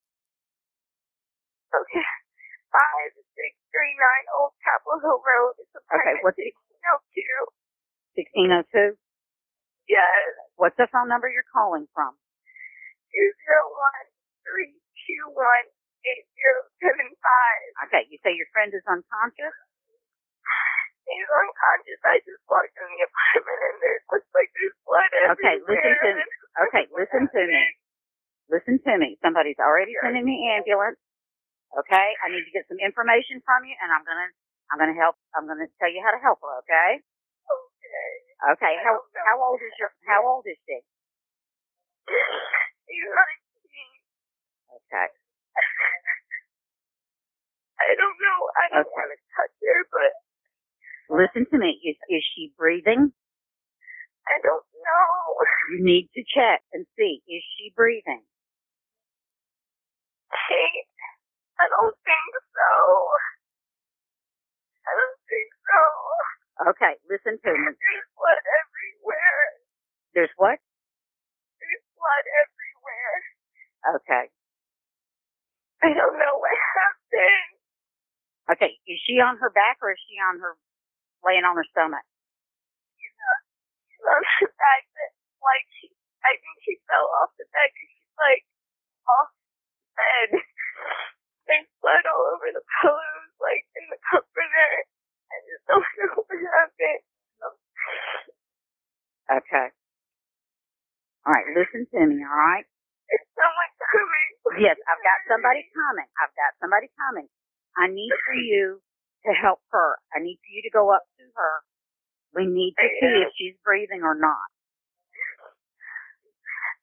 Okay. 1.70 2.04
Five 2.74 3.12
six 3.38 3.50
three 3.70 3.94
nine 3.94 4.26
Old 4.34 4.50
Chapel 4.66 4.98
Hill 4.98 5.22
Road. 5.22 5.54
It's 5.62 5.70
Okay, 5.94 6.14
what's 6.26 6.38
it? 6.42 6.50
no 6.82 6.98
two. 7.14 7.38
Sixteen 8.18 8.50
oh 8.50 8.66
two. 8.74 8.98
Yes. 9.86 10.10
What's 10.58 10.74
the 10.74 10.90
phone 10.90 11.06
number 11.06 11.30
you're 11.30 11.46
calling 11.54 11.86
from? 11.94 12.18
Two 13.14 13.28
zero 13.46 13.62
one 13.70 14.06
three 14.42 14.74
two 15.06 15.24
one 15.38 15.66
eight 16.08 16.26
zero 16.36 16.56
seven 16.84 17.08
five. 17.20 17.64
Okay, 17.88 18.04
you 18.12 18.18
say 18.24 18.32
your 18.36 18.48
friend 18.52 18.70
is 18.72 18.84
unconscious. 18.88 19.54
He's 21.04 21.28
unconscious. 21.28 22.00
I 22.04 22.16
just 22.24 22.40
walked 22.48 22.72
in 22.80 22.88
the 22.88 23.02
apartment 23.04 23.60
and 23.60 23.76
there 23.84 23.98
looks 24.08 24.30
like 24.32 24.48
there's 24.56 24.76
blood 24.88 25.10
Okay, 25.36 25.56
everywhere. 25.60 25.84
listen 25.84 25.92
to 26.00 26.10
me. 26.16 26.24
Okay, 26.68 26.84
listen 26.96 27.22
to 27.28 27.42
me. 27.44 27.62
Listen 28.48 28.76
to 28.88 28.92
me. 29.00 29.08
Somebody's 29.20 29.60
already 29.60 29.92
sending 30.00 30.24
the 30.24 30.38
ambulance. 30.56 30.96
Okay, 31.76 32.08
I 32.24 32.30
need 32.32 32.44
to 32.46 32.52
get 32.54 32.64
some 32.70 32.78
information 32.80 33.42
from 33.44 33.66
you, 33.66 33.74
and 33.82 33.90
I'm 33.92 34.04
gonna, 34.06 34.28
I'm 34.72 34.78
gonna 34.80 34.94
help. 34.96 35.18
I'm 35.36 35.44
gonna 35.48 35.66
tell 35.82 35.90
you 35.92 36.00
how 36.06 36.14
to 36.14 36.22
help 36.22 36.38
her. 36.40 36.54
Okay. 36.64 37.02
Okay. 37.02 38.10
Okay. 38.54 38.74
How 38.86 38.94
how 39.28 39.36
old 39.42 39.60
is 39.60 39.74
your 39.80 39.90
How 40.08 40.22
old 40.24 40.46
is 40.46 40.56
she? 40.64 40.78
He's 42.88 43.08
nineteen. 43.10 43.90
Okay. 44.70 45.08
I 47.80 47.92
don't 47.98 48.18
know. 48.20 48.38
I 48.58 48.64
don't 48.78 48.90
want 48.92 49.10
to 49.14 49.18
touch 49.36 49.54
her, 49.62 49.80
but 49.92 50.10
Listen 51.10 51.46
to 51.52 51.58
me. 51.58 51.78
Is 51.86 51.96
is 52.10 52.24
she 52.34 52.50
breathing? 52.58 53.14
I 54.28 54.36
don't 54.42 54.66
know. 54.84 55.12
You 55.74 55.84
need 55.84 56.10
to 56.14 56.22
check 56.34 56.62
and 56.72 56.86
see. 56.98 57.22
Is 57.28 57.44
she 57.56 57.72
breathing? 57.76 58.22
Hey, 60.32 60.72
I 61.60 61.66
don't 61.70 61.96
think 62.04 62.32
so. 62.52 62.72
I 64.86 64.92
don't 64.96 65.20
think 65.30 65.50
so. 65.66 65.82
Okay. 66.74 66.94
Listen 67.10 67.36
to 67.42 67.50
me. 67.52 67.68
There's 67.76 68.08
blood 68.18 68.40
everywhere. 68.42 69.44
There's 70.14 70.34
what? 70.36 70.58
There's 71.60 71.84
blood 71.98 72.26
everywhere. 72.42 73.16
Okay. 74.00 74.26
I 75.84 75.90
don't 75.94 76.18
know 76.18 76.34
what 76.40 76.56
happened. 76.78 77.53
Okay. 78.50 78.72
Is 78.88 78.98
she 79.06 79.20
on 79.20 79.38
her 79.38 79.50
back 79.50 79.78
or 79.82 79.92
is 79.92 80.00
she 80.08 80.16
on 80.20 80.40
her 80.40 80.54
laying 81.26 81.44
on 81.44 81.56
her 81.56 81.66
stomach? 81.72 82.04
She's 83.90 84.04
on 84.06 84.22
the 84.42 84.50
back 84.58 84.82
that, 84.96 85.12
like, 85.42 85.66
she, 85.80 85.88
I 86.24 86.32
think 86.38 86.56
she 86.64 86.74
fell 86.88 87.08
off 87.22 87.32
the 87.40 87.46
bed 87.52 87.68
'cause 87.72 87.90
she's, 87.92 88.16
like, 88.20 88.42
off 89.08 89.30
the 89.80 89.92
bed. 89.98 90.28
There's 91.48 91.68
blood 91.82 92.04
all 92.08 92.24
over 92.36 92.48
the 92.52 92.64
pillows, 92.82 93.30
like, 93.40 93.64
in 93.76 93.84
the 93.90 93.98
comforter. 94.10 94.70
I 95.32 95.36
just 95.48 95.64
don't 95.68 95.84
know 96.00 96.14
what 96.24 96.38
happened. 96.40 97.04
Okay. 99.30 99.68
All 101.26 101.32
right. 101.34 101.48
Listen 101.56 101.86
to 101.92 102.00
me. 102.06 102.22
All 102.24 102.40
right. 102.52 102.66
Is 103.12 103.22
someone 103.36 103.72
coming? 103.92 104.30
Yes, 104.64 104.78
I've 104.88 105.02
got 105.04 105.18
somebody 105.28 105.64
coming. 105.74 106.08
I've 106.20 106.34
got 106.36 106.52
somebody 106.60 106.88
coming. 106.98 107.28
I 107.78 107.88
need 107.88 108.10
for 108.26 108.34
you 108.34 108.80
to 109.26 109.32
help 109.34 109.60
her. 109.72 109.98
I 110.14 110.20
need 110.22 110.38
for 110.42 110.50
you 110.52 110.62
to 110.62 110.72
go 110.72 110.90
up 110.94 111.02
to 111.18 111.24
her. 111.36 111.54
We 112.34 112.46
need 112.46 112.74
to 112.78 112.88
see 113.00 113.14
if 113.26 113.30
she's 113.38 113.56
breathing 113.64 114.02
or 114.02 114.14
not. 114.14 114.48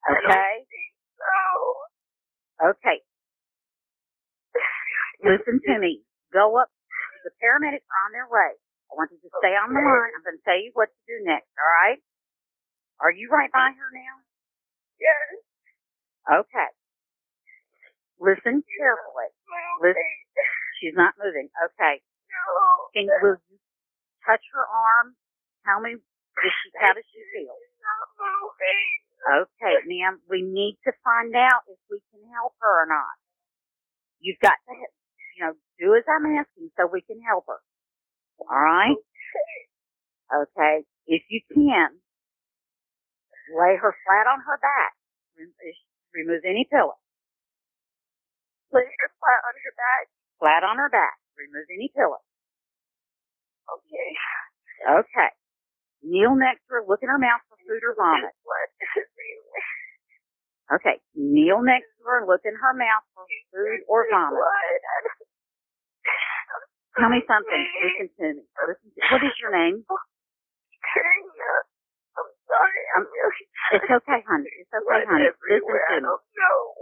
Okay? 0.10 0.66
so. 1.18 1.34
Okay. 2.76 3.00
Listen 5.24 5.62
to 5.68 5.80
me. 5.80 6.02
Go 6.34 6.58
up. 6.58 6.70
The 7.26 7.32
paramedics 7.42 7.86
are 7.86 8.02
on 8.10 8.12
their 8.14 8.30
way. 8.30 8.54
I 8.90 8.92
want 8.98 9.12
you 9.14 9.20
to 9.22 9.32
stay 9.40 9.54
on 9.56 9.70
the 9.74 9.80
line. 9.82 10.14
I'm 10.18 10.24
going 10.26 10.38
to 10.40 10.46
tell 10.46 10.58
you 10.58 10.72
what 10.74 10.90
to 10.90 11.02
do 11.08 11.18
next, 11.26 11.50
all 11.60 11.72
right? 11.84 12.00
Are 13.02 13.12
you 13.14 13.30
right 13.32 13.52
by 13.52 13.72
her 13.74 13.90
now? 13.94 14.16
Yes. 15.00 15.28
Okay. 16.46 16.72
Listen 18.20 18.64
carefully. 18.78 19.30
Moving. 19.82 20.14
She's 20.82 20.98
not 20.98 21.14
moving. 21.22 21.48
Okay. 21.54 22.02
No. 22.02 22.90
Can 22.98 23.06
will 23.22 23.38
you 23.38 23.58
touch 24.26 24.42
her 24.58 24.66
arm? 24.66 25.14
Tell 25.64 25.80
me, 25.80 25.94
does 25.94 26.54
she, 26.66 26.68
how 26.82 26.92
does 26.98 27.06
she 27.14 27.22
feel? 27.38 27.54
She's 27.54 27.82
not 27.86 28.10
moving. 28.18 28.90
Okay, 29.22 29.76
ma'am, 29.86 30.18
we 30.26 30.42
need 30.42 30.82
to 30.90 30.92
find 31.06 31.38
out 31.38 31.62
if 31.70 31.78
we 31.94 32.02
can 32.10 32.26
help 32.34 32.58
her 32.58 32.84
or 32.84 32.88
not. 32.90 33.14
You've 34.20 34.42
got 34.42 34.58
to, 34.66 34.74
you 35.38 35.42
know, 35.46 35.54
do 35.78 35.94
as 35.94 36.06
I'm 36.10 36.26
asking 36.42 36.74
so 36.74 36.90
we 36.90 37.06
can 37.06 37.22
help 37.22 37.46
her. 37.46 37.62
All 38.42 38.50
right? 38.50 38.98
Okay. 40.34 40.86
If 41.08 41.24
you 41.30 41.42
can, 41.54 42.02
lay 43.54 43.78
her 43.78 43.94
flat 44.06 44.26
on 44.26 44.42
her 44.46 44.58
back. 44.58 44.94
Remove 46.16 46.42
any 46.46 46.66
pillow. 46.72 46.98
Lay 48.74 48.86
her 48.88 49.12
flat 49.22 49.42
on 49.46 49.56
her 49.56 49.74
back. 49.78 50.06
Flat 50.42 50.66
on 50.66 50.82
her 50.82 50.90
back. 50.90 51.22
Remove 51.38 51.70
any 51.70 51.94
pillow. 51.94 52.18
Okay. 53.70 54.10
Okay. 55.06 55.30
Kneel 56.02 56.34
next 56.34 56.66
to 56.66 56.82
her. 56.82 56.84
Look 56.90 57.06
in 57.06 57.10
her 57.14 57.22
mouth 57.22 57.46
for 57.46 57.56
food 57.62 57.82
or 57.86 57.94
vomit. 57.94 58.34
There's 58.34 58.42
blood 58.42 58.70
everywhere. 59.06 59.70
Okay. 60.82 60.98
Kneel 61.14 61.62
next 61.62 61.94
to 62.02 62.04
her. 62.10 62.26
Look 62.26 62.42
in 62.44 62.58
her 62.58 62.74
mouth 62.74 63.06
for 63.14 63.24
food 63.54 63.86
or 63.86 64.10
vomit. 64.10 64.34
blood. 64.42 64.82
I 64.82 64.98
don't- 65.06 65.30
Tell 67.00 67.08
me 67.14 67.22
something. 67.30 67.64
Listen 67.86 68.10
to 68.20 68.26
me. 68.36 68.44
Listen 68.68 68.90
to, 68.92 69.00
what 69.16 69.24
is 69.24 69.32
your 69.40 69.54
name? 69.56 69.80
I'm 69.88 69.98
sorry. 72.50 72.84
I'm 73.00 73.06
really 73.08 73.46
It's 73.80 73.88
okay, 73.88 74.20
honey. 74.28 74.52
It's 74.60 74.74
okay, 74.76 75.06
honey. 75.08 75.32
Listen 75.32 75.64
to 75.64 75.72
me. 75.72 76.04
don't 76.04 76.04
know. 76.04 76.18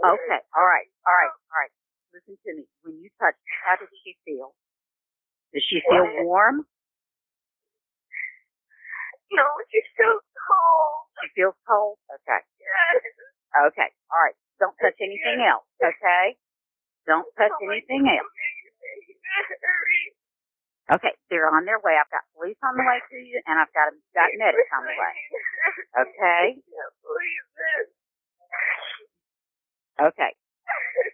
where- 0.02 0.18
Okay. 0.18 0.40
All 0.58 0.66
right. 0.66 0.88
All 1.06 1.14
right. 1.14 1.30
All 1.30 1.58
right. 1.62 1.70
Listen 2.12 2.34
to 2.34 2.50
me. 2.58 2.64
When 2.82 2.98
you 2.98 3.10
touch 3.22 3.38
how 3.64 3.78
does 3.78 3.90
she 4.02 4.18
feel? 4.26 4.54
Does 5.54 5.62
she 5.66 5.78
feel 5.86 6.26
warm? 6.26 6.66
No, 9.30 9.46
she's 9.70 9.86
so 9.94 10.18
cold. 10.18 11.06
She 11.22 11.28
feels 11.38 11.58
cold? 11.66 11.98
Okay. 12.10 12.40
Yes. 12.58 13.02
Okay. 13.70 13.88
All 14.10 14.20
right. 14.22 14.34
Don't 14.58 14.74
touch 14.82 14.98
anything 14.98 15.46
else. 15.46 15.66
Okay. 15.78 16.34
Don't 17.06 17.26
touch 17.38 17.54
Oh 17.54 17.66
anything 17.70 18.04
God, 18.06 18.18
else. 18.18 18.34
Okay. 20.98 21.14
They're 21.30 21.46
on 21.46 21.64
their 21.64 21.78
way. 21.78 21.94
I've 21.94 22.10
got 22.10 22.26
police 22.34 22.58
on 22.66 22.74
the 22.74 22.82
way 22.82 22.98
to 22.98 23.16
you, 23.22 23.38
and 23.46 23.58
I've 23.58 23.70
got 23.70 23.94
got 24.14 24.30
medics 24.34 24.70
on 24.74 24.82
the 24.86 24.94
way. 24.98 25.14
Okay. 26.02 26.42
I 26.50 26.58
can't 26.58 26.96
believe 27.06 27.46
this. 27.54 27.86
Okay. 30.10 30.32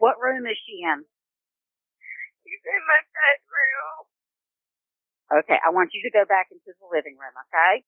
What 0.06 0.22
room 0.22 0.46
is 0.46 0.58
she 0.62 0.86
in? 0.86 1.02
He's 2.46 2.62
in 2.62 2.82
my 2.86 3.00
bedroom. 3.10 3.98
Okay. 5.42 5.58
I 5.60 5.70
want 5.74 5.90
you 5.94 6.02
to 6.06 6.12
go 6.14 6.22
back 6.30 6.48
into 6.54 6.70
the 6.78 6.86
living 6.88 7.18
room. 7.18 7.34
Okay. 7.50 7.82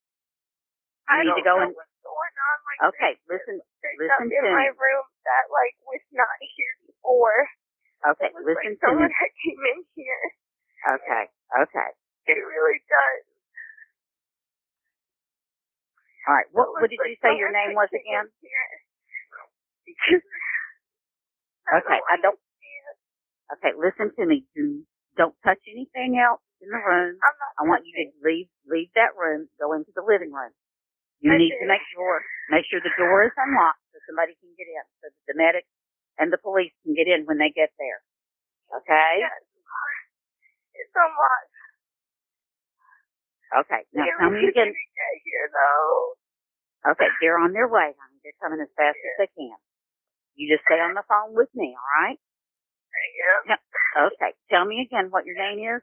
I 1.08 1.22
You 1.22 1.30
don't 1.30 1.38
need 1.38 1.42
to 1.42 1.46
go 1.46 1.56
know 1.62 1.70
in. 1.70 1.72
what's 1.78 1.98
going 2.04 2.34
on. 2.36 2.56
Like, 2.66 2.80
Okay. 2.94 3.12
there's 3.30 3.42
Listen. 3.46 3.56
there's 3.82 3.98
listen 4.02 4.28
stuff 4.28 4.38
in 4.38 4.44
to 4.44 4.50
my 4.56 4.68
room 4.76 5.06
that 5.24 5.44
like 5.54 5.74
was 5.86 6.02
not 6.14 6.36
here 6.42 6.74
before. 6.90 7.38
Okay. 8.14 8.30
Was 8.34 8.44
Listen 8.46 8.74
like 8.74 8.82
to 8.82 8.86
me. 8.98 9.08
someone 9.08 9.12
that 9.14 9.30
came 9.42 9.62
in 9.74 9.80
here. 9.94 10.24
Okay. 10.98 11.24
Okay. 11.66 11.90
It 12.30 12.38
really 12.42 12.80
does. 12.90 13.22
All 16.28 16.34
right. 16.36 16.48
What, 16.52 16.72
what 16.76 16.90
did 16.90 17.00
you 17.02 17.16
say 17.22 17.36
your 17.38 17.52
name 17.52 17.74
was 17.74 17.90
again? 17.94 18.28
in 21.76 21.82
here. 21.82 21.82
Because 21.82 21.84
Okay, 21.84 22.00
I 22.10 22.16
don't-. 22.22 22.40
Okay, 23.58 23.72
listen 23.78 24.10
to 24.18 24.24
me. 24.26 24.44
Do, 24.56 24.82
don't 25.16 25.36
touch 25.46 25.62
anything 25.70 26.18
else 26.18 26.42
in 26.60 26.68
the 26.70 26.80
room. 26.82 27.16
I'm 27.20 27.36
not 27.38 27.52
I 27.60 27.62
want 27.68 27.86
you 27.86 27.94
to 28.02 28.06
leave 28.26 28.48
leave 28.66 28.90
that 28.98 29.14
room, 29.18 29.48
go 29.60 29.72
into 29.74 29.92
the 29.94 30.02
living 30.02 30.32
room. 30.34 30.52
You 31.20 31.32
I 31.32 31.38
need 31.38 31.54
to 31.56 31.68
make 31.68 31.82
sure 31.94 32.20
make 32.50 32.66
sure 32.70 32.80
the 32.82 32.94
door 32.98 33.24
is 33.26 33.34
unlocked 33.38 33.82
so 33.94 33.98
somebody 34.10 34.36
can 34.40 34.50
get 34.58 34.68
in, 34.70 34.84
so 35.02 35.10
that 35.10 35.24
the 35.30 35.36
medics 35.38 35.70
and 36.18 36.30
the 36.32 36.38
police 36.40 36.74
can 36.84 36.94
get 36.94 37.08
in 37.08 37.24
when 37.26 37.38
they 37.38 37.50
get 37.54 37.70
there. 37.78 38.00
Okay? 38.82 39.12
Yes. 39.24 39.42
It's 40.78 40.94
unlocked. 40.94 41.54
Okay. 43.66 43.82
Now 43.94 44.04
They're 44.06 44.18
tell 44.20 44.30
me 44.30 44.44
again. 44.50 44.70
get 44.74 45.14
here 45.24 45.46
though. 45.52 46.14
Okay, 46.94 47.10
they're 47.20 47.38
on 47.38 47.52
their 47.52 47.68
way, 47.68 47.92
honey. 47.92 48.18
They're 48.24 48.38
coming 48.40 48.60
as 48.62 48.70
fast 48.78 48.96
as 48.96 49.14
they 49.20 49.30
can. 49.36 49.58
You 50.38 50.46
just 50.48 50.64
stay 50.70 50.78
on 50.80 50.94
the 50.94 51.04
phone 51.10 51.34
with 51.34 51.50
me, 51.58 51.74
all 51.74 51.90
right? 52.06 52.18
Yeah. 53.48 53.60
Okay. 54.10 54.32
Tell 54.50 54.64
me 54.64 54.82
again 54.86 55.10
what 55.10 55.26
your 55.26 55.36
name 55.38 55.60
is. 55.62 55.82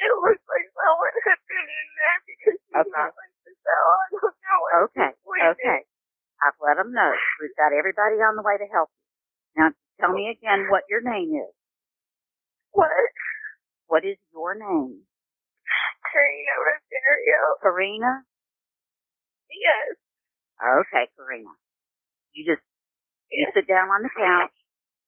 It 0.00 0.12
looks 0.12 0.42
like 0.50 0.66
someone 0.74 1.16
had 1.24 1.40
been 1.48 1.68
in 1.68 1.88
there 1.98 2.18
because 2.26 2.56
she's 2.58 2.76
Okay. 2.82 2.90
not 2.98 3.12
like 3.14 3.34
the 3.46 3.52
cell. 3.62 3.88
I 3.94 4.06
don't 4.12 4.36
know 4.42 4.60
Okay. 4.90 5.10
Okay. 5.54 5.80
I've 6.42 6.58
let 6.60 6.76
them 6.76 6.92
know. 6.92 7.00
know, 7.12 7.14
we've 7.40 7.56
got 7.56 7.72
everybody 7.72 8.20
on 8.20 8.36
the 8.36 8.44
way 8.44 8.58
to 8.58 8.68
help 8.72 8.90
you. 8.92 9.04
Now, 9.62 9.68
tell 10.00 10.12
me 10.12 10.30
again 10.34 10.68
what 10.70 10.84
your 10.90 11.00
name 11.00 11.32
is. 11.34 11.52
What? 12.72 12.90
What 13.88 14.04
is 14.04 14.18
your 14.32 14.54
name? 14.54 15.04
Karina 16.12 16.54
Rosario. 16.60 17.40
Karina? 17.62 18.12
Yes. 19.50 19.96
Okay, 20.60 21.06
Karina. 21.16 21.52
You 22.34 22.44
just, 22.46 22.64
you 23.32 23.46
sit 23.54 23.66
down 23.68 23.88
on 23.90 24.02
the 24.02 24.10
couch 24.16 24.54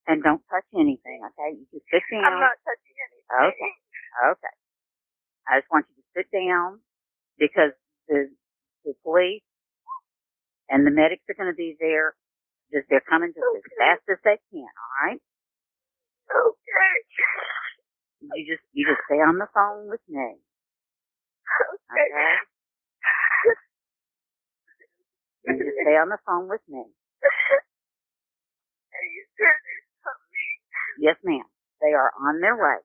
and 0.09 0.23
don't 0.23 0.43
touch 0.51 0.67
anything, 0.75 1.21
okay? 1.33 1.57
You 1.59 1.67
just 1.73 1.87
sit 1.91 2.03
down. 2.13 2.25
I'm 2.27 2.41
not 2.41 2.57
touching 2.65 2.97
anything. 2.97 3.53
Okay. 3.53 3.73
Okay. 4.33 4.55
I 5.49 5.61
just 5.61 5.71
want 5.73 5.87
you 5.91 5.97
to 6.03 6.09
sit 6.17 6.29
down 6.33 6.81
because 7.39 7.73
the 8.09 8.31
the 8.85 8.95
police 9.05 9.43
and 10.71 10.87
the 10.87 10.93
medics 10.93 11.25
are 11.31 11.37
going 11.39 11.53
to 11.53 11.57
be 11.59 11.77
there. 11.81 12.17
Just 12.73 12.87
they're 12.91 13.05
coming 13.09 13.33
just 13.35 13.47
as 13.57 13.63
fast 13.79 14.03
as 14.11 14.19
they 14.25 14.39
can. 14.51 14.67
All 14.69 14.93
right. 15.07 15.21
Okay. 16.31 16.95
You 18.37 18.43
just 18.47 18.63
you 18.73 18.87
just 18.87 19.03
stay 19.07 19.21
on 19.23 19.39
the 19.39 19.49
phone 19.55 19.89
with 19.91 20.01
me. 20.09 20.39
Okay. 21.37 22.09
Okay. 22.11 22.35
You 25.47 25.55
just 25.59 25.77
stay 25.83 25.97
on 25.99 26.09
the 26.11 26.19
phone 26.27 26.49
with 26.49 26.63
me. 26.69 26.83
Are 26.83 27.07
you 29.15 29.23
sure 29.39 29.55
there's 29.55 29.91
something? 30.03 30.51
Yes, 30.99 31.17
ma'am. 31.25 31.45
They 31.83 31.93
are 31.93 32.13
on 32.21 32.41
their 32.41 32.57
way. 32.57 32.79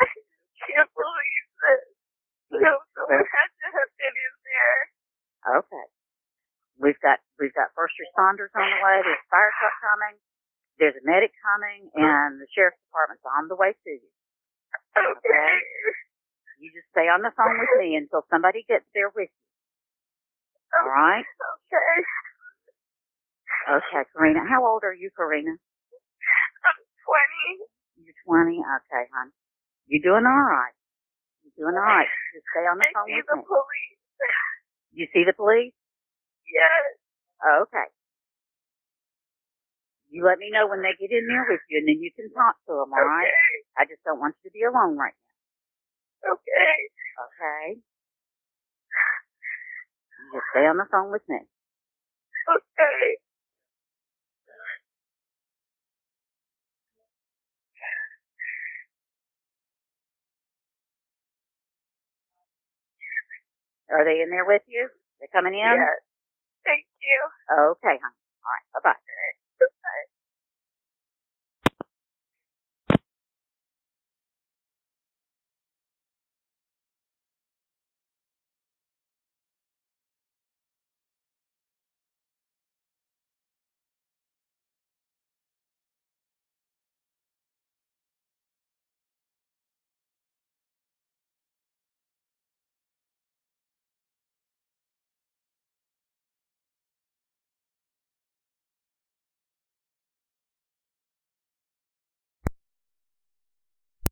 I 0.00 0.04
can't 0.68 0.90
believe 0.96 1.46
this. 1.60 1.82
No, 2.62 2.72
someone 2.94 3.24
had 3.26 3.50
to 3.50 3.68
have 3.74 3.90
been 3.98 4.14
in 4.16 4.34
there. 4.46 4.80
Okay. 5.60 5.86
We've 6.80 6.98
got 7.02 7.18
we've 7.38 7.54
got 7.54 7.70
first 7.76 7.94
responders 8.00 8.50
on 8.56 8.66
the 8.66 8.80
way. 8.82 8.96
There's 9.04 9.20
a 9.20 9.30
fire 9.30 9.52
truck 9.60 9.76
coming. 9.82 10.16
There's 10.78 10.96
a 10.98 11.04
medic 11.06 11.30
coming, 11.42 11.86
and 11.94 12.42
the 12.42 12.48
sheriff's 12.54 12.80
department's 12.90 13.22
on 13.26 13.46
the 13.46 13.54
way 13.54 13.74
to 13.74 13.90
you. 13.94 14.10
Okay. 14.98 15.52
You 16.58 16.70
just 16.74 16.88
stay 16.90 17.06
on 17.10 17.22
the 17.22 17.30
phone 17.38 17.54
with 17.58 17.74
me 17.78 17.94
until 17.98 18.26
somebody 18.30 18.64
gets 18.66 18.86
there 18.94 19.10
with 19.14 19.30
you. 19.30 19.42
All 20.82 20.90
right? 20.90 21.26
Okay. 21.70 21.94
Okay, 23.70 24.02
Karina. 24.14 24.42
How 24.48 24.66
old 24.66 24.82
are 24.84 24.94
you, 24.94 25.10
Karina? 25.16 25.56
I'm 27.04 28.06
20. 28.06 28.08
You're 28.08 28.20
20. 28.24 28.58
Okay, 28.60 29.04
hon. 29.12 29.28
You're 29.88 30.04
doing 30.04 30.24
all 30.26 30.46
right. 30.48 30.74
You're 31.44 31.68
doing 31.68 31.76
all 31.78 31.84
right. 31.88 32.08
Just 32.34 32.46
stay 32.52 32.64
on 32.66 32.78
the 32.80 32.88
I 32.88 32.92
phone 32.96 33.08
see 33.08 33.16
with 33.20 33.26
the 33.28 33.36
me. 33.38 33.44
police. 33.44 33.98
You 34.94 35.06
see 35.10 35.24
the 35.26 35.34
police? 35.34 35.74
Yes. 36.46 36.84
Oh, 37.42 37.66
okay. 37.66 37.88
You 40.10 40.22
let 40.22 40.38
me 40.38 40.50
know 40.54 40.70
when 40.70 40.86
they 40.86 40.94
get 40.94 41.10
in 41.10 41.26
there 41.26 41.46
with 41.50 41.60
you, 41.66 41.82
and 41.82 41.88
then 41.90 41.98
you 41.98 42.14
can 42.14 42.30
talk 42.30 42.54
to 42.70 42.78
them. 42.78 42.94
All 42.94 43.02
right? 43.02 43.26
Okay. 43.26 43.54
I 43.74 43.82
just 43.90 44.02
don't 44.06 44.22
want 44.22 44.38
you 44.42 44.50
to 44.50 44.54
be 44.54 44.62
alone 44.62 44.94
right 44.94 45.14
now. 46.08 46.32
Okay. 46.38 46.76
Okay? 47.26 47.64
You 50.22 50.26
just 50.38 50.46
stay 50.54 50.66
on 50.70 50.78
the 50.78 50.86
phone 50.90 51.10
with 51.10 51.26
me. 51.28 51.42
Okay. 52.48 53.02
Are 63.90 64.04
they 64.04 64.20
in 64.22 64.30
there 64.30 64.46
with 64.46 64.62
you? 64.68 64.88
They're 65.20 65.32
coming 65.32 65.54
in? 65.54 65.74
Yes. 65.76 66.00
Thank 66.64 66.86
you. 67.02 67.18
Okay, 67.76 67.96
hon. 68.00 68.12
All 68.44 68.52
right. 68.52 68.66
Bye 68.74 68.84
bye. 68.92 69.03